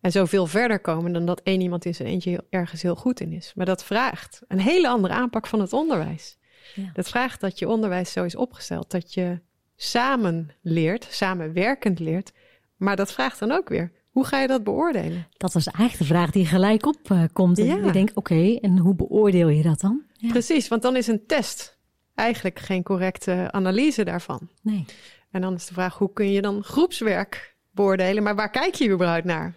En 0.00 0.12
zoveel 0.12 0.46
verder 0.46 0.80
komen 0.80 1.12
dan 1.12 1.26
dat 1.26 1.40
één 1.42 1.60
iemand 1.60 1.84
in 1.84 1.94
zijn 1.94 2.08
eentje 2.08 2.44
ergens 2.50 2.82
heel 2.82 2.94
goed 2.94 3.20
in 3.20 3.32
is. 3.32 3.52
Maar 3.54 3.66
dat 3.66 3.84
vraagt 3.84 4.40
een 4.48 4.60
hele 4.60 4.88
andere 4.88 5.14
aanpak 5.14 5.46
van 5.46 5.60
het 5.60 5.72
onderwijs. 5.72 6.38
Ja. 6.74 6.90
Dat 6.92 7.08
vraagt 7.08 7.40
dat 7.40 7.58
je 7.58 7.68
onderwijs 7.68 8.12
zo 8.12 8.24
is 8.24 8.36
opgesteld. 8.36 8.90
Dat 8.90 9.14
je 9.14 9.40
samen 9.76 10.50
leert, 10.60 11.06
samenwerkend 11.10 11.98
leert. 11.98 12.32
Maar 12.76 12.96
dat 12.96 13.12
vraagt 13.12 13.38
dan 13.38 13.52
ook 13.52 13.68
weer, 13.68 13.92
hoe 14.10 14.24
ga 14.24 14.40
je 14.40 14.46
dat 14.46 14.64
beoordelen? 14.64 15.28
Dat 15.36 15.52
was 15.52 15.66
eigenlijk 15.66 15.98
de 15.98 16.14
vraag 16.14 16.30
die 16.30 16.46
gelijk 16.46 16.86
op 16.86 17.10
uh, 17.12 17.24
komt. 17.32 17.58
En 17.58 17.64
ja. 17.64 17.76
je 17.76 17.92
denkt, 17.92 18.14
oké, 18.14 18.32
okay, 18.32 18.58
en 18.60 18.78
hoe 18.78 18.94
beoordeel 18.94 19.48
je 19.48 19.62
dat 19.62 19.80
dan? 19.80 20.02
Ja. 20.12 20.28
Precies, 20.28 20.68
want 20.68 20.82
dan 20.82 20.96
is 20.96 21.06
een 21.06 21.26
test 21.26 21.71
eigenlijk 22.14 22.58
geen 22.58 22.82
correcte 22.82 23.48
analyse 23.50 24.04
daarvan. 24.04 24.48
Nee. 24.62 24.84
En 25.30 25.40
dan 25.40 25.54
is 25.54 25.66
de 25.66 25.74
vraag, 25.74 25.98
hoe 25.98 26.12
kun 26.12 26.30
je 26.30 26.42
dan 26.42 26.64
groepswerk 26.64 27.56
beoordelen? 27.70 28.22
Maar 28.22 28.34
waar 28.34 28.50
kijk 28.50 28.74
je 28.74 28.90
überhaupt 28.90 29.24
naar? 29.24 29.54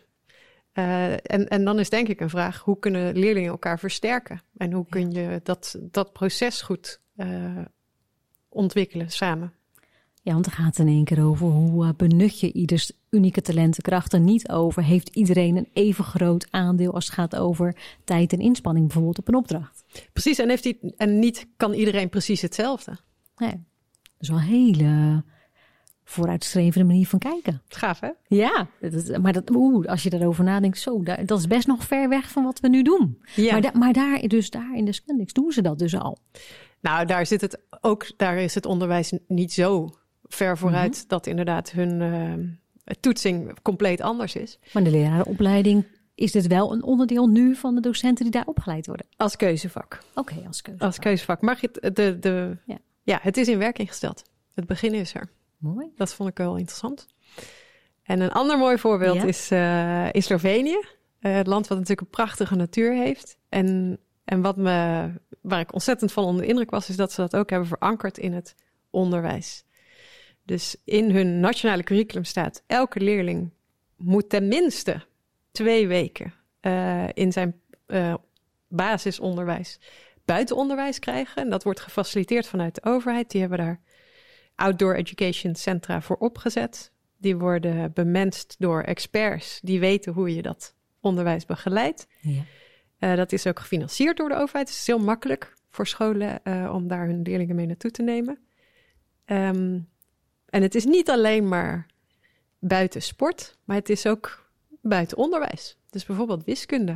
Uh, 0.73 1.11
en, 1.11 1.47
en 1.47 1.65
dan 1.65 1.79
is 1.79 1.89
denk 1.89 2.07
ik 2.07 2.19
een 2.19 2.29
vraag, 2.29 2.59
hoe 2.59 2.79
kunnen 2.79 3.17
leerlingen 3.17 3.49
elkaar 3.49 3.79
versterken? 3.79 4.41
En 4.57 4.71
hoe 4.71 4.85
kun 4.89 5.11
je 5.11 5.39
dat, 5.43 5.75
dat 5.81 6.13
proces 6.13 6.61
goed 6.61 7.01
uh, 7.17 7.65
ontwikkelen 8.49 9.11
samen? 9.11 9.53
Ja, 10.25 10.33
want 10.33 10.45
het 10.45 10.55
gaat 10.55 10.77
in 10.77 10.87
één 10.87 11.03
keer 11.03 11.25
over 11.25 11.47
hoe 11.47 11.85
uh, 11.85 11.91
benut 11.97 12.39
je 12.39 12.51
ieders 12.51 12.91
unieke 13.09 13.41
talentenkrachten. 13.41 14.23
Niet 14.23 14.49
over 14.49 14.83
heeft 14.83 15.09
iedereen 15.15 15.57
een 15.57 15.69
even 15.73 16.03
groot 16.03 16.47
aandeel 16.49 16.93
als 16.93 17.05
het 17.05 17.13
gaat 17.13 17.35
over 17.35 17.75
tijd 18.03 18.33
en 18.33 18.39
inspanning, 18.39 18.85
bijvoorbeeld 18.85 19.19
op 19.19 19.27
een 19.27 19.35
opdracht. 19.35 19.83
Precies, 20.13 20.37
en, 20.39 20.49
heeft 20.49 20.63
die, 20.63 20.79
en 20.97 21.19
niet 21.19 21.47
kan 21.57 21.73
iedereen 21.73 22.09
precies 22.09 22.41
hetzelfde. 22.41 22.97
Nee, 23.37 23.51
dat 23.51 23.59
is 24.19 24.29
wel 24.29 24.37
een 24.37 24.43
hele 24.43 25.23
vooruitstrevende 26.03 26.87
manier 26.87 27.07
van 27.07 27.19
kijken. 27.19 27.61
Gaaf, 27.67 27.99
hè? 27.99 28.09
Ja, 28.27 28.67
dat 28.79 28.93
is, 28.93 29.17
maar 29.17 29.33
dat, 29.33 29.49
oeh, 29.49 29.85
als 29.85 30.03
je 30.03 30.09
daarover 30.09 30.43
nadenkt, 30.43 30.79
zo, 30.79 31.03
dat 31.03 31.39
is 31.39 31.47
best 31.47 31.67
nog 31.67 31.83
ver 31.83 32.09
weg 32.09 32.31
van 32.31 32.43
wat 32.43 32.59
we 32.59 32.67
nu 32.67 32.81
doen. 32.81 33.21
Ja. 33.35 33.51
Maar, 33.51 33.61
da, 33.61 33.71
maar 33.73 33.93
daar, 33.93 34.27
dus 34.27 34.49
daar 34.49 34.75
in 34.75 34.85
de 34.85 34.93
Scandics 34.93 35.33
doen 35.33 35.51
ze 35.51 35.61
dat 35.61 35.79
dus 35.79 35.95
al. 35.95 36.17
Nou, 36.81 37.05
daar 37.05 37.25
zit 37.25 37.41
het 37.41 37.61
ook, 37.81 38.11
daar 38.17 38.37
is 38.37 38.55
het 38.55 38.65
onderwijs 38.65 39.13
niet 39.27 39.53
zo 39.53 39.89
ver 40.35 40.57
vooruit 40.57 40.93
mm 40.93 40.99
-hmm. 40.99 41.07
dat 41.07 41.27
inderdaad 41.27 41.71
hun 41.71 42.01
uh, 42.01 42.95
toetsing 42.99 43.61
compleet 43.61 44.01
anders 44.01 44.35
is. 44.35 44.59
Maar 44.73 44.83
de 44.83 44.89
lerarenopleiding 44.89 45.85
is 46.15 46.31
dit 46.31 46.47
wel 46.47 46.73
een 46.73 46.83
onderdeel 46.83 47.27
nu 47.27 47.55
van 47.55 47.75
de 47.75 47.81
docenten 47.81 48.23
die 48.23 48.33
daar 48.33 48.45
opgeleid 48.45 48.85
worden? 48.85 49.05
Als 49.17 49.35
keuzevak. 49.35 49.99
Oké, 50.15 50.33
okay, 50.33 50.45
als 50.47 50.61
keuzevak. 50.61 50.87
Als 50.87 50.99
keuzevak. 50.99 51.41
Maar 51.41 51.57
het, 51.61 51.95
de, 51.95 52.19
de, 52.19 52.57
ja. 52.65 52.77
ja, 53.03 53.19
het 53.21 53.37
is 53.37 53.47
in 53.47 53.57
werking 53.57 53.87
gesteld. 53.87 54.23
Het 54.53 54.65
begin 54.65 54.93
is 54.93 55.13
er. 55.13 55.29
Mooi. 55.57 55.91
Dat 55.95 56.13
vond 56.13 56.29
ik 56.29 56.37
wel 56.37 56.55
interessant. 56.55 57.07
En 58.03 58.19
een 58.19 58.31
ander 58.31 58.57
mooi 58.57 58.77
voorbeeld 58.77 59.15
ja. 59.15 59.23
is 59.23 59.51
uh, 59.51 60.13
in 60.13 60.23
Slovenië. 60.23 60.77
Uh, 61.19 61.35
het 61.35 61.47
land 61.47 61.67
wat 61.67 61.77
natuurlijk 61.77 62.07
een 62.07 62.13
prachtige 62.13 62.55
natuur 62.55 62.93
heeft. 62.93 63.37
En, 63.49 63.99
en 64.23 64.41
wat 64.41 64.57
me, 64.57 65.07
waar 65.41 65.59
ik 65.59 65.73
ontzettend 65.73 66.11
van 66.11 66.23
onder 66.23 66.41
de 66.41 66.47
indruk 66.47 66.69
was, 66.69 66.89
is 66.89 66.95
dat 66.95 67.11
ze 67.11 67.21
dat 67.21 67.35
ook 67.35 67.49
hebben 67.49 67.67
verankerd 67.67 68.17
in 68.17 68.33
het 68.33 68.55
onderwijs. 68.89 69.63
Dus 70.45 70.75
in 70.83 71.11
hun 71.11 71.39
nationale 71.39 71.83
curriculum 71.83 72.23
staat: 72.23 72.63
elke 72.67 72.99
leerling 72.99 73.51
moet 73.97 74.29
tenminste 74.29 75.05
twee 75.51 75.87
weken 75.87 76.33
uh, 76.61 77.07
in 77.13 77.31
zijn 77.31 77.61
uh, 77.87 78.13
basisonderwijs 78.67 79.79
buitenonderwijs 80.25 80.99
krijgen. 80.99 81.41
En 81.41 81.49
dat 81.49 81.63
wordt 81.63 81.79
gefaciliteerd 81.79 82.47
vanuit 82.47 82.75
de 82.75 82.83
overheid. 82.83 83.31
Die 83.31 83.39
hebben 83.41 83.57
daar 83.57 83.79
outdoor 84.55 84.93
education 84.93 85.55
centra 85.55 86.01
voor 86.01 86.15
opgezet. 86.15 86.91
Die 87.17 87.37
worden 87.37 87.93
bemenst 87.93 88.55
door 88.59 88.81
experts 88.81 89.59
die 89.63 89.79
weten 89.79 90.13
hoe 90.13 90.35
je 90.35 90.41
dat 90.41 90.75
onderwijs 90.99 91.45
begeleidt. 91.45 92.07
Ja. 92.21 92.43
Uh, 92.99 93.15
dat 93.15 93.31
is 93.31 93.47
ook 93.47 93.59
gefinancierd 93.59 94.17
door 94.17 94.29
de 94.29 94.35
overheid. 94.35 94.67
Het 94.67 94.77
is 94.77 94.87
heel 94.87 94.99
makkelijk 94.99 95.53
voor 95.69 95.87
scholen 95.87 96.41
om 96.71 96.87
daar 96.87 97.05
hun 97.05 97.21
leerlingen 97.21 97.55
mee 97.55 97.65
naartoe 97.65 97.91
te 97.91 98.01
nemen. 98.01 98.39
Um, 99.25 99.87
en 100.49 100.61
het 100.61 100.75
is 100.75 100.85
niet 100.85 101.09
alleen 101.09 101.47
maar 101.47 101.85
buiten 102.59 103.01
sport, 103.01 103.57
maar 103.63 103.75
het 103.75 103.89
is 103.89 104.07
ook 104.07 104.49
buiten 104.81 105.17
onderwijs. 105.17 105.77
Dus 105.89 106.05
bijvoorbeeld 106.05 106.43
wiskunde. 106.43 106.95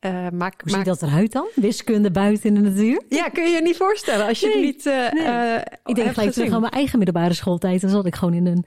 Uh, 0.00 0.28
maak, 0.28 0.60
Hoe 0.62 0.70
ziet 0.70 0.84
dat 0.84 1.02
eruit 1.02 1.32
dan? 1.32 1.46
Wiskunde 1.54 2.10
buiten 2.10 2.48
in 2.48 2.62
de 2.62 2.70
natuur? 2.70 3.02
Ja, 3.08 3.28
kun 3.28 3.44
je 3.44 3.50
je 3.50 3.62
niet 3.62 3.76
voorstellen 3.76 4.26
als 4.26 4.40
je 4.40 4.46
nee, 4.46 4.56
het 4.56 4.64
niet 4.64 4.86
uh, 4.86 5.12
nee. 5.12 5.56
uh, 5.56 5.60
Ik 5.84 5.94
denk 5.94 6.12
gelijk 6.12 6.32
terug 6.32 6.52
aan 6.52 6.60
mijn 6.60 6.72
eigen 6.72 6.98
middelbare 6.98 7.34
schooltijd. 7.34 7.80
Dan 7.80 7.90
zat 7.90 8.06
ik 8.06 8.14
gewoon 8.14 8.34
in 8.34 8.46
een, 8.46 8.66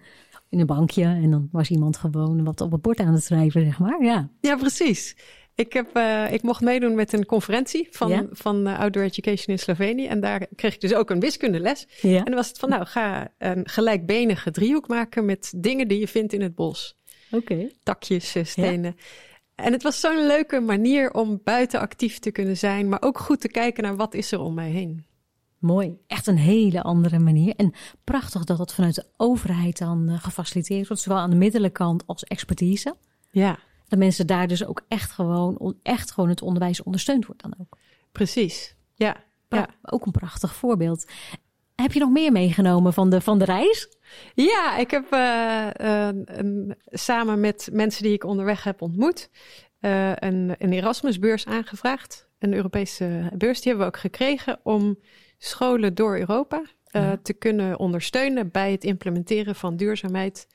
in 0.49 0.59
een 0.59 0.65
bankje 0.65 1.03
en 1.03 1.32
dan 1.32 1.49
was 1.51 1.69
iemand 1.69 1.97
gewoon 1.97 2.43
wat 2.43 2.61
op 2.61 2.71
het 2.71 2.82
bord 2.82 2.99
aan 2.99 3.13
het 3.13 3.23
schrijven, 3.23 3.65
zeg 3.65 3.80
maar. 3.80 4.03
Ja, 4.03 4.30
ja 4.41 4.55
precies. 4.55 5.15
Ik, 5.56 5.74
heb, 5.74 5.97
uh, 5.97 6.32
ik 6.32 6.41
mocht 6.41 6.62
meedoen 6.62 6.95
met 6.95 7.14
een 7.14 7.26
conferentie 7.26 7.88
van, 7.91 8.10
ja? 8.10 8.26
van 8.32 8.68
uh, 8.68 8.80
Outdoor 8.80 9.04
Education 9.04 9.56
in 9.56 9.60
Slovenië. 9.60 10.08
En 10.08 10.20
daar 10.20 10.47
kreeg 10.56 10.74
ik 10.74 10.82
dus 10.82 10.93
ook 10.93 11.10
een 11.10 11.20
wiskundeles. 11.20 11.88
Ja. 12.01 12.18
En 12.18 12.26
dan 12.26 12.34
was 12.34 12.47
het 12.47 12.60
van, 12.60 12.70
nou, 12.70 12.86
ga 12.86 13.28
een 13.38 13.70
gelijkbenige 13.70 14.51
driehoek 14.51 14.88
maken 14.88 15.26
met 15.26 15.54
dingen 15.56 15.88
die 15.88 15.99
je 15.99 16.08
vindt 16.08 16.34
in 16.34 16.41
het 16.41 16.56
bos. 16.56 16.97
Oké. 17.32 17.54
Okay. 17.54 17.72
Takjes, 17.84 18.36
stenen. 18.43 18.95
Ja. 18.97 19.04
En 19.56 19.74
het 19.74 19.84
was 19.84 19.99
zo'n 19.99 20.26
leuke 20.26 20.60
manier 20.60 21.14
om 21.14 21.41
buiten 21.43 21.80
actief 21.80 22.20
te 22.20 22.32
kunnen 22.32 22.58
zijn, 22.58 22.89
maar 22.89 23.01
ook 23.01 23.20
goed 23.20 23.41
te 23.41 23.47
kijken 23.47 23.84
naar 23.84 23.95
wat 23.95 24.14
is 24.14 24.32
er 24.32 24.39
om 24.39 24.54
mij 24.54 24.70
heen. 24.70 25.06
Mooi. 25.60 25.97
Echt 26.08 26.28
een 26.28 26.38
hele 26.38 26.82
andere 26.82 27.20
manier. 27.20 27.56
En 27.56 27.74
prachtig 28.04 28.43
dat 28.43 28.58
dat 28.58 28.74
vanuit 28.74 28.95
de 28.95 29.06
overheid 29.18 29.78
dan 29.78 30.10
uh, 30.10 30.24
gefaciliteerd 30.24 30.88
wordt, 30.88 31.04
zowel 31.04 31.18
aan 31.18 31.30
de 31.30 31.36
middelenkant 31.36 32.04
als 32.08 32.24
expertise. 32.24 32.95
Ja 33.32 33.60
dat 33.93 34.01
mensen 34.01 34.27
daar 34.27 34.47
dus 34.47 34.65
ook 34.65 34.81
echt 34.87 35.11
gewoon, 35.11 35.75
echt 35.83 36.11
gewoon 36.11 36.29
het 36.29 36.41
onderwijs 36.41 36.83
ondersteund 36.83 37.25
wordt 37.25 37.41
dan 37.41 37.53
ook. 37.59 37.77
Precies, 38.11 38.75
ja. 38.95 39.15
ja. 39.49 39.67
Ook 39.81 40.05
een 40.05 40.11
prachtig 40.11 40.55
voorbeeld. 40.55 41.05
Heb 41.75 41.91
je 41.91 41.99
nog 41.99 42.09
meer 42.09 42.31
meegenomen 42.31 42.93
van 42.93 43.09
de, 43.09 43.21
van 43.21 43.39
de 43.39 43.45
reis? 43.45 43.87
Ja, 44.33 44.77
ik 44.77 44.91
heb 44.91 45.13
uh, 45.13 46.09
samen 46.85 47.39
met 47.39 47.69
mensen 47.71 48.03
die 48.03 48.13
ik 48.13 48.23
onderweg 48.23 48.63
heb 48.63 48.81
ontmoet 48.81 49.29
uh, 49.81 50.15
een, 50.15 50.55
een 50.57 50.73
Erasmusbeurs 50.73 51.45
aangevraagd. 51.45 52.27
Een 52.39 52.53
Europese 52.53 53.29
beurs, 53.33 53.61
die 53.61 53.71
hebben 53.71 53.87
we 53.87 53.93
ook 53.95 54.01
gekregen 54.01 54.59
om 54.63 54.99
scholen 55.37 55.95
door 55.95 56.17
Europa 56.17 56.61
ja. 56.85 57.17
te 57.23 57.33
kunnen 57.33 57.79
ondersteunen 57.79 58.51
bij 58.51 58.71
het 58.71 58.83
implementeren 58.83 59.55
van 59.55 59.75
duurzaamheid 59.75 60.47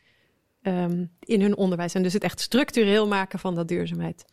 um, 0.69 1.11
in 1.21 1.41
hun 1.41 1.57
onderwijs. 1.57 1.95
En 1.95 2.03
dus 2.03 2.13
het 2.13 2.23
echt 2.23 2.41
structureel 2.41 3.07
maken 3.07 3.39
van 3.39 3.55
dat 3.55 3.69
duurzaamheid. 3.69 4.25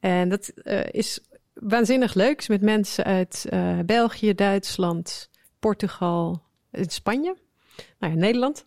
En 0.00 0.28
dat 0.28 0.52
is 0.90 1.20
waanzinnig 1.54 2.14
leuk 2.14 2.48
met 2.48 2.60
mensen 2.60 3.04
uit 3.04 3.46
België, 3.86 4.34
Duitsland, 4.34 5.30
Portugal, 5.58 6.42
Spanje, 6.72 7.36
nou 7.98 8.12
ja, 8.12 8.18
Nederland. 8.18 8.64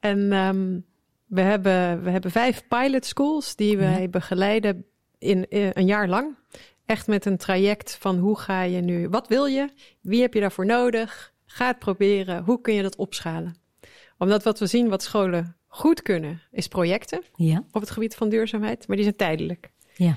En 0.00 0.32
um, 0.32 0.84
we, 1.26 1.40
hebben, 1.40 2.02
we 2.02 2.10
hebben 2.10 2.30
vijf 2.30 2.68
pilot 2.68 3.04
schools 3.04 3.56
die 3.56 3.78
wij 3.78 4.02
ja. 4.02 4.08
begeleiden 4.08 4.84
in, 5.18 5.48
in, 5.48 5.70
een 5.74 5.86
jaar 5.86 6.08
lang. 6.08 6.36
Echt 6.86 7.06
met 7.06 7.24
een 7.24 7.36
traject 7.36 7.96
van 8.00 8.18
hoe 8.18 8.38
ga 8.38 8.62
je 8.62 8.80
nu, 8.80 9.08
wat 9.08 9.28
wil 9.28 9.46
je, 9.46 9.68
wie 10.00 10.20
heb 10.20 10.34
je 10.34 10.40
daarvoor 10.40 10.66
nodig, 10.66 11.32
ga 11.46 11.66
het 11.66 11.78
proberen, 11.78 12.44
hoe 12.44 12.60
kun 12.60 12.74
je 12.74 12.82
dat 12.82 12.96
opschalen. 12.96 13.56
Omdat 14.18 14.42
wat 14.42 14.58
we 14.58 14.66
zien, 14.66 14.88
wat 14.88 15.02
scholen 15.02 15.56
goed 15.78 16.02
kunnen, 16.02 16.42
is 16.50 16.68
projecten 16.68 17.22
ja. 17.34 17.64
op 17.70 17.80
het 17.80 17.90
gebied 17.90 18.14
van 18.14 18.28
duurzaamheid, 18.28 18.86
maar 18.86 18.96
die 18.96 19.04
zijn 19.04 19.16
tijdelijk. 19.16 19.70
Ja. 19.94 20.16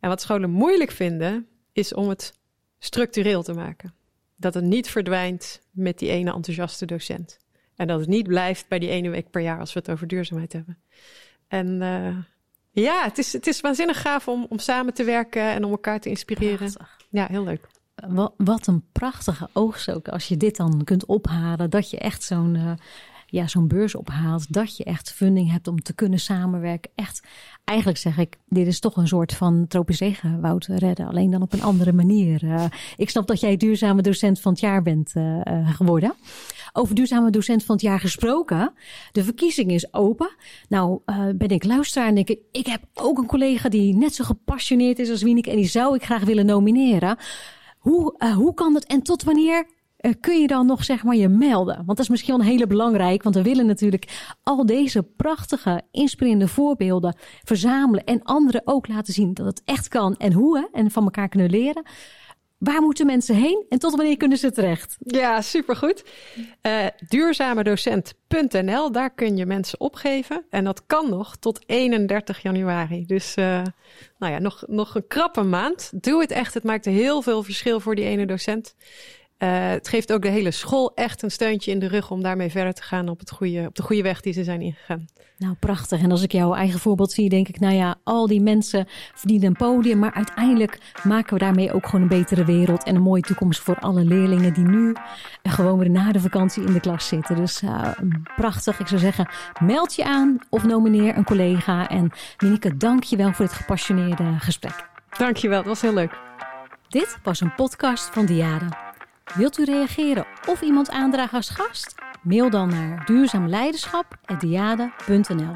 En 0.00 0.08
wat 0.08 0.20
scholen 0.20 0.50
moeilijk 0.50 0.90
vinden, 0.90 1.46
is 1.72 1.94
om 1.94 2.08
het 2.08 2.38
structureel 2.78 3.42
te 3.42 3.52
maken 3.52 3.94
dat 4.36 4.54
het 4.54 4.64
niet 4.64 4.88
verdwijnt 4.90 5.60
met 5.70 5.98
die 5.98 6.08
ene 6.08 6.32
enthousiaste 6.32 6.86
docent. 6.86 7.38
En 7.76 7.86
dat 7.86 8.00
het 8.00 8.08
niet 8.08 8.26
blijft 8.26 8.68
bij 8.68 8.78
die 8.78 8.88
ene 8.88 9.10
week 9.10 9.30
per 9.30 9.42
jaar 9.42 9.58
als 9.58 9.72
we 9.72 9.78
het 9.78 9.90
over 9.90 10.06
duurzaamheid 10.06 10.52
hebben. 10.52 10.78
En 11.48 11.66
uh, 11.80 12.16
ja, 12.70 13.04
het 13.04 13.18
is, 13.18 13.32
het 13.32 13.46
is 13.46 13.60
waanzinnig 13.60 14.00
gaaf 14.00 14.28
om, 14.28 14.46
om 14.48 14.58
samen 14.58 14.94
te 14.94 15.04
werken 15.04 15.42
en 15.42 15.64
om 15.64 15.70
elkaar 15.70 16.00
te 16.00 16.08
inspireren. 16.08 16.72
Prachtig. 16.72 16.96
Ja, 17.10 17.26
heel 17.26 17.44
leuk. 17.44 17.68
Wat, 18.08 18.34
wat 18.36 18.66
een 18.66 18.84
prachtige 18.92 19.48
oogst 19.52 19.90
ook 19.90 20.08
als 20.08 20.28
je 20.28 20.36
dit 20.36 20.56
dan 20.56 20.84
kunt 20.84 21.06
ophalen. 21.06 21.70
Dat 21.70 21.90
je 21.90 21.98
echt 21.98 22.22
zo'n 22.22 22.54
uh, 22.54 22.72
ja, 23.32 23.48
zo'n 23.48 23.68
beurs 23.68 23.94
ophaalt. 23.94 24.52
Dat 24.52 24.76
je 24.76 24.84
echt 24.84 25.12
funding 25.12 25.50
hebt 25.50 25.68
om 25.68 25.82
te 25.82 25.92
kunnen 25.92 26.20
samenwerken. 26.20 26.90
Echt, 26.94 27.22
eigenlijk 27.64 27.98
zeg 27.98 28.18
ik, 28.18 28.38
dit 28.48 28.66
is 28.66 28.80
toch 28.80 28.96
een 28.96 29.08
soort 29.08 29.32
van 29.32 29.66
tropisch 29.68 29.98
regenwoud 29.98 30.66
redden. 30.66 31.06
Alleen 31.06 31.30
dan 31.30 31.42
op 31.42 31.52
een 31.52 31.62
andere 31.62 31.92
manier. 31.92 32.44
Uh, 32.44 32.64
ik 32.96 33.10
snap 33.10 33.26
dat 33.26 33.40
jij 33.40 33.56
duurzame 33.56 34.02
docent 34.02 34.40
van 34.40 34.52
het 34.52 34.60
jaar 34.60 34.82
bent 34.82 35.12
uh, 35.14 35.40
uh, 35.44 35.74
geworden. 35.74 36.14
Over 36.72 36.94
duurzame 36.94 37.30
docent 37.30 37.64
van 37.64 37.74
het 37.74 37.84
jaar 37.84 38.00
gesproken. 38.00 38.72
De 39.12 39.24
verkiezing 39.24 39.70
is 39.70 39.94
open. 39.94 40.30
Nou 40.68 41.00
ben 41.34 41.48
ik 41.48 41.64
luisteraar 41.64 42.08
en 42.08 42.14
denk 42.14 42.28
ik, 42.28 42.40
ik 42.50 42.66
heb 42.66 42.82
ook 42.94 43.18
een 43.18 43.26
collega 43.26 43.68
die 43.68 43.94
net 43.94 44.14
zo 44.14 44.24
gepassioneerd 44.24 44.98
is 44.98 45.10
als 45.10 45.22
Wieneke. 45.22 45.50
En 45.50 45.56
die 45.56 45.66
zou 45.66 45.94
ik 45.94 46.04
graag 46.04 46.24
willen 46.24 46.46
nomineren. 46.46 47.16
Hoe, 47.78 48.32
hoe 48.34 48.54
kan 48.54 48.72
dat 48.72 48.84
en 48.84 49.02
tot 49.02 49.22
wanneer 49.22 49.66
uh, 50.02 50.12
kun 50.20 50.40
je 50.40 50.46
dan 50.46 50.66
nog 50.66 50.84
zeg 50.84 51.02
maar 51.04 51.16
je 51.16 51.28
melden? 51.28 51.76
Want 51.76 51.86
dat 51.86 51.98
is 51.98 52.08
misschien 52.08 52.36
wel 52.36 52.44
een 52.44 52.50
hele 52.50 52.66
belangrijk, 52.66 53.22
want 53.22 53.34
we 53.34 53.42
willen 53.42 53.66
natuurlijk 53.66 54.34
al 54.42 54.66
deze 54.66 55.02
prachtige, 55.02 55.82
inspirerende 55.90 56.48
voorbeelden 56.48 57.16
verzamelen 57.44 58.04
en 58.04 58.22
anderen 58.22 58.62
ook 58.64 58.88
laten 58.88 59.12
zien 59.12 59.34
dat 59.34 59.46
het 59.46 59.62
echt 59.64 59.88
kan 59.88 60.16
en 60.16 60.32
hoe 60.32 60.68
en 60.72 60.90
van 60.90 61.04
elkaar 61.04 61.28
kunnen 61.28 61.50
leren. 61.50 61.82
Waar 62.62 62.82
moeten 62.82 63.06
mensen 63.06 63.34
heen 63.34 63.64
en 63.68 63.78
tot 63.78 63.96
wanneer 63.96 64.16
kunnen 64.16 64.38
ze 64.38 64.52
terecht? 64.52 64.96
Ja, 64.98 65.40
supergoed. 65.40 66.04
Uh, 66.62 66.86
duurzamedocent.nl, 67.08 68.92
daar 68.92 69.10
kun 69.10 69.36
je 69.36 69.46
mensen 69.46 69.80
opgeven. 69.80 70.44
En 70.50 70.64
dat 70.64 70.86
kan 70.86 71.10
nog 71.10 71.36
tot 71.36 71.60
31 71.66 72.42
januari. 72.42 73.06
Dus 73.06 73.36
uh, 73.36 73.62
nou 74.18 74.32
ja, 74.32 74.38
nog, 74.38 74.64
nog 74.66 74.94
een 74.94 75.06
krappe 75.06 75.42
maand. 75.42 75.90
Doe 75.94 76.20
het 76.20 76.30
echt. 76.30 76.54
Het 76.54 76.64
maakt 76.64 76.84
heel 76.84 77.22
veel 77.22 77.42
verschil 77.42 77.80
voor 77.80 77.94
die 77.94 78.04
ene 78.04 78.26
docent. 78.26 78.74
Uh, 79.42 79.68
het 79.68 79.88
geeft 79.88 80.12
ook 80.12 80.22
de 80.22 80.28
hele 80.28 80.50
school 80.50 80.92
echt 80.94 81.22
een 81.22 81.30
steuntje 81.30 81.70
in 81.70 81.78
de 81.78 81.88
rug 81.88 82.10
om 82.10 82.22
daarmee 82.22 82.50
verder 82.50 82.72
te 82.72 82.82
gaan 82.82 83.08
op, 83.08 83.18
het 83.18 83.30
goede, 83.30 83.64
op 83.66 83.74
de 83.74 83.82
goede 83.82 84.02
weg 84.02 84.20
die 84.20 84.32
ze 84.32 84.44
zijn 84.44 84.60
ingegaan. 84.60 85.06
Nou, 85.38 85.54
prachtig. 85.54 86.02
En 86.02 86.10
als 86.10 86.22
ik 86.22 86.32
jouw 86.32 86.54
eigen 86.54 86.80
voorbeeld 86.80 87.12
zie, 87.12 87.28
denk 87.28 87.48
ik, 87.48 87.60
nou 87.60 87.74
ja, 87.74 87.94
al 88.04 88.26
die 88.26 88.40
mensen 88.40 88.86
verdienen 89.14 89.46
een 89.46 89.56
podium, 89.56 89.98
maar 89.98 90.12
uiteindelijk 90.12 90.78
maken 91.02 91.34
we 91.34 91.38
daarmee 91.38 91.72
ook 91.72 91.86
gewoon 91.86 92.02
een 92.02 92.08
betere 92.08 92.44
wereld 92.44 92.84
en 92.84 92.94
een 92.94 93.02
mooie 93.02 93.22
toekomst 93.22 93.60
voor 93.60 93.78
alle 93.78 94.04
leerlingen 94.04 94.52
die 94.54 94.64
nu 94.64 94.96
gewoon 95.42 95.78
weer 95.78 95.90
na 95.90 96.12
de 96.12 96.20
vakantie 96.20 96.64
in 96.64 96.72
de 96.72 96.80
klas 96.80 97.08
zitten. 97.08 97.36
Dus 97.36 97.62
uh, 97.62 97.88
prachtig. 98.36 98.80
Ik 98.80 98.86
zou 98.86 99.00
zeggen, 99.00 99.28
meld 99.60 99.94
je 99.94 100.04
aan 100.04 100.38
of 100.48 100.64
nomineer 100.64 101.16
een 101.16 101.24
collega. 101.24 101.88
En 101.88 102.10
Minike, 102.38 102.76
dank 102.76 103.02
je 103.04 103.16
wel 103.16 103.32
voor 103.32 103.44
dit 103.44 103.54
gepassioneerde 103.54 104.34
gesprek. 104.38 104.90
Dank 105.18 105.36
je 105.36 105.48
wel, 105.48 105.58
het 105.58 105.66
was 105.66 105.80
heel 105.80 105.94
leuk. 105.94 106.18
Dit 106.88 107.18
was 107.22 107.40
een 107.40 107.54
podcast 107.54 108.10
van 108.12 108.26
Diade. 108.26 108.91
Wilt 109.34 109.58
u 109.58 109.64
reageren 109.64 110.26
of 110.48 110.62
iemand 110.62 110.90
aandragen 110.90 111.36
als 111.36 111.48
gast? 111.48 111.94
Mail 112.22 112.50
dan 112.50 112.68
naar 112.68 113.04
duurzaamleiderschap.diade.nl 113.04 115.54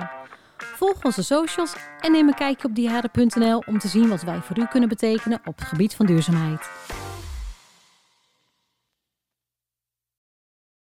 Volg 0.56 1.04
onze 1.04 1.22
socials 1.22 1.74
en 2.00 2.12
neem 2.12 2.28
een 2.28 2.34
kijkje 2.34 2.68
op 2.68 2.74
diade.nl 2.74 3.62
om 3.66 3.78
te 3.78 3.88
zien 3.88 4.08
wat 4.08 4.22
wij 4.22 4.40
voor 4.40 4.58
u 4.58 4.66
kunnen 4.66 4.88
betekenen 4.88 5.40
op 5.44 5.58
het 5.58 5.68
gebied 5.68 5.94
van 5.94 6.06
duurzaamheid. 6.06 6.70